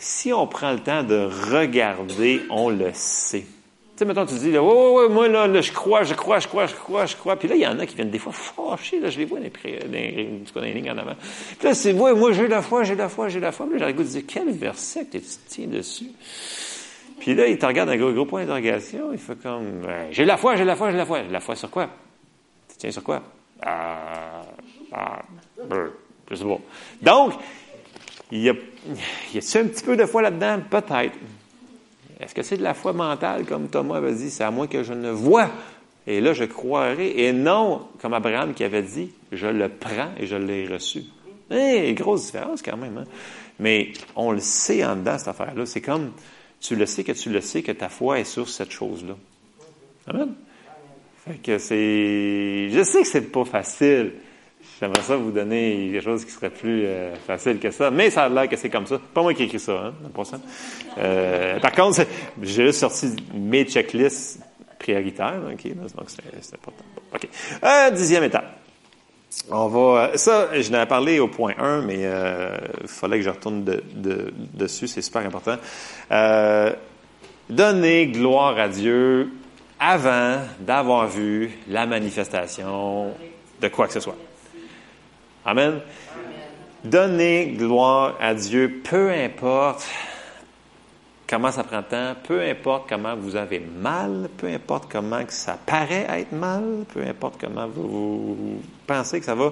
si 0.01 0.33
on 0.33 0.47
prend 0.47 0.71
le 0.71 0.79
temps 0.79 1.03
de 1.03 1.29
regarder, 1.51 2.41
on 2.49 2.69
le 2.69 2.91
sait 2.93 3.45
sais, 4.01 4.05
mettons, 4.05 4.25
tu 4.25 4.33
dis, 4.35 4.51
là, 4.51 4.63
ouais, 4.63 5.09
moi, 5.09 5.27
là, 5.27 5.61
je 5.61 5.71
crois, 5.71 6.01
je 6.01 6.15
crois, 6.15 6.39
je 6.39 6.47
crois, 6.47 6.65
je 6.65 6.73
crois, 6.73 7.05
je 7.05 7.15
crois. 7.15 7.35
Puis 7.35 7.47
là, 7.47 7.55
il 7.55 7.61
y 7.61 7.67
en 7.67 7.77
a 7.77 7.85
qui 7.85 7.95
viennent 7.95 8.09
des 8.09 8.17
fois 8.17 8.33
fâchés, 8.33 8.99
là, 8.99 9.11
je 9.11 9.19
les 9.19 9.25
vois 9.25 9.39
dans 9.39 9.45
les, 9.45 10.29
dans 10.55 10.61
les 10.61 10.73
lignes 10.73 10.89
en 10.89 10.97
avant. 10.97 11.13
Puis 11.59 11.67
là, 11.67 11.75
c'est, 11.75 11.93
ouais, 11.93 12.15
moi, 12.15 12.31
j'ai 12.31 12.47
la 12.47 12.63
foi, 12.63 12.83
j'ai 12.83 12.95
la 12.95 13.09
foi, 13.09 13.29
j'ai 13.29 13.39
la 13.39 13.51
foi. 13.51 13.67
Puis 13.67 13.77
là, 13.77 13.85
j'ai 13.85 13.91
le 13.91 13.97
goût 13.97 14.03
de 14.03 14.07
dire, 14.07 14.23
quel 14.27 14.49
verset 14.51 15.05
que 15.05 15.19
tu 15.19 15.27
tiens 15.47 15.67
dessus? 15.67 16.11
Puis 17.19 17.35
là, 17.35 17.45
il 17.45 17.59
te 17.59 17.65
regarde 17.65 17.89
un 17.89 17.97
gros, 17.97 18.25
point 18.25 18.41
d'interrogation, 18.41 19.13
il 19.13 19.19
fait 19.19 19.39
comme, 19.39 19.83
j'ai 20.09 20.25
la 20.25 20.37
foi, 20.37 20.55
j'ai 20.55 20.65
la 20.65 20.75
foi, 20.75 20.89
j'ai 20.89 20.97
la 20.97 21.05
foi. 21.05 21.21
J'ai 21.23 21.31
la 21.31 21.39
foi 21.39 21.55
sur 21.55 21.69
quoi? 21.69 21.87
Tu 22.69 22.77
tiens 22.77 22.91
sur 22.91 23.03
quoi? 23.03 23.21
Ah, 23.61 24.41
ah, 24.91 25.21
je 26.31 26.35
sais 26.35 26.43
pas. 26.43 26.59
Donc, 27.03 27.33
il 28.31 28.41
y 28.41 28.49
a, 28.49 28.53
y 29.33 29.37
a-tu 29.37 29.57
un 29.57 29.65
petit 29.65 29.83
peu 29.83 29.95
de 29.95 30.05
foi 30.05 30.21
là-dedans? 30.21 30.59
Peut-être. 30.69 31.17
Est-ce 32.19 32.35
que 32.35 32.43
c'est 32.43 32.57
de 32.57 32.63
la 32.63 32.73
foi 32.73 32.93
mentale, 32.93 33.45
comme 33.45 33.67
Thomas 33.67 33.97
avait 33.97 34.13
dit, 34.13 34.29
c'est 34.29 34.43
à 34.43 34.51
moi 34.51 34.67
que 34.67 34.83
je 34.83 34.93
ne 34.93 35.09
vois, 35.09 35.49
et 36.05 36.21
là 36.21 36.33
je 36.33 36.43
croirai, 36.43 37.25
et 37.25 37.33
non, 37.33 37.87
comme 37.99 38.13
Abraham 38.13 38.53
qui 38.53 38.63
avait 38.63 38.83
dit, 38.83 39.11
je 39.31 39.47
le 39.47 39.69
prends 39.69 40.11
et 40.19 40.27
je 40.27 40.35
l'ai 40.35 40.67
reçu. 40.67 41.03
Eh, 41.49 41.93
grosse 41.93 42.27
différence 42.27 42.61
quand 42.61 42.77
même. 42.77 42.97
Hein? 42.99 43.05
Mais 43.59 43.91
on 44.15 44.31
le 44.31 44.39
sait 44.39 44.85
en 44.85 44.95
dedans, 44.95 45.17
cette 45.17 45.29
affaire-là. 45.29 45.65
C'est 45.65 45.81
comme, 45.81 46.11
tu 46.59 46.75
le 46.75 46.85
sais 46.85 47.03
que 47.03 47.11
tu 47.11 47.29
le 47.29 47.41
sais 47.41 47.63
que 47.63 47.71
ta 47.71 47.89
foi 47.89 48.19
est 48.19 48.23
sur 48.23 48.47
cette 48.47 48.71
chose-là. 48.71 49.15
Amen? 50.07 50.33
Fait 51.25 51.35
que 51.41 51.57
c'est, 51.57 52.69
je 52.69 52.83
sais 52.83 53.01
que 53.01 53.07
c'est 53.07 53.31
pas 53.31 53.45
facile, 53.45 54.13
J'aimerais 54.81 55.03
ça 55.03 55.15
vous 55.15 55.29
donner 55.29 55.91
quelque 55.93 56.03
chose 56.03 56.25
qui 56.25 56.31
serait 56.31 56.49
plus 56.49 56.85
euh, 56.87 57.13
facile 57.27 57.59
que 57.59 57.69
ça, 57.69 57.91
mais 57.91 58.09
ça 58.09 58.23
a 58.23 58.29
l'air 58.29 58.49
que 58.49 58.55
c'est 58.55 58.71
comme 58.71 58.87
ça. 58.87 58.99
Pas 59.13 59.21
moi 59.21 59.31
qui 59.35 59.43
ai 59.43 59.45
écrit 59.45 59.59
ça, 59.59 59.73
hein, 59.73 59.93
pas 60.11 60.25
ça. 60.25 60.39
Euh, 60.97 61.59
par 61.59 61.71
contre, 61.71 62.03
j'ai 62.41 62.65
juste 62.65 62.79
sorti 62.79 63.15
mes 63.31 63.63
checklists 63.65 64.39
prioritaires, 64.79 65.39
ok, 65.53 65.75
donc 65.75 66.07
c'est 66.07 66.55
important. 66.55 66.83
Ok. 67.13 67.27
Euh, 67.63 67.91
dixième 67.91 68.23
étape. 68.23 68.57
On 69.51 69.67
va. 69.67 70.17
Ça, 70.17 70.59
je 70.59 70.71
n'ai 70.71 70.83
parlé 70.87 71.19
au 71.19 71.27
point 71.27 71.53
1, 71.59 71.81
mais 71.83 71.99
il 72.81 72.87
fallait 72.87 73.19
que 73.19 73.23
je 73.23 73.29
retourne 73.29 73.63
de, 73.63 73.83
de, 73.93 74.33
dessus, 74.55 74.87
c'est 74.87 75.03
super 75.03 75.23
important. 75.23 75.57
donner 77.47 78.07
gloire 78.07 78.57
à 78.57 78.67
Dieu 78.67 79.29
avant 79.79 80.39
d'avoir 80.59 81.07
vu 81.07 81.51
la 81.67 81.85
manifestation 81.85 83.13
de 83.61 83.67
quoi 83.67 83.85
que 83.85 83.93
ce 83.93 83.99
soit. 83.99 84.17
Amen. 85.43 85.81
Donnez 86.83 87.55
gloire 87.57 88.15
à 88.19 88.35
Dieu, 88.35 88.81
peu 88.83 89.11
importe 89.11 89.87
comment 91.27 91.51
ça 91.51 91.63
prend 91.63 91.81
temps, 91.81 92.15
peu 92.23 92.41
importe 92.41 92.87
comment 92.87 93.15
vous 93.15 93.35
avez 93.35 93.59
mal, 93.59 94.29
peu 94.37 94.47
importe 94.47 94.91
comment 94.91 95.23
ça 95.29 95.57
paraît 95.65 96.05
être 96.09 96.31
mal, 96.31 96.85
peu 96.93 97.01
importe 97.01 97.41
comment 97.41 97.67
vous, 97.67 98.61
pensez 98.85 99.19
que 99.19 99.25
ça 99.25 99.33
va, 99.33 99.51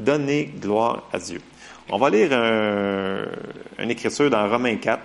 donner 0.00 0.44
gloire 0.58 1.02
à 1.12 1.18
Dieu. 1.18 1.42
On 1.90 1.98
va 1.98 2.08
lire 2.08 2.32
une 3.78 3.90
écriture 3.90 4.30
dans 4.30 4.48
Romains 4.48 4.76
4. 4.76 5.02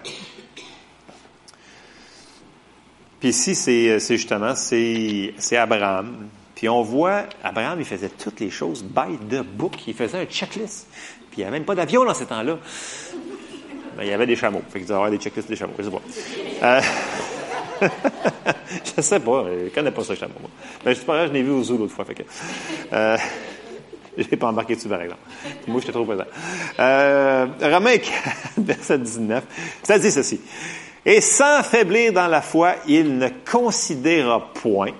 Puis 3.19 3.29
ici, 3.29 3.53
c'est 3.53 3.99
justement, 3.99 4.55
c'est 4.55 5.57
Abraham 5.57 6.29
puis 6.61 6.69
on 6.69 6.83
voit, 6.83 7.23
Abraham, 7.43 7.79
il 7.79 7.87
faisait 7.87 8.09
toutes 8.09 8.39
les 8.39 8.51
choses 8.51 8.83
by 8.83 9.17
the 9.17 9.41
book. 9.41 9.87
Il 9.87 9.95
faisait 9.95 10.19
un 10.19 10.25
checklist. 10.25 10.85
Puis 11.31 11.37
il 11.37 11.39
n'y 11.39 11.43
avait 11.45 11.57
même 11.57 11.65
pas 11.65 11.73
d'avion 11.73 12.05
dans 12.05 12.13
ces 12.13 12.27
temps-là. 12.27 12.59
Ben, 13.97 14.03
il 14.03 14.09
y 14.09 14.13
avait 14.13 14.27
des 14.27 14.35
chameaux. 14.35 14.61
Fait 14.69 14.79
qu'il 14.79 14.93
avoir 14.93 15.09
des 15.09 15.17
checklists 15.17 15.49
des 15.49 15.55
chameaux. 15.55 15.73
Je 15.79 15.85
sais 15.85 15.89
pas. 15.89 16.01
Euh... 16.67 16.81
je 18.95 19.01
sais 19.01 19.19
pas. 19.19 19.45
Je 19.49 19.73
connais 19.73 19.89
pas 19.89 20.03
ce 20.03 20.13
chameau. 20.13 20.35
Ben, 20.85 20.93
je 20.93 20.99
sais 20.99 21.05
pas, 21.05 21.25
je 21.25 21.31
l'ai 21.33 21.41
vu 21.41 21.49
au 21.49 21.63
zoo 21.63 21.79
l'autre 21.79 21.95
fois. 21.95 22.05
Fait 22.05 22.13
que, 22.13 22.23
euh... 22.93 23.17
Je 24.19 24.25
n'ai 24.29 24.37
pas 24.37 24.49
embarqué 24.49 24.75
dessus, 24.75 24.87
par 24.87 25.01
exemple. 25.01 25.21
Moi, 25.67 25.79
j'étais 25.79 25.93
trop 25.93 26.05
présent. 26.05 26.25
Euh, 26.77 27.47
Romains 27.59 27.97
4, 27.97 28.11
verset 28.59 28.99
19, 28.99 29.43
ça 29.81 29.97
dit 29.97 30.11
ceci. 30.11 30.39
Et 31.07 31.21
sans 31.21 31.63
faiblir 31.63 32.13
dans 32.13 32.27
la 32.27 32.43
foi, 32.43 32.75
il 32.87 33.17
ne 33.17 33.29
considéra 33.49 34.51
point 34.53 34.91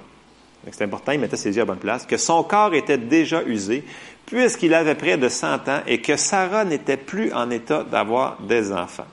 c'est 0.70 0.84
important, 0.84 1.12
il 1.12 1.20
mettait 1.20 1.38
ses 1.38 1.56
yeux 1.56 1.64
à 1.64 1.66
bonne 1.66 1.78
place, 1.78 2.06
que 2.06 2.18
son 2.18 2.44
corps 2.44 2.74
était 2.74 2.98
déjà 2.98 3.42
usé, 3.44 3.84
puisqu'il 4.26 4.74
avait 4.74 4.96
près 4.96 5.18
de 5.18 5.28
100 5.28 5.68
ans 5.68 5.82
et 5.88 6.02
que 6.02 6.16
Sarah 6.16 6.66
n'était 6.66 6.98
plus 6.98 7.34
en 7.34 7.50
état 7.50 7.84
d'avoir 7.84 8.40
des 8.42 8.72
enfants. 8.72 9.08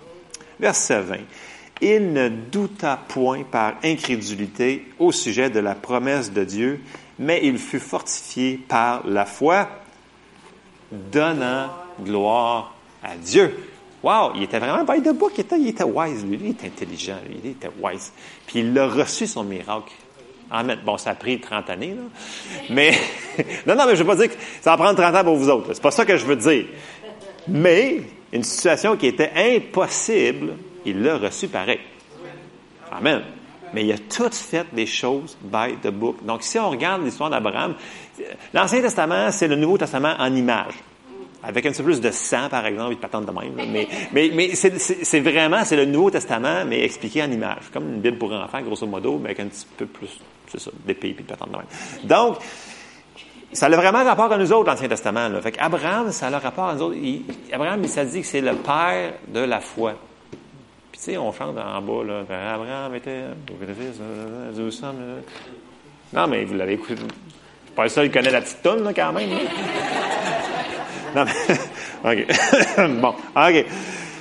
Verset 0.60 1.00
20. 1.00 1.16
Il 1.80 2.12
ne 2.12 2.28
douta 2.28 2.98
point 3.08 3.44
par 3.44 3.74
incrédulité 3.84 4.86
au 4.98 5.12
sujet 5.12 5.48
de 5.48 5.60
la 5.60 5.74
promesse 5.74 6.32
de 6.32 6.44
Dieu, 6.44 6.80
mais 7.18 7.40
il 7.44 7.58
fut 7.58 7.80
fortifié 7.80 8.60
par 8.68 9.06
la 9.06 9.24
foi, 9.24 9.68
donnant 10.90 11.70
gloire 12.02 12.74
à 13.02 13.16
Dieu. 13.16 13.54
Wow, 14.02 14.32
il 14.36 14.44
était 14.44 14.58
vraiment 14.58 14.84
by 14.84 15.02
the 15.02 15.12
book, 15.12 15.32
il 15.36 15.40
était, 15.40 15.58
il 15.58 15.68
était 15.68 15.84
wise, 15.84 16.24
lui, 16.24 16.38
il 16.40 16.50
était 16.50 16.66
intelligent, 16.66 17.18
il 17.28 17.50
était 17.50 17.70
wise. 17.80 18.12
Puis 18.46 18.60
il 18.60 18.78
a 18.78 18.86
reçu 18.86 19.26
son 19.26 19.44
miracle. 19.44 19.92
Amen. 20.50 20.78
Bon, 20.84 20.96
ça 20.96 21.10
a 21.10 21.14
pris 21.14 21.40
30 21.40 21.70
années, 21.70 21.94
là. 21.94 22.02
Mais, 22.70 22.92
non, 23.66 23.74
non, 23.74 23.86
mais 23.86 23.96
je 23.96 24.02
veux 24.02 24.06
pas 24.06 24.16
dire 24.16 24.28
que 24.28 24.40
ça 24.60 24.70
va 24.70 24.76
prendre 24.76 24.96
30 25.00 25.14
ans 25.14 25.24
pour 25.24 25.36
vous 25.36 25.48
autres. 25.48 25.74
C'est 25.74 25.82
pas 25.82 25.90
ça 25.90 26.04
que 26.04 26.16
je 26.16 26.24
veux 26.24 26.36
dire. 26.36 26.66
Mais, 27.48 28.02
une 28.32 28.42
situation 28.42 28.96
qui 28.96 29.06
était 29.06 29.30
impossible, 29.34 30.54
il 30.84 31.02
l'a 31.02 31.18
reçu 31.18 31.48
pareil. 31.48 31.80
Amen. 32.90 33.22
Mais 33.74 33.84
il 33.84 33.92
a 33.92 33.98
tout 33.98 34.30
fait 34.32 34.66
des 34.72 34.86
choses 34.86 35.36
by 35.42 35.76
the 35.82 35.90
book. 35.90 36.24
Donc, 36.24 36.42
si 36.42 36.58
on 36.58 36.70
regarde 36.70 37.04
l'histoire 37.04 37.28
d'Abraham, 37.28 37.74
l'Ancien 38.54 38.80
Testament, 38.80 39.30
c'est 39.30 39.48
le 39.48 39.56
Nouveau 39.56 39.76
Testament 39.76 40.14
en 40.18 40.34
images 40.34 40.74
avec 41.42 41.66
un 41.66 41.72
peu 41.72 41.84
plus 41.84 42.00
de 42.00 42.10
sang, 42.10 42.48
par 42.50 42.66
exemple, 42.66 42.94
ils 42.94 42.98
t'attendent 42.98 43.26
de 43.26 43.30
même. 43.30 43.52
Mais, 43.70 43.86
mais, 44.12 44.30
mais 44.34 44.54
c'est 44.54 45.20
vraiment, 45.20 45.64
c'est 45.64 45.76
le 45.76 45.84
Nouveau 45.84 46.10
Testament, 46.10 46.64
mais 46.66 46.82
expliqué 46.82 47.22
en 47.22 47.30
images. 47.30 47.70
Comme 47.72 47.94
une 47.94 48.00
Bible 48.00 48.18
pour 48.18 48.32
enfants, 48.32 48.60
grosso 48.62 48.86
modo, 48.86 49.18
mais 49.18 49.30
avec 49.30 49.40
un 49.40 49.46
petit 49.46 49.66
peu 49.76 49.86
plus, 49.86 50.18
c'est 50.50 50.60
ça, 50.60 50.70
d'épée 50.84 51.12
puis 51.12 51.24
de 51.24 51.28
patente 51.28 51.50
de 51.50 51.56
même. 51.56 51.66
Donc, 52.04 52.38
ça 53.52 53.66
a 53.66 53.70
vraiment 53.70 54.04
rapport 54.04 54.32
à 54.32 54.38
nous 54.38 54.52
autres, 54.52 54.70
l'Ancien 54.70 54.88
Testament. 54.88 55.28
Là. 55.28 55.40
Fait 55.40 55.52
qu'Abraham, 55.52 56.12
ça 56.12 56.26
a 56.26 56.30
le 56.30 56.36
rapport 56.36 56.68
à 56.68 56.74
nous 56.74 56.82
autres. 56.82 56.98
Abraham, 57.52 57.80
il 57.82 57.88
s'est 57.88 58.06
dit 58.06 58.20
que 58.20 58.26
c'est 58.26 58.40
le 58.40 58.54
père 58.54 59.14
de 59.28 59.40
la 59.40 59.60
foi. 59.60 59.94
Puis, 60.92 61.00
tu 61.00 61.12
sais, 61.12 61.18
on 61.18 61.32
chante 61.32 61.56
en 61.56 61.80
bas, 61.80 62.04
là, 62.04 62.52
Abraham 62.54 62.94
était, 62.94 63.24
non, 66.12 66.26
mais 66.26 66.44
vous 66.44 66.54
l'avez 66.54 66.74
écouté. 66.74 66.94
Pas 67.76 67.84
le 67.84 67.88
seul 67.90 68.06
qui 68.08 68.14
connaît 68.14 68.30
la 68.30 68.40
petite 68.40 68.62
tonne, 68.62 68.92
quand 68.94 69.12
même. 69.12 69.30
Non, 71.14 71.24
mais, 71.24 71.32
OK. 72.26 72.26
bon, 73.00 73.14
OK. 73.36 73.66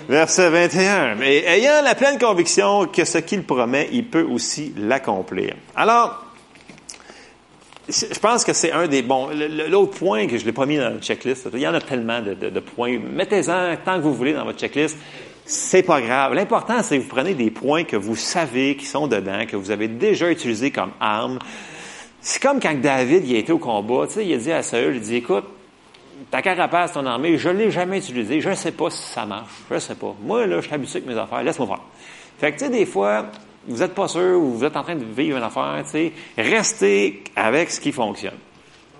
Verset 0.07 0.49
21. 0.49 1.15
Mais 1.15 1.43
ayant 1.45 1.81
la 1.83 1.93
pleine 1.93 2.17
conviction 2.17 2.85
que 2.87 3.03
ce 3.03 3.17
qu'il 3.17 3.43
promet, 3.43 3.89
il 3.91 4.05
peut 4.05 4.23
aussi 4.23 4.73
l'accomplir. 4.77 5.53
Alors, 5.75 6.23
je 7.89 8.19
pense 8.19 8.45
que 8.45 8.53
c'est 8.53 8.71
un 8.71 8.87
des 8.87 9.01
bons. 9.01 9.29
L'autre 9.69 9.97
point 9.97 10.27
que 10.27 10.37
je 10.37 10.45
l'ai 10.45 10.53
pas 10.53 10.65
mis 10.65 10.77
dans 10.77 10.89
la 10.89 10.99
checklist, 10.99 11.49
il 11.53 11.59
y 11.59 11.67
en 11.67 11.73
a 11.73 11.81
tellement 11.81 12.21
de 12.21 12.59
points. 12.61 12.97
Mettez-en 12.99 13.75
tant 13.83 13.97
que 13.97 14.01
vous 14.01 14.13
voulez 14.13 14.33
dans 14.33 14.45
votre 14.45 14.59
checklist. 14.59 14.97
C'est 15.45 15.83
pas 15.83 16.01
grave. 16.01 16.33
L'important, 16.33 16.83
c'est 16.83 16.97
que 16.97 17.03
vous 17.03 17.09
prenez 17.09 17.33
des 17.33 17.51
points 17.51 17.83
que 17.83 17.97
vous 17.97 18.15
savez 18.15 18.75
qui 18.77 18.85
sont 18.85 19.07
dedans, 19.07 19.45
que 19.45 19.57
vous 19.57 19.71
avez 19.71 19.89
déjà 19.89 20.29
utilisés 20.29 20.71
comme 20.71 20.91
arme. 21.01 21.39
C'est 22.21 22.41
comme 22.41 22.61
quand 22.61 22.79
David 22.79 23.27
il 23.27 23.35
a 23.35 23.39
été 23.39 23.51
au 23.51 23.57
combat. 23.57 24.07
Tu 24.07 24.13
sais, 24.13 24.25
il 24.25 24.33
a 24.33 24.37
dit 24.37 24.51
à 24.51 24.63
Saül, 24.63 24.95
il 24.95 25.01
dit, 25.01 25.15
écoute, 25.17 25.45
ta 26.31 26.41
carapace, 26.41 26.93
ton 26.93 27.05
armée, 27.05 27.37
je 27.37 27.49
ne 27.49 27.57
l'ai 27.57 27.71
jamais 27.71 27.97
utilisée. 27.99 28.41
Je 28.41 28.49
ne 28.49 28.55
sais 28.55 28.71
pas 28.71 28.89
si 28.89 29.03
ça 29.03 29.25
marche. 29.25 29.51
Je 29.69 29.75
ne 29.75 29.79
sais 29.79 29.95
pas. 29.95 30.15
Moi, 30.21 30.45
là, 30.45 30.57
je 30.57 30.65
suis 30.65 30.73
habitué 30.73 30.97
avec 30.97 31.09
mes 31.09 31.19
affaires. 31.19 31.43
Laisse-moi 31.43 31.67
faire. 31.67 31.81
Fait 32.39 32.51
que, 32.51 32.59
tu 32.59 32.65
sais, 32.65 32.71
des 32.71 32.85
fois, 32.85 33.25
vous 33.67 33.77
n'êtes 33.77 33.93
pas 33.93 34.07
sûr 34.07 34.39
ou 34.39 34.53
vous 34.53 34.63
êtes 34.63 34.77
en 34.77 34.83
train 34.83 34.95
de 34.95 35.05
vivre 35.05 35.37
une 35.37 35.43
affaire, 35.43 35.81
tu 35.83 35.89
sais, 35.91 36.13
restez 36.37 37.23
avec 37.35 37.69
ce 37.69 37.79
qui 37.79 37.91
fonctionne. 37.91 38.37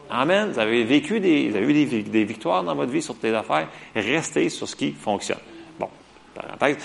Amen. 0.10 0.51
Vous 0.51 0.60
avez 0.60 0.84
vécu 0.84 1.19
des, 1.19 1.49
vous 1.49 1.58
avez 1.58 1.65
eu 1.65 1.86
des, 1.86 2.23
victoires 2.23 2.63
dans 2.63 2.75
votre 2.75 2.91
vie 2.91 3.01
sur 3.01 3.17
tes 3.17 3.34
affaires. 3.34 3.67
Restez 3.95 4.49
sur 4.49 4.67
ce 4.67 4.75
qui 4.75 4.91
fonctionne. 4.91 5.39
Bon, 5.80 5.89
parenthèse. 6.34 6.77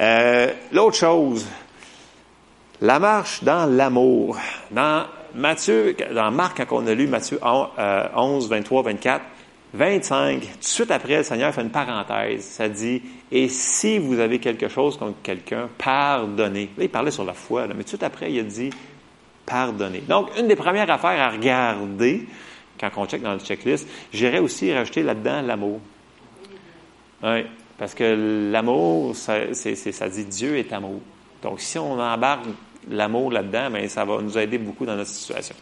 Euh, 0.00 0.52
L'autre 0.72 0.96
chose, 0.96 1.46
la 2.80 2.98
marche 2.98 3.44
dans 3.44 3.66
l'amour. 3.66 4.38
Dans 4.70 5.04
Matthieu, 5.34 5.94
dans 6.14 6.30
Marc, 6.30 6.66
quand 6.66 6.82
on 6.82 6.86
a 6.86 6.94
lu 6.94 7.06
Matthieu 7.06 7.38
11, 7.42 8.48
23, 8.48 8.82
24, 8.82 9.24
25, 9.72 10.40
tout 10.40 10.46
de 10.46 10.64
suite 10.64 10.90
après, 10.90 11.18
le 11.18 11.22
Seigneur 11.22 11.54
fait 11.54 11.62
une 11.62 11.70
parenthèse. 11.70 12.42
Ça 12.42 12.68
dit, 12.68 13.02
et 13.30 13.48
si 13.48 13.98
vous 13.98 14.18
avez 14.18 14.38
quelque 14.38 14.68
chose 14.68 14.96
contre 14.96 15.22
quelqu'un, 15.22 15.68
pardonnez. 15.78 16.70
Là, 16.76 16.84
il 16.84 16.90
parlait 16.90 17.12
sur 17.12 17.24
la 17.24 17.34
foi, 17.34 17.66
mais 17.68 17.74
tout 17.74 17.82
de 17.82 17.88
suite 17.88 18.02
après, 18.02 18.32
il 18.32 18.40
a 18.40 18.42
dit, 18.42 18.70
pardonnez. 19.46 20.02
Donc, 20.08 20.30
une 20.38 20.48
des 20.48 20.56
premières 20.56 20.90
affaires 20.90 21.20
à 21.20 21.30
regarder, 21.30 22.26
quand 22.80 22.90
on 22.96 23.06
check 23.06 23.22
dans 23.22 23.34
le 23.34 23.38
checklist, 23.38 23.88
j'irais 24.12 24.40
aussi 24.40 24.72
rajouter 24.72 25.02
là-dedans 25.02 25.42
l'amour. 25.42 25.80
Oui, 27.22 27.44
parce 27.78 27.94
que 27.94 28.50
l'amour, 28.50 29.14
ça, 29.14 29.54
ça 29.54 30.08
dit 30.08 30.24
Dieu 30.24 30.56
est 30.56 30.72
amour. 30.72 31.00
Donc, 31.42 31.60
si 31.60 31.78
on 31.78 32.00
embarque 32.00 32.46
l'amour 32.90 33.30
là-dedans, 33.30 33.70
ben, 33.70 33.88
ça 33.88 34.04
va 34.04 34.20
nous 34.20 34.36
aider 34.36 34.58
beaucoup 34.58 34.84
dans 34.84 34.96
notre 34.96 35.10
situation 35.10 35.54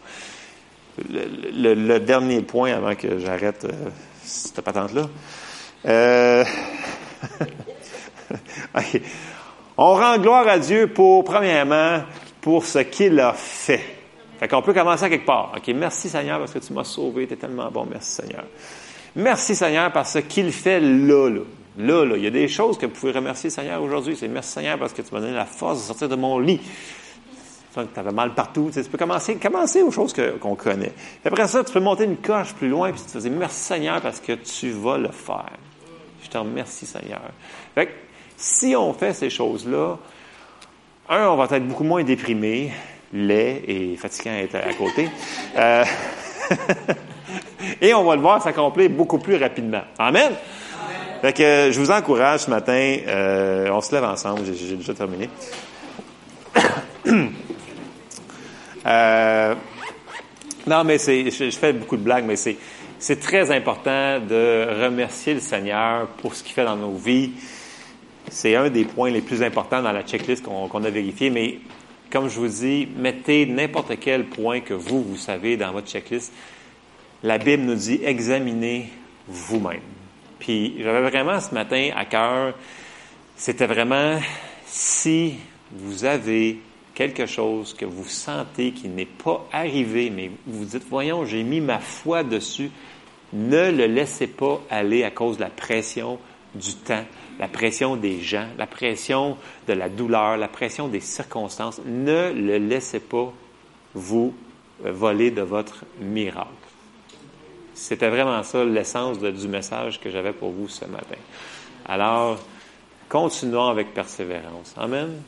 le, 1.09 1.97
dernier 1.99 2.41
point 2.41 2.73
avant 2.73 2.95
que 2.95 3.19
j'arrête 3.19 3.65
euh, 3.65 3.89
cette 4.23 4.61
patente-là. 4.61 5.09
Euh, 5.85 6.43
On 9.77 9.93
rend 9.93 10.17
gloire 10.17 10.47
à 10.47 10.59
Dieu 10.59 10.87
pour, 10.87 11.23
premièrement, 11.23 12.03
pour 12.41 12.65
ce 12.65 12.79
qu'il 12.79 13.19
a 13.19 13.33
fait. 13.33 13.81
Fait 14.39 14.47
qu'on 14.47 14.61
peut 14.61 14.73
commencer 14.73 15.05
à 15.05 15.09
quelque 15.09 15.25
part. 15.25 15.53
OK, 15.55 15.67
merci 15.75 16.09
Seigneur 16.09 16.39
parce 16.39 16.53
que 16.53 16.59
tu 16.59 16.73
m'as 16.73 16.83
sauvé, 16.83 17.27
tu 17.27 17.33
es 17.33 17.37
tellement 17.37 17.69
bon, 17.71 17.85
merci 17.89 18.21
Seigneur. 18.21 18.45
Merci 19.15 19.55
Seigneur 19.55 19.91
parce 19.91 20.17
qu'il 20.27 20.51
fait 20.51 20.79
là, 20.79 21.29
là. 21.29 21.41
Là, 21.77 22.03
là, 22.05 22.17
il 22.17 22.23
y 22.23 22.27
a 22.27 22.31
des 22.31 22.49
choses 22.49 22.77
que 22.77 22.85
vous 22.85 22.91
pouvez 22.91 23.13
remercier 23.13 23.49
Seigneur 23.49 23.81
aujourd'hui. 23.81 24.17
C'est 24.17 24.27
merci 24.27 24.51
Seigneur 24.51 24.77
parce 24.77 24.91
que 24.91 25.01
tu 25.01 25.13
m'as 25.13 25.21
donné 25.21 25.33
la 25.33 25.45
force 25.45 25.79
de 25.79 25.83
sortir 25.83 26.09
de 26.09 26.15
mon 26.15 26.39
lit 26.39 26.59
tu 27.73 27.99
avais 27.99 28.11
mal 28.11 28.33
partout. 28.33 28.71
Tu, 28.73 28.81
peux 28.83 28.97
commencer, 28.97 29.35
commencer 29.35 29.81
aux 29.81 29.91
choses 29.91 30.13
qu'on 30.39 30.55
connaît. 30.55 30.93
après 31.23 31.47
ça, 31.47 31.63
tu 31.63 31.71
peux 31.71 31.79
monter 31.79 32.05
une 32.05 32.17
coche 32.17 32.53
plus 32.53 32.69
loin, 32.69 32.91
puis 32.91 33.01
tu 33.01 33.11
te 33.11 33.17
dis 33.17 33.29
merci 33.29 33.59
Seigneur 33.59 34.01
parce 34.01 34.19
que 34.19 34.33
tu 34.33 34.71
vas 34.71 34.97
le 34.97 35.09
faire. 35.09 35.57
Je 36.23 36.29
te 36.29 36.37
remercie 36.37 36.85
Seigneur. 36.85 37.21
Fait 37.75 37.89
si 38.37 38.75
on 38.75 38.93
fait 38.93 39.13
ces 39.13 39.29
choses-là, 39.29 39.97
un, 41.09 41.27
on 41.27 41.35
va 41.35 41.45
être 41.55 41.67
beaucoup 41.67 41.83
moins 41.83 42.03
déprimé, 42.03 42.71
laid 43.11 43.63
et 43.67 43.97
fatiguant 43.97 44.31
à 44.31 44.37
être 44.37 44.55
à 44.55 44.73
côté. 44.73 45.09
Euh, 45.57 45.83
Et 47.81 47.93
on 47.93 48.03
va 48.03 48.15
le 48.15 48.21
voir 48.21 48.41
s'accomplir 48.41 48.89
beaucoup 48.89 49.19
plus 49.19 49.35
rapidement. 49.35 49.81
Amen. 49.97 50.31
Fait 51.21 51.33
que 51.33 51.69
je 51.71 51.79
vous 51.79 51.91
encourage 51.91 52.41
ce 52.41 52.49
matin, 52.49 52.97
euh, 53.07 53.69
on 53.71 53.81
se 53.81 53.93
lève 53.93 54.05
ensemble, 54.05 54.41
j'ai 54.45 54.75
déjà 54.75 54.93
terminé. 54.93 55.29
euh, 58.85 59.55
non, 60.67 60.83
mais 60.83 60.97
c'est, 60.97 61.29
je, 61.31 61.49
fais 61.51 61.73
beaucoup 61.73 61.97
de 61.97 62.03
blagues, 62.03 62.25
mais 62.25 62.35
c'est, 62.35 62.57
c'est 62.99 63.19
très 63.19 63.51
important 63.51 64.19
de 64.19 64.83
remercier 64.83 65.33
le 65.33 65.39
Seigneur 65.39 66.07
pour 66.21 66.35
ce 66.35 66.43
qu'il 66.43 66.53
fait 66.53 66.65
dans 66.65 66.75
nos 66.75 66.95
vies. 66.95 67.31
C'est 68.29 68.55
un 68.55 68.69
des 68.69 68.85
points 68.85 69.09
les 69.09 69.21
plus 69.21 69.41
importants 69.41 69.81
dans 69.81 69.91
la 69.91 70.03
checklist 70.03 70.43
qu'on, 70.43 70.67
qu'on 70.67 70.83
a 70.83 70.89
vérifié, 70.89 71.29
mais 71.29 71.59
comme 72.11 72.29
je 72.29 72.39
vous 72.39 72.47
dis, 72.47 72.87
mettez 72.97 73.45
n'importe 73.45 73.99
quel 73.99 74.25
point 74.25 74.61
que 74.61 74.73
vous, 74.73 75.03
vous 75.03 75.17
savez 75.17 75.57
dans 75.57 75.71
votre 75.71 75.87
checklist. 75.87 76.33
La 77.23 77.37
Bible 77.37 77.63
nous 77.63 77.75
dit 77.75 77.99
examinez 78.03 78.89
vous-même. 79.27 79.81
Puis 80.39 80.75
j'avais 80.81 81.09
vraiment 81.09 81.39
ce 81.39 81.53
matin 81.53 81.89
à 81.95 82.05
cœur, 82.05 82.53
c'était 83.35 83.67
vraiment 83.67 84.19
si 84.65 85.35
vous 85.71 86.05
avez 86.05 86.59
quelque 86.99 87.27
chose 87.27 87.73
que 87.73 87.85
vous 87.85 88.09
sentez 88.09 88.73
qui 88.73 88.89
n'est 88.89 89.05
pas 89.05 89.47
arrivé, 89.53 90.09
mais 90.09 90.31
vous 90.45 90.65
dites, 90.65 90.83
voyons, 90.89 91.23
j'ai 91.23 91.43
mis 91.43 91.61
ma 91.61 91.79
foi 91.79 92.25
dessus, 92.25 92.71
ne 93.31 93.71
le 93.71 93.85
laissez 93.85 94.27
pas 94.27 94.59
aller 94.69 95.05
à 95.05 95.09
cause 95.09 95.37
de 95.37 95.43
la 95.43 95.49
pression 95.49 96.19
du 96.53 96.73
temps, 96.73 97.05
la 97.39 97.47
pression 97.47 97.95
des 97.95 98.19
gens, 98.19 98.47
la 98.57 98.67
pression 98.67 99.37
de 99.65 99.71
la 99.71 99.87
douleur, 99.87 100.35
la 100.35 100.49
pression 100.49 100.89
des 100.89 100.99
circonstances. 100.99 101.79
Ne 101.85 102.33
le 102.33 102.57
laissez 102.57 102.99
pas 102.99 103.31
vous 103.93 104.33
voler 104.83 105.31
de 105.31 105.41
votre 105.41 105.85
miracle. 106.01 106.49
C'était 107.75 108.09
vraiment 108.09 108.43
ça 108.43 108.65
l'essence 108.65 109.19
du 109.19 109.47
message 109.47 110.01
que 110.01 110.09
j'avais 110.09 110.33
pour 110.33 110.51
vous 110.51 110.67
ce 110.67 110.83
matin. 110.83 111.15
Alors, 111.85 112.39
continuons 113.07 113.69
avec 113.69 113.93
persévérance. 113.93 114.73
Amen. 114.75 115.21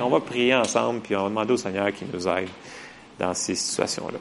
On 0.00 0.08
va 0.08 0.20
prier 0.20 0.54
ensemble, 0.54 1.00
puis 1.00 1.16
on 1.16 1.24
va 1.24 1.28
demander 1.28 1.52
au 1.52 1.56
Seigneur 1.56 1.92
qui 1.92 2.04
nous 2.12 2.28
aide 2.28 2.48
dans 3.18 3.34
ces 3.34 3.54
situations-là. 3.54 4.18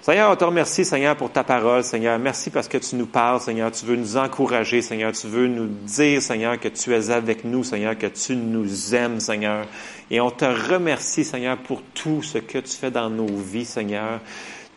Seigneur, 0.00 0.30
on 0.30 0.36
te 0.36 0.44
remercie, 0.44 0.86
Seigneur, 0.86 1.16
pour 1.16 1.30
ta 1.30 1.44
parole, 1.44 1.84
Seigneur. 1.84 2.18
Merci 2.18 2.48
parce 2.48 2.66
que 2.66 2.78
tu 2.78 2.96
nous 2.96 3.04
parles, 3.04 3.40
Seigneur. 3.40 3.70
Tu 3.70 3.84
veux 3.84 3.96
nous 3.96 4.16
encourager, 4.16 4.80
Seigneur. 4.80 5.12
Tu 5.12 5.26
veux 5.26 5.48
nous 5.48 5.66
dire, 5.66 6.22
Seigneur, 6.22 6.58
que 6.58 6.68
tu 6.68 6.94
es 6.94 7.10
avec 7.10 7.44
nous, 7.44 7.62
Seigneur, 7.62 7.98
que 7.98 8.06
tu 8.06 8.34
nous 8.34 8.94
aimes, 8.94 9.20
Seigneur. 9.20 9.66
Et 10.10 10.18
on 10.20 10.30
te 10.30 10.46
remercie, 10.46 11.24
Seigneur, 11.24 11.58
pour 11.58 11.82
tout 11.92 12.22
ce 12.22 12.38
que 12.38 12.56
tu 12.56 12.74
fais 12.74 12.90
dans 12.90 13.10
nos 13.10 13.26
vies, 13.26 13.66
Seigneur. 13.66 14.20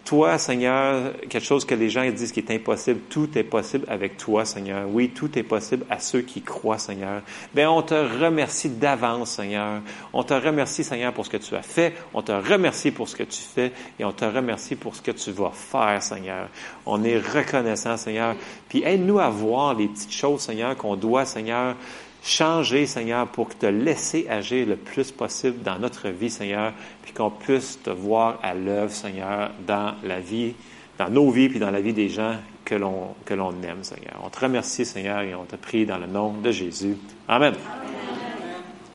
Toi, 0.06 0.38
Seigneur, 0.38 1.14
quelque 1.30 1.46
chose 1.46 1.64
que 1.64 1.76
les 1.76 1.90
gens 1.90 2.10
disent 2.10 2.32
qui 2.32 2.40
est 2.40 2.52
impossible, 2.52 3.00
tout 3.10 3.38
est 3.38 3.44
possible 3.44 3.86
avec 3.88 4.18
toi, 4.18 4.46
Seigneur. 4.46 4.88
Oui, 4.90 5.10
tout 5.10 5.38
est 5.38 5.44
possible 5.44 5.86
à 5.90 6.00
ceux 6.00 6.22
qui 6.22 6.42
croient, 6.42 6.80
Seigneur. 6.80 7.22
Bien, 7.54 7.70
on 7.70 7.82
te 7.82 7.94
remercie 7.94 8.70
d'avance, 8.70 9.32
Seigneur. 9.32 9.82
On 10.12 10.24
te 10.24 10.34
remercie, 10.34 10.84
Seigneur, 10.84 11.14
pour 11.14 11.26
ce 11.26 11.30
que 11.30 11.38
tu 11.38 11.56
as 11.56 11.62
fait. 11.62 11.94
On 12.14 12.22
te 12.22 12.32
remercie 12.32 12.92
pour 12.92 13.08
ce 13.08 13.16
que 13.16 13.24
tu 13.24 13.42
fais 13.42 13.72
et 14.00 14.04
on 14.04 14.12
te 14.12 14.26
remercie 14.26 14.76
pour 14.76 14.96
ce 14.96 15.02
que 15.02 15.12
tu 15.12 15.32
vas 15.32 15.52
faire, 15.54 16.02
Seigneur. 16.02 16.50
On 16.86 17.04
est 17.04 17.20
reconnaissant, 17.20 17.96
Seigneur. 17.96 18.36
Puis 18.70 18.84
aide-nous 18.84 19.20
à 19.20 19.30
voir 19.30 19.76
les 19.76 19.88
petites 19.88 20.14
choses, 20.14 20.42
Seigneur, 20.42 20.76
qu'on 20.76 20.96
doit, 20.96 21.26
Seigneur, 21.26 21.76
changer, 22.24 22.86
Seigneur, 22.86 23.28
pour 23.28 23.50
te 23.56 23.66
laisser 23.66 24.28
agir 24.30 24.68
le 24.68 24.76
plus 24.76 25.12
possible 25.12 25.62
dans 25.64 25.80
notre 25.80 26.10
vie, 26.10 26.30
Seigneur, 26.30 26.74
puis 27.04 27.14
qu'on 27.14 27.32
puisse 27.32 27.82
te 27.82 27.90
voir 27.90 28.40
à 28.44 28.54
l'œuvre, 28.54 28.92
Seigneur, 28.92 29.52
dans 29.66 29.96
la 30.04 30.20
vie, 30.20 30.54
dans 30.98 31.10
nos 31.10 31.32
vies, 31.32 31.50
puis 31.50 31.60
dans 31.60 31.72
la 31.72 31.82
vie 31.82 31.94
des 31.94 32.10
gens 32.10 32.36
que 32.64 32.76
l'on, 32.76 33.16
que 33.26 33.34
l'on 33.34 33.52
aime, 33.64 33.84
Seigneur. 33.84 34.22
On 34.24 34.30
te 34.30 34.40
remercie, 34.40 34.86
Seigneur, 34.86 35.22
et 35.22 35.36
on 35.36 35.46
te 35.46 35.56
prie 35.56 35.86
dans 35.86 35.98
le 35.98 36.08
nom 36.08 36.34
de 36.34 36.52
Jésus. 36.52 36.96
Amen. 37.28 37.54